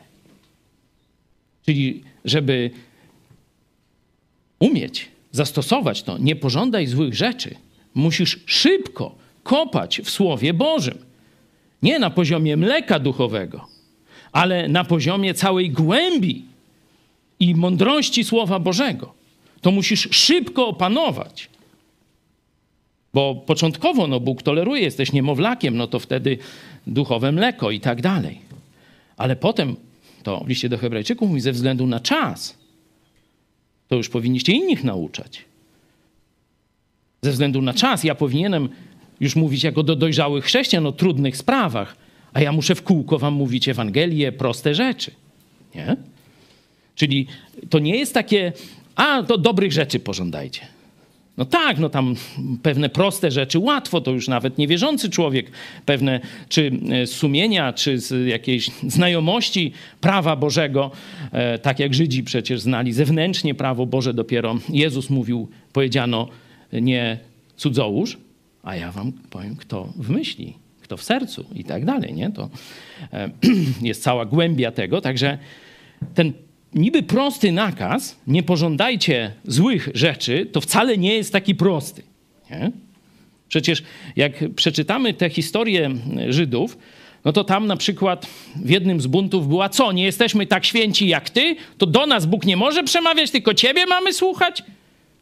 Czyli, 1.71 2.03
żeby 2.25 2.71
umieć 4.59 5.09
zastosować 5.33 6.03
to, 6.03 6.19
nie 6.19 6.37
pożądaj 6.37 6.87
złych 6.87 7.15
rzeczy, 7.15 7.55
musisz 7.95 8.41
szybko 8.47 9.15
kopać 9.43 10.01
w 10.05 10.11
Słowie 10.11 10.55
Bożym. 10.55 10.99
Nie 11.83 11.99
na 11.99 12.11
poziomie 12.11 12.57
mleka 12.57 12.99
duchowego, 12.99 13.67
ale 14.33 14.69
na 14.69 14.85
poziomie 14.85 15.35
całej 15.35 15.71
głębi 15.71 16.45
i 17.41 17.55
mądrości 17.55 18.25
Słowa 18.25 18.59
Bożego. 18.59 19.15
To 19.61 19.71
musisz 19.71 20.09
szybko 20.11 20.67
opanować. 20.67 21.49
Bo 23.15 23.35
początkowo 23.35 24.07
no, 24.07 24.21
Bóg 24.21 24.43
toleruje, 24.43 24.83
jesteś 24.83 25.13
niemowlakiem, 25.13 25.77
no 25.77 25.87
to 25.87 25.99
wtedy 25.99 26.39
duchowe 26.87 27.33
mleko 27.33 27.71
i 27.71 27.81
tak 27.81 28.03
dalej. 28.03 28.41
Ale 29.17 29.37
potem 29.37 29.77
to 30.23 30.41
w 30.45 30.49
liście 30.49 30.69
do 30.69 30.79
Hebrajczyków 30.79 31.29
mówi 31.29 31.41
ze 31.41 31.53
względu 31.53 31.87
na 31.87 32.01
czas. 32.01 32.59
To 33.89 33.97
już 33.97 34.09
powinniście 34.09 34.53
innych 34.53 34.85
nauczać. 34.85 35.45
Ze 37.23 37.31
względu 37.31 37.63
na 37.63 37.75
czas 37.75 38.05
ja 38.05 38.15
powinienem 38.15 38.69
już 39.21 39.37
mówić 39.37 39.65
jako 39.65 39.83
do 39.83 39.97
dojrzałych 39.97 40.45
chrześcijan 40.45 40.87
o 40.87 40.93
trudnych 40.93 41.37
sprawach, 41.37 41.97
a 42.33 42.41
ja 42.41 42.53
muszę 42.53 42.75
w 42.75 42.83
kółko 42.83 43.19
wam 43.19 43.35
mówić 43.35 43.69
Ewangelię, 43.69 44.33
proste 44.33 44.75
rzeczy. 44.75 45.11
Nie? 45.75 45.97
Czyli 46.95 47.27
to 47.71 47.79
nie 47.79 47.97
jest 47.99 48.15
takie, 48.15 48.53
a 48.97 49.23
to 49.23 49.39
dobrych 49.39 49.73
rzeczy 49.73 50.01
pożądajcie. 50.01 50.80
No 51.41 51.47
tak, 51.47 51.79
no 51.79 51.89
tam 51.89 52.15
pewne 52.63 52.89
proste 52.89 53.31
rzeczy 53.31 53.59
łatwo, 53.59 54.01
to 54.01 54.11
już 54.11 54.29
nawet 54.29 54.59
niewierzący 54.59 55.11
człowiek, 55.11 55.51
pewne 55.87 56.21
czy 56.49 56.73
e, 56.91 57.07
z 57.07 57.13
sumienia, 57.13 57.73
czy 57.73 57.99
z 57.99 58.27
jakiejś 58.27 58.71
znajomości 58.89 59.73
prawa 60.01 60.37
Bożego, 60.37 60.91
e, 61.33 61.59
tak 61.59 61.79
jak 61.79 61.95
Żydzi 61.95 62.23
przecież 62.23 62.61
znali 62.61 62.93
zewnętrznie 62.93 63.55
prawo 63.55 63.87
Boże, 63.87 64.15
dopiero 64.15 64.59
Jezus 64.69 65.11
mówił, 65.11 65.49
powiedziano 65.73 66.29
nie 66.73 67.19
cudzołóż, 67.57 68.19
a 68.63 68.77
ja 68.77 68.93
wam 68.93 69.13
powiem, 69.31 69.57
kto 69.57 69.93
w 69.97 70.11
myśli, 70.11 70.55
kto 70.83 70.97
w 70.97 71.03
sercu 71.03 71.45
i 71.55 71.65
tak 71.65 71.85
dalej, 71.85 72.15
nie? 72.15 72.31
To 72.31 72.49
e, 73.13 73.31
jest 73.83 74.03
cała 74.03 74.27
głębia 74.27 74.73
tego, 74.73 75.01
także 75.01 75.39
ten 76.15 76.33
niby 76.75 77.03
prosty 77.03 77.53
nakaz, 77.53 78.17
nie 78.27 78.43
pożądajcie 78.43 79.33
złych 79.45 79.89
rzeczy, 79.95 80.47
to 80.53 80.61
wcale 80.61 80.99
nie 80.99 81.15
jest 81.15 81.33
taki 81.33 81.55
prosty. 81.55 82.03
Nie? 82.51 82.71
Przecież 83.49 83.83
jak 84.17 84.33
przeczytamy 84.57 85.15
tę 85.15 85.31
historię 85.31 85.91
Żydów, 86.29 86.79
no 87.25 87.33
to 87.33 87.45
tam 87.45 87.67
na 87.67 87.77
przykład 87.77 88.27
w 88.57 88.71
jednym 88.71 89.01
z 89.01 89.07
buntów 89.07 89.49
była 89.49 89.69
co, 89.69 89.93
nie 89.93 90.05
jesteśmy 90.05 90.47
tak 90.47 90.65
święci 90.65 91.09
jak 91.09 91.31
ty? 91.31 91.57
To 91.79 91.87
do 91.87 92.07
nas 92.07 92.27
Bóg 92.27 92.47
nie 92.47 92.57
może 92.57 92.85
przemawiać, 92.85 93.31
tylko 93.31 93.55
ciebie 93.55 93.87
mamy 93.87 94.13
słuchać? 94.13 94.63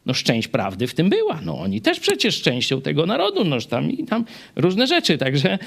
No 0.05 0.13
szczęść 0.13 0.47
prawdy 0.47 0.87
w 0.87 0.93
tym 0.93 1.09
była. 1.09 1.39
No 1.45 1.59
oni 1.59 1.81
też 1.81 1.99
przecież 1.99 2.41
częścią 2.41 2.81
tego 2.81 3.05
narodu, 3.05 3.43
noż 3.43 3.65
tam 3.65 3.91
i 3.91 4.05
tam 4.05 4.25
różne 4.55 4.87
rzeczy. 4.87 5.17
Także 5.17 5.59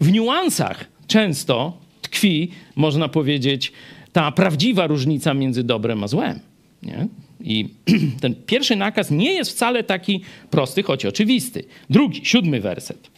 w 0.00 0.12
niuansach 0.12 0.84
często 1.06 1.76
tkwi, 2.02 2.50
można 2.76 3.08
powiedzieć, 3.08 3.72
ta 4.12 4.32
prawdziwa 4.32 4.86
różnica 4.86 5.34
między 5.34 5.64
dobrem 5.64 6.04
a 6.04 6.08
złem. 6.08 6.40
Nie? 6.82 7.06
I 7.40 7.68
ten 8.20 8.34
pierwszy 8.46 8.76
nakaz 8.76 9.10
nie 9.10 9.32
jest 9.32 9.50
wcale 9.50 9.84
taki 9.84 10.20
prosty, 10.50 10.82
choć 10.82 11.06
oczywisty. 11.06 11.64
Drugi, 11.90 12.20
siódmy 12.24 12.60
werset. 12.60 13.10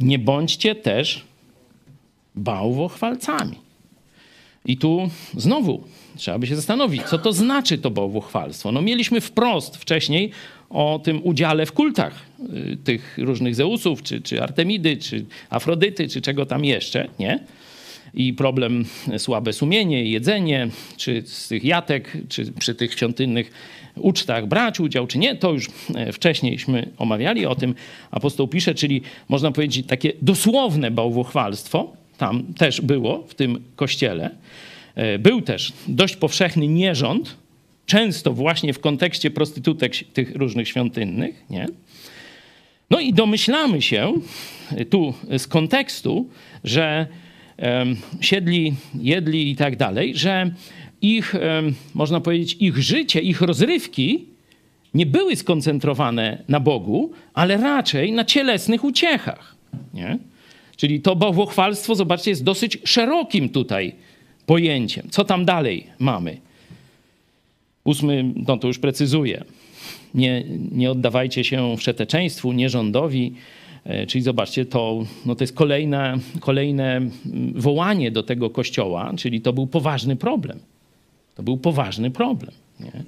Nie 0.00 0.18
bądźcie 0.18 0.74
też 0.74 1.24
bałwochwalcami. 2.34 3.64
I 4.66 4.76
tu 4.76 5.10
znowu 5.36 5.84
trzeba 6.16 6.38
by 6.38 6.46
się 6.46 6.56
zastanowić, 6.56 7.02
co 7.02 7.18
to 7.18 7.32
znaczy 7.32 7.78
to 7.78 7.90
bałwochwalstwo. 7.90 8.72
No 8.72 8.82
mieliśmy 8.82 9.20
wprost 9.20 9.76
wcześniej 9.76 10.30
o 10.70 11.00
tym 11.04 11.20
udziale 11.24 11.66
w 11.66 11.72
kultach 11.72 12.22
y, 12.72 12.76
tych 12.84 13.18
różnych 13.18 13.54
Zeusów, 13.54 14.02
czy, 14.02 14.20
czy 14.20 14.42
Artemidy, 14.42 14.96
czy 14.96 15.24
Afrodyty, 15.50 16.08
czy 16.08 16.20
czego 16.20 16.46
tam 16.46 16.64
jeszcze, 16.64 17.08
nie? 17.18 17.44
I 18.14 18.32
problem 18.32 18.84
słabe 19.18 19.52
sumienie, 19.52 20.04
jedzenie, 20.04 20.68
czy 20.96 21.22
z 21.26 21.48
tych 21.48 21.64
jatek, 21.64 22.12
czy 22.28 22.52
przy 22.52 22.74
tych 22.74 22.92
świątynnych 22.92 23.50
ucztach 23.96 24.46
brać 24.46 24.80
udział, 24.80 25.06
czy 25.06 25.18
nie, 25.18 25.36
to 25.36 25.52
już 25.52 25.68
e, 25.94 26.12
wcześniejśmy 26.12 26.88
omawiali 26.98 27.46
o 27.46 27.54
tym. 27.54 27.74
Apostoł 28.10 28.48
pisze, 28.48 28.74
czyli 28.74 29.02
można 29.28 29.52
powiedzieć 29.52 29.86
takie 29.86 30.12
dosłowne 30.22 30.90
bałwochwalstwo, 30.90 31.92
tam 32.18 32.54
też 32.54 32.80
było 32.80 33.24
w 33.28 33.34
tym 33.34 33.64
kościele. 33.76 34.30
E, 34.94 35.18
był 35.18 35.42
też 35.42 35.72
dość 35.88 36.16
powszechny 36.16 36.68
nierząd, 36.68 37.36
często 37.86 38.32
właśnie 38.32 38.72
w 38.72 38.80
kontekście 38.80 39.30
prostytutek 39.30 39.92
tych 40.12 40.36
różnych 40.36 40.68
świątynnych, 40.68 41.44
nie? 41.50 41.66
No 42.90 43.00
i 43.00 43.12
domyślamy 43.12 43.82
się 43.82 44.12
tu 44.90 45.14
z 45.38 45.46
kontekstu, 45.46 46.28
że 46.64 47.06
siedli, 48.20 48.74
jedli 49.00 49.50
i 49.50 49.56
tak 49.56 49.76
dalej, 49.76 50.16
że 50.16 50.50
ich, 51.02 51.34
można 51.94 52.20
powiedzieć, 52.20 52.56
ich 52.60 52.78
życie, 52.78 53.20
ich 53.20 53.40
rozrywki 53.40 54.24
nie 54.94 55.06
były 55.06 55.36
skoncentrowane 55.36 56.42
na 56.48 56.60
Bogu, 56.60 57.12
ale 57.34 57.56
raczej 57.56 58.12
na 58.12 58.24
cielesnych 58.24 58.84
uciechach. 58.84 59.56
Nie? 59.94 60.18
Czyli 60.76 61.00
to 61.00 61.16
bałwochwalstwo, 61.16 61.94
zobaczcie, 61.94 62.30
jest 62.30 62.44
dosyć 62.44 62.78
szerokim 62.84 63.48
tutaj 63.48 63.92
pojęciem. 64.46 65.08
Co 65.10 65.24
tam 65.24 65.44
dalej 65.44 65.86
mamy? 65.98 66.36
Ósmy, 67.84 68.24
no 68.48 68.56
to 68.56 68.68
już 68.68 68.78
precyzuje. 68.78 69.44
Nie, 70.14 70.44
nie 70.72 70.90
oddawajcie 70.90 71.44
się 71.44 71.76
wszeteczeństwu, 71.76 72.52
nierządowi. 72.52 73.34
E, 73.84 74.06
czyli 74.06 74.22
zobaczcie, 74.22 74.66
to, 74.66 75.04
no 75.26 75.34
to 75.34 75.44
jest 75.44 75.54
kolejne, 75.54 76.18
kolejne 76.40 77.00
wołanie 77.54 78.10
do 78.10 78.22
tego 78.22 78.50
kościoła, 78.50 79.12
czyli 79.16 79.40
to 79.40 79.52
był 79.52 79.66
poważny 79.66 80.16
problem. 80.16 80.58
To 81.34 81.42
był 81.42 81.56
poważny 81.56 82.10
problem. 82.10 82.52
Nie? 82.80 83.04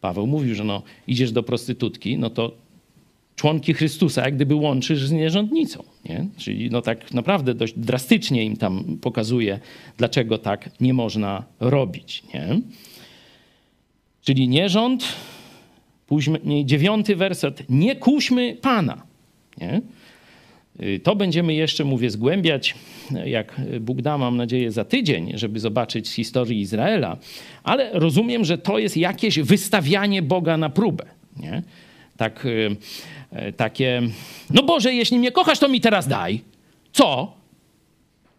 Paweł 0.00 0.26
mówił, 0.26 0.54
że 0.54 0.64
no, 0.64 0.82
idziesz 1.06 1.32
do 1.32 1.42
prostytutki, 1.42 2.18
no 2.18 2.30
to 2.30 2.52
członki 3.36 3.74
Chrystusa 3.74 4.24
jak 4.24 4.34
gdyby 4.34 4.54
łączysz 4.54 5.06
z 5.06 5.12
nierządnicą. 5.12 5.84
Nie? 6.04 6.26
Czyli 6.36 6.70
no 6.70 6.82
tak 6.82 7.14
naprawdę 7.14 7.54
dość 7.54 7.74
drastycznie 7.76 8.44
im 8.44 8.56
tam 8.56 8.98
pokazuje, 9.00 9.60
dlaczego 9.98 10.38
tak 10.38 10.70
nie 10.80 10.94
można 10.94 11.44
robić. 11.60 12.22
Nie? 12.34 12.60
Czyli 14.22 14.48
nierząd, 14.48 15.04
później 16.06 16.66
dziewiąty 16.66 17.16
werset, 17.16 17.62
nie 17.68 17.96
kuśmy 17.96 18.56
Pana. 18.56 19.13
Nie? 19.60 19.80
Y, 20.82 21.00
to 21.00 21.16
będziemy 21.16 21.54
jeszcze, 21.54 21.84
mówię, 21.84 22.10
zgłębiać, 22.10 22.74
jak 23.24 23.60
Bóg 23.80 24.02
da, 24.02 24.18
mam 24.18 24.36
nadzieję, 24.36 24.72
za 24.72 24.84
tydzień, 24.84 25.32
żeby 25.34 25.60
zobaczyć 25.60 26.08
z 26.08 26.12
historii 26.12 26.60
Izraela, 26.60 27.16
ale 27.64 27.90
rozumiem, 27.92 28.44
że 28.44 28.58
to 28.58 28.78
jest 28.78 28.96
jakieś 28.96 29.38
wystawianie 29.38 30.22
Boga 30.22 30.56
na 30.56 30.70
próbę. 30.70 31.04
Nie? 31.36 31.62
Tak, 32.16 32.44
y, 32.46 32.76
y, 33.48 33.52
takie, 33.52 34.02
no 34.50 34.62
Boże, 34.62 34.94
jeśli 34.94 35.18
mnie 35.18 35.32
kochasz, 35.32 35.58
to 35.58 35.68
mi 35.68 35.80
teraz 35.80 36.08
daj. 36.08 36.40
Co? 36.92 37.32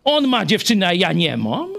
On 0.04 0.28
ma 0.28 0.46
dziewczynę, 0.46 0.88
a 0.88 0.94
ja 0.94 1.14
nie 1.14 1.38
mam? 1.38 1.70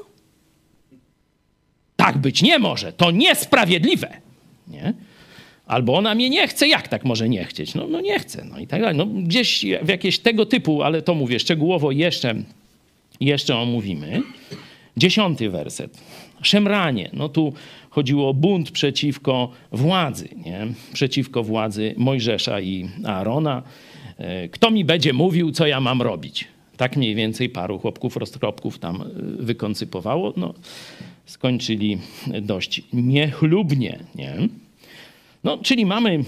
Tak 1.97 2.19
być 2.19 2.43
nie 2.43 2.59
może. 2.59 2.93
To 2.93 3.11
niesprawiedliwe. 3.11 4.21
Nie? 4.69 4.95
Albo 5.67 5.97
ona 5.97 6.15
mnie 6.15 6.31
nie 6.31 6.49
chce, 6.49 6.69
jak 6.69 6.89
tak 6.89 7.05
może 7.05 7.29
nie 7.29 7.45
chcieć? 7.45 7.75
No, 7.75 7.87
no 7.87 8.01
nie 8.01 8.19
chce, 8.19 8.45
no 8.45 8.59
i 8.59 8.67
tak 8.67 8.81
dalej. 8.81 8.97
No, 8.97 9.07
gdzieś 9.07 9.65
w 9.83 9.89
jakieś 9.89 10.19
tego 10.19 10.47
typu, 10.47 10.83
ale 10.83 11.03
to 11.03 11.15
mówię, 11.15 11.41
szczegółowo 11.41 11.91
jeszcze, 11.91 12.35
jeszcze 13.21 13.57
omówimy. 13.57 14.23
Dziesiąty 14.97 15.51
werset. 15.51 15.99
Szemranie. 16.43 17.11
No 17.13 17.29
tu 17.29 17.53
chodziło 17.91 18.29
o 18.29 18.35
bunt 18.35 18.71
przeciwko 18.71 19.51
władzy, 19.73 20.29
nie? 20.45 20.67
przeciwko 20.93 21.43
władzy 21.43 21.95
Mojżesza 21.97 22.61
i 22.61 22.89
Aarona. 23.05 23.63
E, 24.19 24.49
kto 24.49 24.71
mi 24.71 24.85
będzie 24.85 25.13
mówił, 25.13 25.53
co 25.53 25.67
ja 25.67 25.81
mam 25.81 26.03
robić? 26.03 26.45
Tak 26.77 26.97
mniej 26.97 27.15
więcej 27.15 27.49
paru 27.49 27.79
chłopków, 27.79 28.17
roztropków 28.17 28.79
tam 28.79 29.03
e, 29.03 29.05
wykoncypowało. 29.43 30.33
No, 30.37 30.55
skończyli 31.27 31.99
dość 32.43 32.83
niechlubnie. 32.93 33.99
Nie? 34.15 34.49
No, 35.45 35.59
czyli 35.59 35.87
mamy 35.87 36.25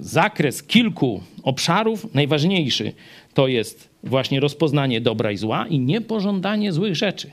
zakres 0.00 0.62
kilku 0.62 1.22
obszarów. 1.42 2.14
Najważniejszy 2.14 2.92
to 3.34 3.48
jest 3.48 3.88
właśnie 4.04 4.40
rozpoznanie 4.40 5.00
dobra 5.00 5.32
i 5.32 5.36
zła 5.36 5.66
i 5.66 5.78
niepożądanie 5.78 6.72
złych 6.72 6.96
rzeczy. 6.96 7.30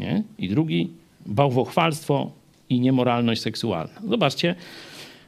Nie? 0.00 0.22
I 0.38 0.48
drugi, 0.48 0.90
bałwochwalstwo 1.26 2.30
i 2.68 2.80
niemoralność 2.80 3.42
seksualna. 3.42 4.00
Zobaczcie, 4.08 4.54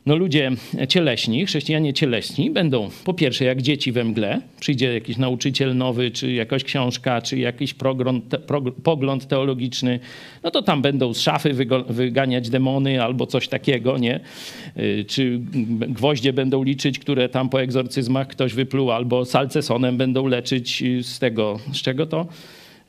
no 0.07 0.17
ludzie 0.17 0.51
cieleśni, 0.89 1.47
chrześcijanie 1.47 1.93
cieleśni 1.93 2.51
będą 2.51 2.91
po 3.05 3.15
pierwsze 3.15 3.45
jak 3.45 3.63
dzieci 3.63 3.93
we 3.93 4.05
mgle, 4.05 4.41
przyjdzie 4.61 4.95
jakiś 4.95 5.17
nauczyciel 5.17 5.77
nowy, 5.77 6.11
czy 6.11 6.33
jakaś 6.33 6.65
książka, 6.65 7.23
czy 7.23 7.39
jakiś 7.39 7.75
progląd, 7.75 8.29
te, 8.29 8.39
pogląd 8.83 9.29
teologiczny, 9.29 10.01
no 10.43 10.51
to 10.51 10.63
tam 10.63 10.83
będą 10.83 11.15
z 11.15 11.21
szafy 11.21 11.55
wyganiać 11.89 12.51
demony 12.51 13.03
albo 13.03 13.27
coś 13.27 13.49
takiego, 13.49 13.99
nie? 13.99 14.21
Y, 14.77 15.05
czy 15.09 15.41
gwoździe 15.89 16.33
będą 16.33 16.63
liczyć, 16.63 16.99
które 16.99 17.29
tam 17.29 17.49
po 17.49 17.63
egzorcyzmach 17.63 18.29
ktoś 18.29 18.55
wypluł, 18.55 18.91
albo 18.91 19.25
salcesonem 19.25 19.97
będą 19.97 20.27
leczyć 20.27 20.85
z 21.03 21.19
tego, 21.19 21.59
z 21.73 21.83
czego 21.83 22.07
to? 22.07 22.27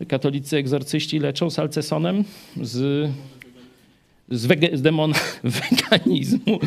Katolicy 0.07 0.57
egzorcyści 0.57 1.19
leczą 1.19 1.49
salcesonem 1.49 2.23
z 2.61 3.09
z, 4.29 4.45
wege, 4.45 4.77
z 4.77 4.81
demona 4.81 5.15
weganizmu 5.43 6.59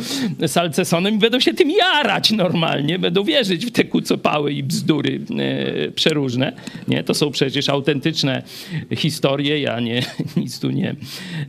salcesonem 0.46 1.18
będą 1.18 1.40
się 1.40 1.54
tym 1.54 1.70
jarać 1.70 2.30
normalnie, 2.30 2.98
będą 2.98 3.24
wierzyć 3.24 3.66
w 3.66 3.70
te 3.70 3.84
kucopały 3.84 4.52
i 4.52 4.62
bzdury 4.62 5.20
e, 5.38 5.90
przeróżne. 5.90 6.52
Nie? 6.88 7.04
To 7.04 7.14
są 7.14 7.30
przecież 7.30 7.68
autentyczne 7.68 8.42
historie, 8.96 9.60
ja 9.60 9.80
nie, 9.80 10.02
nic 10.36 10.60
tu 10.60 10.70
nie, 10.70 10.94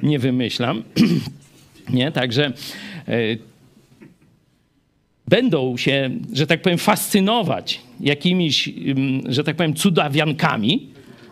nie 0.03 0.20
wymyślam. 0.20 0.84
nie? 1.89 2.12
Także 2.12 2.53
e, 3.07 3.18
będą 5.28 5.78
się, 5.78 6.09
że 6.34 6.47
tak 6.47 6.62
powiem, 6.62 6.78
fascynować 6.78 7.82
jakimiś, 7.99 8.70
że 9.30 9.43
tak 9.43 9.55
powiem, 9.55 9.74
cudawiankami, 9.74 10.88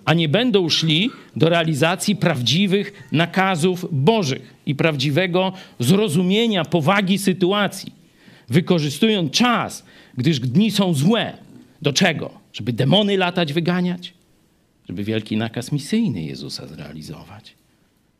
a 0.06 0.14
nie 0.14 0.30
będą 0.30 0.70
szli 0.70 1.10
do 1.36 1.50
realizacji 1.50 2.16
prawdziwych 2.16 3.08
nakazów 3.12 3.86
Bożych 3.91 4.56
i 4.66 4.76
prawdziwego 4.76 5.54
zrozumienia 5.80 6.66
powagi 6.66 7.18
sytuacji, 7.18 7.93
wykorzystując 8.50 9.32
czas, 9.32 9.86
gdyż 10.18 10.39
dni 10.39 10.72
są 10.72 10.93
złe. 10.93 11.38
Do 11.82 11.93
czego? 11.93 12.32
Żeby 12.54 12.74
demony 12.74 13.18
latać, 13.18 13.54
wyganiać? 13.54 14.14
Żeby 14.88 15.04
wielki 15.04 15.38
nakaz 15.38 15.72
misyjny 15.72 16.24
Jezusa 16.24 16.68
zrealizować. 16.68 17.56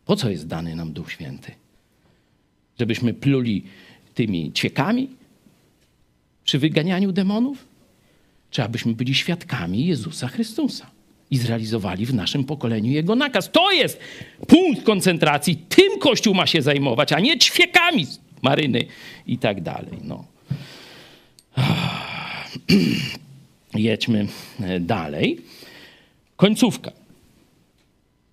Po 0.06 0.16
co 0.16 0.30
jest 0.30 0.48
dany 0.48 0.76
nam 0.76 0.94
Duch 0.94 1.12
Święty? 1.12 1.52
Żebyśmy 2.80 3.14
pluli 3.14 3.64
tymi 4.16 4.52
ćwiekami 4.52 5.10
przy 6.44 6.60
wyganianiu 6.60 7.12
demonów? 7.12 7.68
Czy 8.52 8.64
abyśmy 8.64 8.94
byli 8.94 9.16
świadkami 9.16 9.86
Jezusa 9.86 10.28
Chrystusa? 10.28 10.99
I 11.32 11.38
zrealizowali 11.38 12.06
w 12.06 12.14
naszym 12.14 12.44
pokoleniu 12.44 12.92
jego 12.92 13.16
nakaz. 13.16 13.52
To 13.52 13.72
jest 13.72 14.00
punkt 14.48 14.84
koncentracji. 14.84 15.56
Tym 15.56 16.00
Kościół 16.00 16.34
ma 16.34 16.48
się 16.48 16.62
zajmować, 16.62 17.14
a 17.14 17.20
nie 17.20 17.38
ćwiekami 17.38 18.08
maryny 18.42 18.86
i 19.28 19.38
tak 19.38 19.62
dalej. 19.62 19.98
No. 20.04 20.26
Jedźmy 23.76 24.28
e, 24.60 24.80
dalej. 24.80 25.42
Końcówka, 26.36 26.92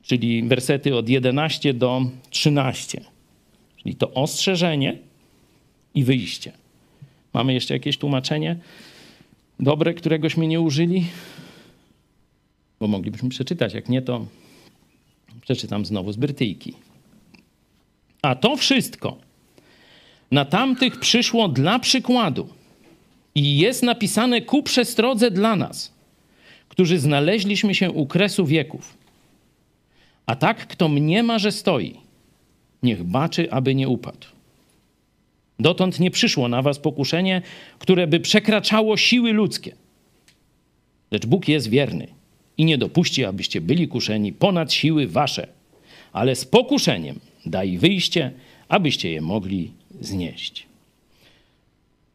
czyli 0.02 0.42
wersety 0.42 0.96
od 0.96 1.08
11 1.08 1.74
do 1.74 2.02
13. 2.30 3.00
Czyli 3.76 3.94
to 3.94 4.14
ostrzeżenie 4.14 4.98
i 5.94 6.04
wyjście. 6.04 6.52
Mamy 7.32 7.54
jeszcze 7.54 7.74
jakieś 7.74 7.98
tłumaczenie 7.98 8.56
dobre, 9.60 9.94
któregośmy 9.94 10.46
nie 10.46 10.60
użyli? 10.60 11.04
Bo 12.80 12.86
moglibyśmy 12.86 13.28
przeczytać. 13.28 13.74
Jak 13.74 13.88
nie, 13.88 14.02
to 14.02 14.26
przeczytam 15.40 15.86
znowu 15.86 16.12
z 16.12 16.16
Brytyjki. 16.16 16.74
A 18.22 18.34
to 18.34 18.56
wszystko 18.56 19.16
na 20.30 20.44
tamtych 20.44 21.00
przyszło 21.00 21.48
dla 21.48 21.78
przykładu 21.78 22.48
i 23.34 23.58
jest 23.58 23.82
napisane 23.82 24.40
ku 24.40 24.62
przestrodze 24.62 25.30
dla 25.30 25.56
nas, 25.56 25.92
którzy 26.68 26.98
znaleźliśmy 26.98 27.74
się 27.74 27.90
u 27.90 28.06
kresu 28.06 28.46
wieków. 28.46 28.96
A 30.26 30.36
tak, 30.36 30.66
kto 30.66 30.88
mniema, 30.88 31.38
że 31.38 31.52
stoi, 31.52 31.94
niech 32.82 33.04
baczy, 33.04 33.52
aby 33.52 33.74
nie 33.74 33.88
upadł. 33.88 34.26
Dotąd 35.58 36.00
nie 36.00 36.10
przyszło 36.10 36.48
na 36.48 36.62
was 36.62 36.78
pokuszenie, 36.78 37.42
które 37.78 38.06
by 38.06 38.20
przekraczało 38.20 38.96
siły 38.96 39.32
ludzkie. 39.32 39.74
Lecz 41.10 41.26
Bóg 41.26 41.48
jest 41.48 41.68
wierny 41.68 42.08
i 42.58 42.64
nie 42.64 42.78
dopuści, 42.78 43.24
abyście 43.24 43.60
byli 43.60 43.88
kuszeni 43.88 44.32
ponad 44.32 44.72
siły 44.72 45.06
wasze, 45.06 45.46
ale 46.12 46.36
z 46.36 46.44
pokuszeniem 46.44 47.20
daj 47.46 47.78
wyjście, 47.78 48.32
abyście 48.68 49.10
je 49.12 49.20
mogli 49.20 49.70
znieść. 50.00 50.66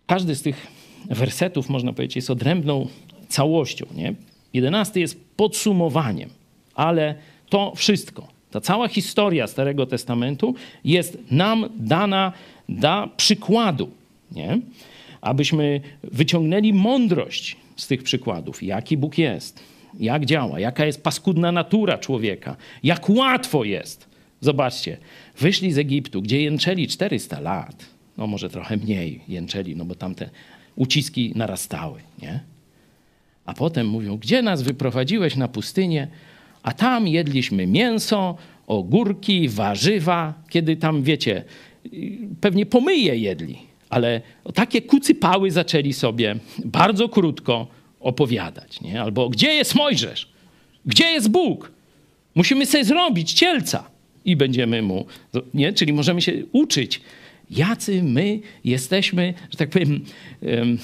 Każdy 0.08 0.36
z 0.36 0.42
tych 0.42 0.68
wersetów, 1.10 1.70
można 1.70 1.94
powiedzieć, 1.94 2.16
jest 2.16 2.30
odrębną 2.30 2.88
całością. 3.28 3.86
Nie? 3.96 4.14
Jedenasty 4.54 5.00
jest 5.00 5.20
podsumowaniem, 5.36 6.30
ale 6.76 7.16
to 7.50 7.74
wszystko 7.76 8.28
Ta 8.52 8.62
cała 8.62 8.88
historia 8.88 9.48
Starego 9.48 9.86
Testamentu 9.86 10.56
jest 10.84 11.18
nam 11.32 11.70
dana 11.80 12.34
dla 12.70 13.08
przykładu, 13.18 13.90
nie? 14.32 14.60
abyśmy 15.22 15.82
wyciągnęli 16.04 16.74
mądrość 16.74 17.56
z 17.76 17.88
tych 17.88 18.04
przykładów, 18.04 18.64
jaki 18.64 18.98
Bóg 18.98 19.18
jest, 19.18 19.64
jak 20.00 20.26
działa, 20.26 20.60
jaka 20.60 20.86
jest 20.86 21.04
paskudna 21.04 21.52
natura 21.52 21.98
człowieka, 21.98 22.56
jak 22.84 23.10
łatwo 23.10 23.64
jest. 23.64 24.12
Zobaczcie, 24.42 24.98
wyszli 25.40 25.72
z 25.72 25.78
Egiptu, 25.78 26.22
gdzie 26.22 26.42
jęczeli 26.42 26.88
400 26.88 27.40
lat, 27.40 27.86
no 28.18 28.28
może 28.28 28.50
trochę 28.50 28.78
mniej 28.78 29.22
jęczeli, 29.28 29.76
no 29.76 29.86
bo 29.86 29.96
tamte 29.96 30.30
uciski 30.76 31.34
narastały, 31.36 32.02
nie? 32.22 32.40
A 33.46 33.54
potem 33.54 33.88
mówią, 33.88 34.18
gdzie 34.18 34.42
nas 34.42 34.62
wyprowadziłeś 34.62 35.36
na 35.36 35.48
pustynię, 35.48 36.08
a 36.64 36.74
tam 36.74 37.08
jedliśmy 37.08 37.68
mięso, 37.68 38.36
ogórki, 38.68 39.50
warzywa, 39.50 40.34
kiedy 40.50 40.76
tam, 40.76 41.04
wiecie, 41.04 41.44
pewnie 42.42 42.66
pomyje 42.66 43.16
jedli, 43.16 43.58
ale 43.90 44.22
takie 44.54 44.82
kucypały 44.82 45.52
zaczęli 45.52 45.94
sobie 45.94 46.36
bardzo 46.66 47.10
krótko 47.10 47.68
opowiadać. 48.02 48.82
Nie? 48.82 49.02
Albo 49.02 49.30
gdzie 49.30 49.54
jest 49.54 49.76
Mojżesz? 49.76 50.30
Gdzie 50.86 51.06
jest 51.06 51.30
Bóg? 51.30 51.72
Musimy 52.36 52.66
sobie 52.66 52.86
zrobić 52.86 53.34
cielca 53.34 53.84
i 54.26 54.36
będziemy 54.36 54.82
mu, 54.82 55.06
nie? 55.54 55.74
Czyli 55.74 55.94
możemy 55.94 56.22
się 56.22 56.44
uczyć, 56.52 57.02
jacy 57.50 58.04
my 58.04 58.40
jesteśmy, 58.64 59.34
że 59.52 59.58
tak 59.58 59.70
powiem, 59.70 60.06
um, 60.42 60.78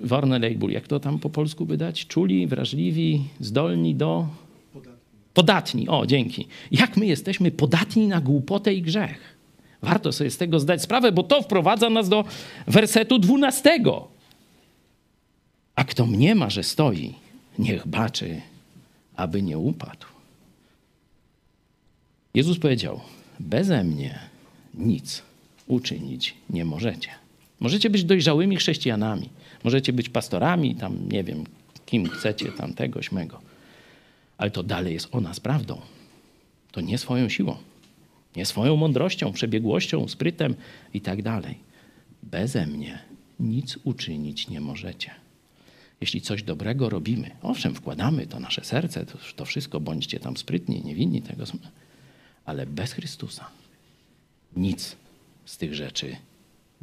warne 0.00 0.38
label, 0.38 0.70
jak 0.70 0.88
to 0.88 1.00
tam 1.00 1.18
po 1.18 1.30
polsku 1.30 1.66
by 1.66 1.76
dać? 1.76 2.06
Czuli, 2.06 2.46
wrażliwi, 2.46 3.22
zdolni 3.40 3.94
do... 3.94 4.26
Podatni. 4.72 4.98
podatni. 5.34 5.88
O, 5.88 6.06
dzięki. 6.06 6.46
Jak 6.70 6.96
my 6.96 7.06
jesteśmy 7.06 7.50
podatni 7.50 8.06
na 8.06 8.20
głupotę 8.20 8.74
i 8.74 8.82
grzech. 8.82 9.38
Warto 9.82 10.12
sobie 10.12 10.30
z 10.30 10.36
tego 10.36 10.60
zdać 10.60 10.82
sprawę, 10.82 11.12
bo 11.12 11.22
to 11.22 11.42
wprowadza 11.42 11.90
nas 11.90 12.08
do 12.08 12.24
wersetu 12.66 13.18
dwunastego. 13.18 14.17
A 15.78 15.84
kto 15.84 16.06
mniema, 16.06 16.50
że 16.50 16.62
stoi, 16.62 17.14
niech 17.58 17.86
baczy, 17.86 18.40
aby 19.16 19.42
nie 19.42 19.58
upadł. 19.58 20.06
Jezus 22.34 22.58
powiedział: 22.58 23.00
Beze 23.40 23.84
mnie 23.84 24.18
nic 24.74 25.22
uczynić 25.66 26.34
nie 26.50 26.64
możecie. 26.64 27.10
Możecie 27.60 27.90
być 27.90 28.04
dojrzałymi 28.04 28.56
chrześcijanami, 28.56 29.28
możecie 29.64 29.92
być 29.92 30.08
pastorami, 30.08 30.74
tam 30.74 31.08
nie 31.08 31.24
wiem, 31.24 31.44
kim 31.86 32.08
chcecie, 32.08 32.52
tam 32.52 32.74
tego, 32.74 33.02
śmego. 33.02 33.40
Ale 34.38 34.50
to 34.50 34.62
dalej 34.62 34.94
jest 34.94 35.08
o 35.12 35.20
nas 35.20 35.40
prawdą. 35.40 35.80
To 36.72 36.80
nie 36.80 36.98
swoją 36.98 37.28
siłą, 37.28 37.56
nie 38.36 38.46
swoją 38.46 38.76
mądrością, 38.76 39.32
przebiegłością, 39.32 40.08
sprytem 40.08 40.54
i 40.94 41.00
tak 41.00 41.22
dalej. 41.22 41.58
Beze 42.22 42.66
mnie 42.66 42.98
nic 43.40 43.78
uczynić 43.84 44.48
nie 44.48 44.60
możecie. 44.60 45.27
Jeśli 46.00 46.20
coś 46.20 46.42
dobrego 46.42 46.88
robimy, 46.88 47.30
owszem, 47.42 47.74
wkładamy 47.74 48.26
to 48.26 48.40
nasze 48.40 48.64
serce, 48.64 49.06
to, 49.06 49.18
to 49.36 49.44
wszystko, 49.44 49.80
bądźcie 49.80 50.20
tam 50.20 50.36
sprytni, 50.36 50.82
niewinni 50.84 51.22
tego, 51.22 51.44
ale 52.44 52.66
bez 52.66 52.92
Chrystusa 52.92 53.50
nic 54.56 54.96
z 55.44 55.56
tych 55.56 55.74
rzeczy 55.74 56.16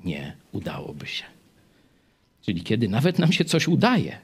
nie 0.03 0.36
udałoby 0.51 1.07
się. 1.07 1.24
Czyli 2.41 2.61
kiedy 2.61 2.88
nawet 2.88 3.20
nam 3.20 3.32
się 3.32 3.45
coś 3.45 3.68
udaje, 3.68 4.18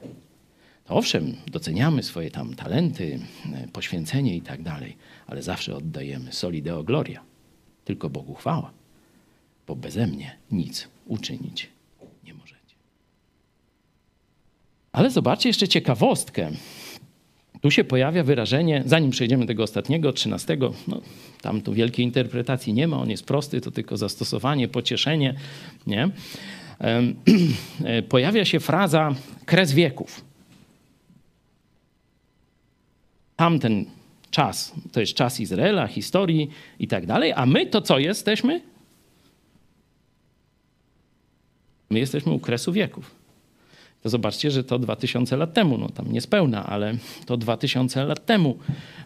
to 0.84 0.94
owszem, 0.94 1.36
doceniamy 1.46 2.02
swoje 2.02 2.30
tam 2.30 2.54
talenty, 2.54 3.20
poświęcenie 3.72 4.36
i 4.36 4.42
tak 4.42 4.62
dalej, 4.62 4.96
ale 5.26 5.42
zawsze 5.42 5.76
oddajemy 5.76 6.32
soli 6.32 6.62
deo 6.62 6.84
gloria. 6.84 7.22
Tylko 7.84 8.10
Bogu 8.10 8.34
chwała, 8.34 8.72
bo 9.66 9.76
beze 9.76 10.06
mnie 10.06 10.36
nic 10.50 10.88
uczynić 11.06 11.68
nie 12.24 12.34
możecie. 12.34 12.76
Ale 14.92 15.10
zobaczcie 15.10 15.48
jeszcze 15.48 15.68
ciekawostkę. 15.68 16.50
Tu 17.60 17.70
się 17.70 17.84
pojawia 17.84 18.24
wyrażenie, 18.24 18.82
zanim 18.86 19.10
przejdziemy 19.10 19.44
do 19.44 19.48
tego 19.48 19.62
ostatniego, 19.62 20.12
trzynastego, 20.12 20.72
no, 20.88 21.00
tam 21.40 21.60
tu 21.60 21.72
wielkiej 21.72 22.04
interpretacji 22.04 22.72
nie 22.72 22.88
ma, 22.88 22.96
on 22.96 23.10
jest 23.10 23.24
prosty, 23.24 23.60
to 23.60 23.70
tylko 23.70 23.96
zastosowanie, 23.96 24.68
pocieszenie, 24.68 25.34
nie? 25.86 26.10
Pojawia 28.08 28.44
się 28.44 28.60
fraza 28.60 29.14
kres 29.46 29.72
wieków. 29.72 30.24
Tamten 33.36 33.84
czas, 34.30 34.72
to 34.92 35.00
jest 35.00 35.14
czas 35.14 35.40
Izraela, 35.40 35.86
historii 35.86 36.50
i 36.78 36.88
tak 36.88 37.06
dalej, 37.06 37.32
a 37.32 37.46
my 37.46 37.66
to 37.66 37.80
co 37.80 37.98
jesteśmy? 37.98 38.60
My 41.90 41.98
jesteśmy 41.98 42.32
u 42.32 42.38
kresu 42.38 42.72
wieków 42.72 43.21
to 44.02 44.08
zobaczcie, 44.08 44.50
że 44.50 44.64
to 44.64 44.78
2000 44.78 45.36
lat 45.36 45.54
temu, 45.54 45.78
no 45.78 45.88
tam 45.88 46.12
niespełna, 46.12 46.66
ale 46.66 46.96
to 47.26 47.36
2000 47.36 48.04
lat 48.04 48.26
temu 48.26 48.58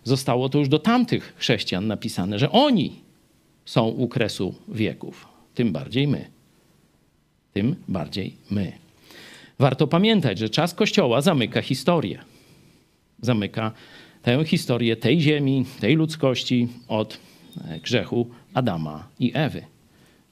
zostało 0.05 0.49
to 0.49 0.59
już 0.59 0.68
do 0.68 0.78
tamtych 0.78 1.34
chrześcijan 1.36 1.86
napisane, 1.86 2.38
że 2.38 2.51
oni 2.51 2.92
są 3.64 3.88
u 3.88 4.09
kresu 4.09 4.55
wieków. 4.68 5.28
Tym 5.55 5.72
bardziej 5.72 6.09
my. 6.09 6.30
Tym 7.53 7.76
bardziej 7.88 8.36
my. 8.51 8.72
Warto 9.59 9.86
pamiętać, 9.86 10.38
że 10.38 10.51
czas 10.51 10.74
Kościoła 10.74 11.20
zamyka 11.20 11.62
historię. 11.62 12.18
Zamyka 13.20 13.72
tę 14.22 14.44
historię 14.44 14.97
tej 14.97 15.20
ziemi, 15.20 15.64
tej 15.80 15.94
ludzkości 15.94 16.68
od 16.88 17.18
e, 17.68 17.80
grzechu 17.80 18.30
Adama 18.55 19.09
i 19.18 19.32
Ewy. 19.34 19.62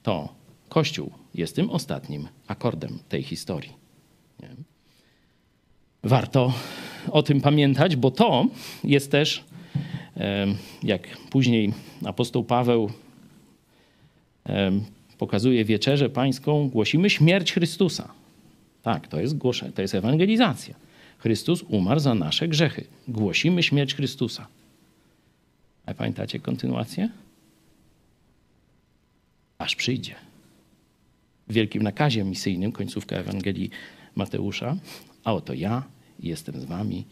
To 0.03 0.29
Kościół 0.69 1.11
jest 1.35 1.55
tym 1.55 1.69
ostatnim 1.69 2.27
akordem 2.47 2.99
tej 3.09 3.23
historii. 3.23 3.84
Warto 6.05 6.53
o 7.11 7.23
tym 7.23 7.41
pamiętać, 7.41 7.95
bo 7.95 8.11
to 8.11 8.45
jest 8.83 9.11
też, 9.11 9.43
jak 10.83 11.17
później 11.29 11.73
apostoł 12.05 12.43
Paweł 12.43 12.91
pokazuje 15.17 15.65
wieczerzę 15.65 16.09
pańską, 16.09 16.69
głosimy 16.69 17.09
śmierć 17.09 17.53
Chrystusa. 17.53 18.09
Tak, 18.83 19.07
to 19.07 19.21
jest 19.21 19.35
to 19.75 19.81
jest 19.81 19.95
ewangelizacja. 19.95 20.75
Chrystus 21.17 21.63
umarł 21.63 21.99
za 21.99 22.15
nasze 22.15 22.47
grzechy. 22.47 22.83
Głosimy 23.07 23.63
śmierć 23.63 23.95
Chrystusa. 23.95 24.47
A 25.85 25.93
pamiętacie 25.93 26.39
kontynuację? 26.39 27.09
Aż 29.57 29.75
przyjdzie. 29.75 30.15
W 31.47 31.53
wielkim 31.53 31.83
nakazie 31.83 32.23
misyjnym, 32.23 32.71
końcówka 32.71 33.15
Ewangelii 33.15 33.69
Mateusza, 34.15 34.77
a 35.23 35.33
oto 35.33 35.53
ja 35.53 35.83
jestem 36.19 36.61
z 36.61 36.63
wami 36.63 37.05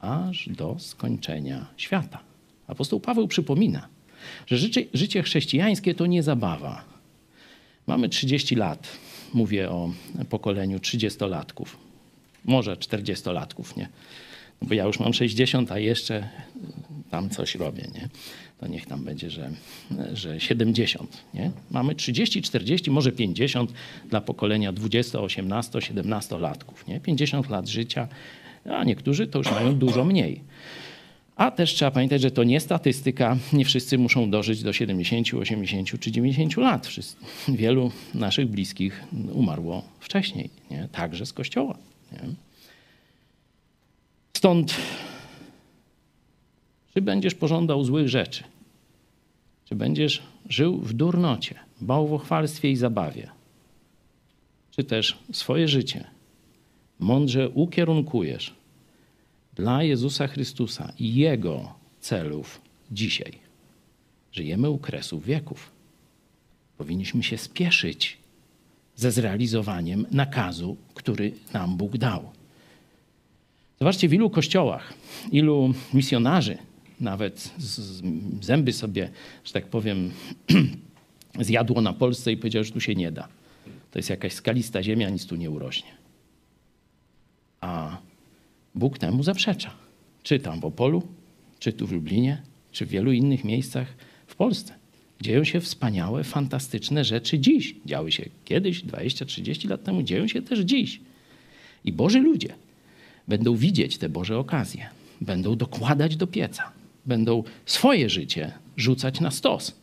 aż 0.00 0.48
do 0.48 0.76
skończenia 0.78 1.66
świata. 1.76 2.18
Apostoł 2.66 3.00
Paweł 3.00 3.28
przypomina, 3.28 3.88
że 4.46 4.58
życie, 4.58 4.84
życie 4.94 5.22
chrześcijańskie 5.22 5.94
to 5.94 6.06
nie 6.06 6.22
zabawa. 6.22 6.84
Mamy 7.86 8.08
30 8.08 8.56
lat, 8.56 8.88
mówię 9.34 9.70
o 9.70 9.92
pokoleniu 10.28 10.78
30-latków, 10.78 11.66
może 12.44 12.76
40-latków, 12.76 13.76
nie? 13.76 13.88
No 14.62 14.68
bo 14.68 14.74
ja 14.74 14.84
już 14.84 15.00
mam 15.00 15.14
60, 15.14 15.72
a 15.72 15.78
jeszcze 15.78 16.28
tam 17.10 17.30
coś 17.30 17.54
robię, 17.54 17.88
nie? 17.94 18.08
To 18.60 18.66
niech 18.66 18.86
tam 18.86 19.04
będzie, 19.04 19.30
że, 19.30 19.50
że 20.12 20.40
70. 20.40 21.24
Nie? 21.34 21.50
Mamy 21.70 21.94
30, 21.94 22.42
40, 22.42 22.90
może 22.90 23.12
50 23.12 23.72
dla 24.10 24.20
pokolenia 24.20 24.72
20, 24.72 25.20
18, 25.20 25.80
17 25.82 26.38
latków. 26.38 26.86
Nie? 26.86 27.00
50 27.00 27.50
lat 27.50 27.68
życia, 27.68 28.08
a 28.64 28.84
niektórzy 28.84 29.26
to 29.26 29.38
już 29.38 29.50
mają 29.50 29.74
dużo 29.74 30.04
mniej. 30.04 30.40
A 31.36 31.50
też 31.50 31.74
trzeba 31.74 31.90
pamiętać, 31.90 32.22
że 32.22 32.30
to 32.30 32.44
nie 32.44 32.60
statystyka, 32.60 33.36
nie 33.52 33.64
wszyscy 33.64 33.98
muszą 33.98 34.30
dożyć 34.30 34.62
do 34.62 34.72
70, 34.72 35.34
80 35.34 36.00
czy 36.00 36.12
90 36.12 36.56
lat. 36.56 36.88
Wielu 37.48 37.90
naszych 38.14 38.48
bliskich 38.48 39.04
umarło 39.32 39.82
wcześniej, 40.00 40.50
nie? 40.70 40.88
także 40.92 41.26
z 41.26 41.32
kościoła. 41.32 41.78
Nie? 42.12 42.18
Stąd 44.36 44.74
czy 46.94 47.02
będziesz 47.02 47.34
pożądał 47.34 47.84
złych 47.84 48.08
rzeczy? 48.08 48.44
Czy 49.64 49.74
będziesz 49.74 50.22
żył 50.48 50.80
w 50.80 50.92
durnocie, 50.92 51.54
bałwochwalstwie 51.80 52.70
i 52.70 52.76
zabawie? 52.76 53.30
Czy 54.70 54.84
też 54.84 55.18
swoje 55.32 55.68
życie 55.68 56.04
mądrze 56.98 57.48
ukierunkujesz 57.48 58.54
dla 59.54 59.82
Jezusa 59.82 60.26
Chrystusa 60.26 60.92
i 60.98 61.14
Jego 61.14 61.74
celów 62.00 62.60
dzisiaj? 62.92 63.32
Żyjemy 64.32 64.70
u 64.70 64.78
kresu 64.78 65.20
wieków. 65.20 65.70
Powinniśmy 66.78 67.22
się 67.22 67.38
spieszyć 67.38 68.18
ze 68.96 69.10
zrealizowaniem 69.12 70.06
nakazu, 70.10 70.76
który 70.94 71.32
nam 71.52 71.76
Bóg 71.76 71.98
dał. 71.98 72.30
Zobaczcie, 73.78 74.08
w 74.08 74.14
ilu 74.14 74.30
kościołach, 74.30 74.94
ilu 75.32 75.74
misjonarzy 75.94 76.58
nawet 77.00 77.54
zęby 78.40 78.72
sobie, 78.72 79.10
że 79.44 79.52
tak 79.52 79.66
powiem, 79.66 80.10
zjadło 81.40 81.80
na 81.80 81.92
Polsce 81.92 82.32
i 82.32 82.36
powiedział, 82.36 82.64
że 82.64 82.72
tu 82.72 82.80
się 82.80 82.94
nie 82.94 83.12
da. 83.12 83.28
To 83.90 83.98
jest 83.98 84.10
jakaś 84.10 84.32
skalista 84.32 84.82
ziemia, 84.82 85.10
nic 85.10 85.26
tu 85.26 85.36
nie 85.36 85.50
urośnie. 85.50 85.90
A 87.60 87.98
Bóg 88.74 88.98
temu 88.98 89.22
zaprzecza. 89.22 89.70
Czy 90.22 90.38
tam 90.38 90.60
w 90.60 90.64
Opolu, 90.64 91.02
czy 91.58 91.72
tu 91.72 91.86
w 91.86 91.92
Lublinie, 91.92 92.42
czy 92.72 92.86
w 92.86 92.88
wielu 92.88 93.12
innych 93.12 93.44
miejscach 93.44 93.94
w 94.26 94.34
Polsce. 94.34 94.74
Dzieją 95.20 95.44
się 95.44 95.60
wspaniałe, 95.60 96.24
fantastyczne 96.24 97.04
rzeczy 97.04 97.38
dziś. 97.38 97.74
Działy 97.86 98.12
się 98.12 98.24
kiedyś, 98.44 98.84
20-30 98.84 99.68
lat 99.68 99.84
temu, 99.84 100.02
dzieją 100.02 100.28
się 100.28 100.42
też 100.42 100.58
dziś. 100.58 101.00
I 101.84 101.92
Boży 101.92 102.20
ludzie 102.20 102.54
będą 103.28 103.56
widzieć 103.56 103.98
te 103.98 104.08
Boże 104.08 104.38
okazje, 104.38 104.88
będą 105.20 105.56
dokładać 105.56 106.16
do 106.16 106.26
pieca, 106.26 106.72
będą 107.06 107.44
swoje 107.66 108.10
życie 108.10 108.52
rzucać 108.76 109.20
na 109.20 109.30
stos. 109.30 109.80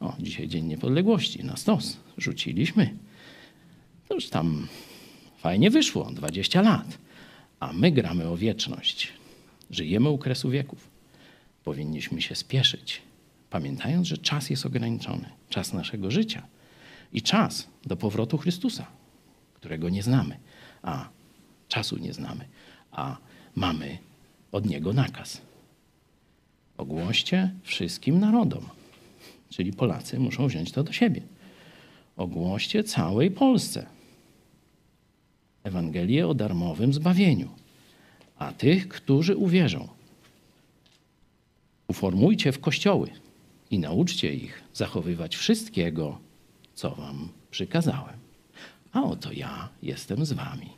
O, 0.00 0.14
dzisiaj 0.18 0.48
Dzień 0.48 0.66
Niepodległości, 0.66 1.44
na 1.44 1.56
stos 1.56 1.96
rzuciliśmy. 2.18 2.96
To 4.08 4.14
już 4.14 4.28
tam 4.28 4.68
fajnie 5.38 5.70
wyszło, 5.70 6.10
20 6.10 6.62
lat. 6.62 6.98
A 7.60 7.72
my 7.72 7.92
gramy 7.92 8.28
o 8.28 8.36
wieczność. 8.36 9.12
Żyjemy 9.70 10.08
u 10.08 10.18
kresu 10.18 10.50
wieków. 10.50 10.90
Powinniśmy 11.64 12.22
się 12.22 12.34
spieszyć, 12.34 13.02
pamiętając, 13.50 14.06
że 14.06 14.18
czas 14.18 14.50
jest 14.50 14.66
ograniczony, 14.66 15.30
czas 15.48 15.72
naszego 15.72 16.10
życia 16.10 16.46
i 17.12 17.22
czas 17.22 17.68
do 17.86 17.96
powrotu 17.96 18.38
Chrystusa, 18.38 18.86
którego 19.54 19.88
nie 19.88 20.02
znamy, 20.02 20.38
a 20.82 21.08
czasu 21.68 21.96
nie 21.96 22.12
znamy, 22.12 22.48
a 22.90 23.16
mamy 23.54 23.98
od 24.52 24.66
Niego 24.66 24.92
nakaz. 24.92 25.40
Ogłoście 26.80 27.50
wszystkim 27.62 28.20
narodom, 28.20 28.68
czyli 29.48 29.72
Polacy 29.72 30.18
muszą 30.18 30.46
wziąć 30.46 30.72
to 30.72 30.82
do 30.82 30.92
siebie. 30.92 31.22
Ogłoście 32.16 32.84
całej 32.84 33.30
Polsce 33.30 33.86
Ewangelię 35.62 36.28
o 36.28 36.34
darmowym 36.34 36.92
zbawieniu. 36.92 37.48
A 38.38 38.52
tych, 38.52 38.88
którzy 38.88 39.36
uwierzą, 39.36 39.88
uformujcie 41.88 42.52
w 42.52 42.60
kościoły 42.60 43.10
i 43.70 43.78
nauczcie 43.78 44.34
ich 44.34 44.62
zachowywać 44.74 45.36
wszystkiego, 45.36 46.18
co 46.74 46.90
wam 46.90 47.28
przykazałem. 47.50 48.18
A 48.92 49.02
oto 49.02 49.32
ja 49.32 49.68
jestem 49.82 50.24
z 50.24 50.32
wami 50.32 50.70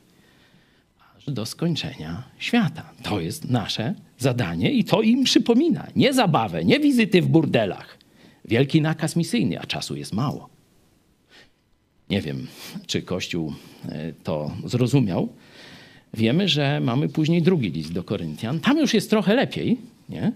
aż 1.16 1.24
do 1.24 1.46
skończenia 1.46 2.22
świata. 2.38 2.92
To 3.03 3.20
jest 3.20 3.44
nasze 3.50 3.94
zadanie 4.22 4.72
i 4.72 4.84
to 4.84 5.02
im 5.02 5.24
przypomina. 5.24 5.86
Nie 5.96 6.12
zabawę, 6.12 6.64
nie 6.64 6.80
wizyty 6.80 7.22
w 7.22 7.28
burdelach. 7.28 7.98
Wielki 8.44 8.80
nakaz 8.80 9.16
misyjny, 9.16 9.60
a 9.60 9.66
czasu 9.66 9.96
jest 9.96 10.12
mało. 10.12 10.48
Nie 12.10 12.20
wiem, 12.20 12.46
czy 12.86 13.02
Kościół 13.02 13.52
e, 13.88 14.12
to 14.12 14.50
zrozumiał. 14.64 15.28
Wiemy, 16.14 16.48
że 16.48 16.80
mamy 16.80 17.08
później 17.08 17.42
drugi 17.42 17.70
list 17.70 17.92
do 17.92 18.04
Koryntian. 18.04 18.60
Tam 18.60 18.78
już 18.78 18.94
jest 18.94 19.10
trochę 19.10 19.34
lepiej, 19.34 19.76
nie? 20.08 20.32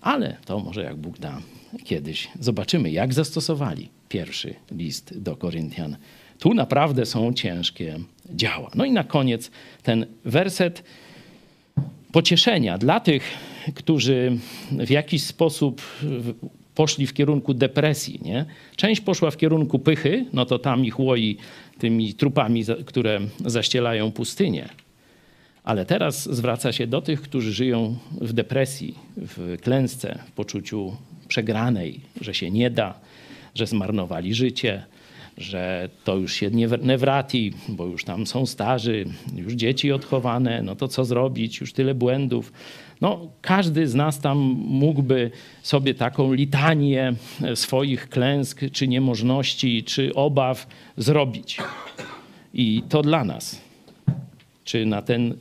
ale 0.00 0.36
to 0.44 0.58
może 0.58 0.82
jak 0.82 0.96
Bóg 0.96 1.18
da 1.18 1.40
kiedyś. 1.84 2.28
Zobaczymy, 2.40 2.90
jak 2.90 3.14
zastosowali 3.14 3.88
pierwszy 4.08 4.54
list 4.70 5.18
do 5.18 5.36
Koryntian. 5.36 5.96
Tu 6.38 6.54
naprawdę 6.54 7.06
są 7.06 7.32
ciężkie 7.32 7.98
działa. 8.34 8.70
No 8.74 8.84
i 8.84 8.90
na 8.90 9.04
koniec 9.04 9.50
ten 9.82 10.06
werset 10.24 10.82
pocieszenia 12.16 12.78
dla 12.78 13.00
tych, 13.00 13.22
którzy 13.74 14.36
w 14.72 14.90
jakiś 14.90 15.22
sposób 15.22 15.82
poszli 16.74 17.06
w 17.06 17.14
kierunku 17.14 17.54
depresji. 17.54 18.20
Nie? 18.22 18.44
Część 18.76 19.00
poszła 19.00 19.30
w 19.30 19.36
kierunku 19.36 19.78
pychy, 19.78 20.24
no 20.32 20.46
to 20.46 20.58
tam 20.58 20.84
ich 20.84 21.00
łoi 21.00 21.36
tymi 21.78 22.14
trupami, 22.14 22.64
które 22.86 23.20
zaścielają 23.46 24.12
pustynię. 24.12 24.68
Ale 25.64 25.86
teraz 25.86 26.34
zwraca 26.34 26.72
się 26.72 26.86
do 26.86 27.00
tych, 27.00 27.20
którzy 27.20 27.52
żyją 27.52 27.96
w 28.20 28.32
depresji, 28.32 28.94
w 29.16 29.56
klęsce, 29.62 30.18
w 30.26 30.30
poczuciu 30.30 30.96
przegranej, 31.28 32.00
że 32.20 32.34
się 32.34 32.50
nie 32.50 32.70
da, 32.70 32.94
że 33.54 33.66
zmarnowali 33.66 34.34
życie, 34.34 34.84
że 35.36 35.88
to 36.04 36.16
już 36.16 36.32
się 36.32 36.50
nie 36.82 36.98
wrati, 36.98 37.52
bo 37.68 37.86
już 37.86 38.04
tam 38.04 38.26
są 38.26 38.46
starzy, 38.46 39.04
już 39.36 39.52
dzieci 39.52 39.92
odchowane, 39.92 40.62
no 40.62 40.76
to 40.76 40.88
co 40.88 41.04
zrobić, 41.04 41.60
już 41.60 41.72
tyle 41.72 41.94
błędów. 41.94 42.52
No, 43.00 43.28
każdy 43.40 43.88
z 43.88 43.94
nas 43.94 44.20
tam 44.20 44.38
mógłby 44.68 45.30
sobie 45.62 45.94
taką 45.94 46.32
litanię 46.32 47.14
swoich 47.54 48.08
klęsk, 48.08 48.60
czy 48.72 48.88
niemożności, 48.88 49.84
czy 49.84 50.14
obaw 50.14 50.66
zrobić. 50.96 51.58
I 52.54 52.82
to 52.88 53.02
dla 53.02 53.24
nas, 53.24 53.60
czy 54.64 54.86
na 54.86 55.02
ten 55.02 55.34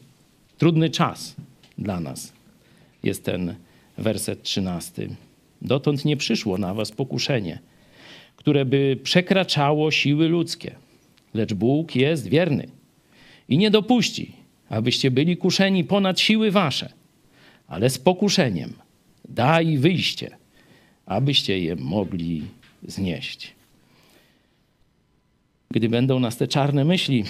trudny 0.58 0.90
czas 0.90 1.36
dla 1.78 2.00
nas 2.00 2.34
jest 3.04 3.26
ten 3.26 3.56
werset 3.98 4.44
trzynasty. 4.44 5.16
Dotąd 5.62 6.06
nie 6.06 6.18
przyszło 6.18 6.58
na 6.58 6.74
was 6.74 6.92
pokuszenie, 6.92 7.60
które 8.46 8.66
by 8.66 8.98
przekraczało 9.04 9.92
siły 9.92 10.28
ludzkie, 10.28 10.76
lecz 11.34 11.54
Bóg 11.54 11.96
jest 11.96 12.28
wierny 12.28 12.68
i 13.50 13.58
nie 13.58 13.72
dopuści, 13.72 14.32
abyście 14.70 15.12
byli 15.12 15.38
kuszeni 15.38 15.84
ponad 15.84 16.20
siły 16.20 16.52
wasze– 16.52 16.90
ale 17.68 17.90
z 17.90 17.98
pokuszeniem 17.98 18.74
daj 19.30 19.78
wyjście, 19.78 20.38
abyście 21.06 21.60
je 21.60 21.76
mogli 21.76 22.44
znieść. 22.88 23.54
Gdy 25.72 25.90
będą 25.90 26.20
nas 26.20 26.38
te 26.38 26.48
czarne 26.48 26.86
myśli, 26.86 27.24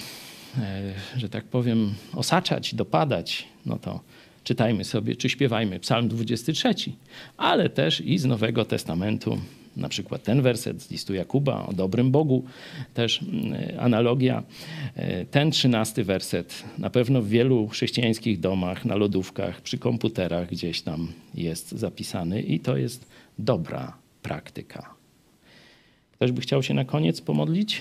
e, 0.58 0.92
że 1.16 1.28
tak 1.28 1.44
powiem, 1.44 1.94
osaczać, 2.14 2.74
dopadać, 2.74 3.46
no 3.66 3.78
to 3.78 4.00
czytajmy 4.44 4.84
sobie, 4.84 5.16
czy 5.16 5.28
śpiewajmy 5.28 5.80
Psalm 5.80 6.08
23, 6.08 6.74
ale 7.36 7.70
też 7.70 8.00
i 8.00 8.18
z 8.18 8.24
Nowego 8.24 8.64
Testamentu 8.64 9.38
na 9.76 9.88
przykład 9.88 10.22
ten 10.22 10.42
werset 10.42 10.82
z 10.82 10.90
listu 10.90 11.14
Jakuba 11.14 11.66
o 11.66 11.72
dobrym 11.72 12.10
Bogu, 12.10 12.44
też 12.94 13.22
mm, 13.22 13.54
analogia. 13.78 14.42
E, 14.94 15.24
ten 15.24 15.50
trzynasty 15.50 16.04
werset 16.04 16.64
na 16.78 16.90
pewno 16.90 17.22
w 17.22 17.28
wielu 17.28 17.68
chrześcijańskich 17.68 18.40
domach, 18.40 18.84
na 18.84 18.96
lodówkach, 18.96 19.60
przy 19.60 19.78
komputerach 19.78 20.48
gdzieś 20.50 20.82
tam 20.82 21.12
jest 21.34 21.70
zapisany 21.70 22.42
i 22.42 22.60
to 22.60 22.76
jest 22.76 23.06
dobra 23.38 23.96
praktyka. 24.22 24.94
Ktoś 26.12 26.32
by 26.32 26.40
chciał 26.40 26.62
się 26.62 26.74
na 26.74 26.84
koniec 26.84 27.20
pomodlić? 27.20 27.80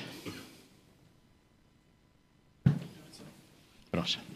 Proszę. 3.91 4.34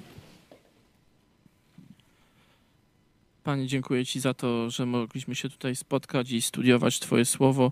Panie, 3.43 3.67
dziękuję 3.67 4.05
Ci 4.05 4.19
za 4.19 4.33
to, 4.33 4.69
że 4.69 4.85
mogliśmy 4.85 5.35
się 5.35 5.49
tutaj 5.49 5.75
spotkać 5.75 6.31
i 6.31 6.41
studiować 6.41 6.99
Twoje 6.99 7.25
słowo. 7.25 7.71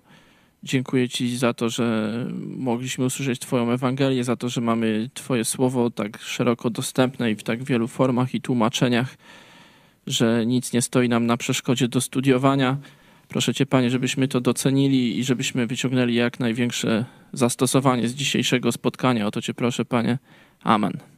Dziękuję 0.64 1.10
Ci 1.10 1.38
za 1.38 1.54
to, 1.54 1.70
że 1.70 2.26
mogliśmy 2.58 3.06
usłyszeć 3.06 3.40
Twoją 3.40 3.72
Ewangelię, 3.72 4.24
za 4.24 4.36
to, 4.36 4.50
że 4.50 4.62
mamy 4.62 5.10
Twoje 5.14 5.46
słowo 5.46 5.90
tak 5.90 6.22
szeroko 6.22 6.70
dostępne 6.70 7.32
i 7.32 7.36
w 7.36 7.44
tak 7.44 7.64
wielu 7.64 7.88
formach 7.88 8.34
i 8.34 8.42
tłumaczeniach, 8.42 9.18
że 10.08 10.46
nic 10.46 10.74
nie 10.74 10.82
stoi 10.82 11.10
nam 11.10 11.26
na 11.26 11.38
przeszkodzie 11.38 11.88
do 11.88 12.02
studiowania. 12.02 12.78
Proszę 13.28 13.54
Cię, 13.54 13.66
Panie, 13.66 13.90
żebyśmy 13.90 14.28
to 14.28 14.42
docenili 14.42 15.20
i 15.20 15.24
żebyśmy 15.24 15.68
wyciągnęli 15.68 16.14
jak 16.14 16.40
największe 16.40 17.06
zastosowanie 17.34 18.08
z 18.08 18.16
dzisiejszego 18.16 18.72
spotkania. 18.72 19.28
O 19.28 19.32
to 19.32 19.42
Cię 19.42 19.54
proszę, 19.54 19.86
Panie. 19.86 20.18
Amen. 20.64 21.17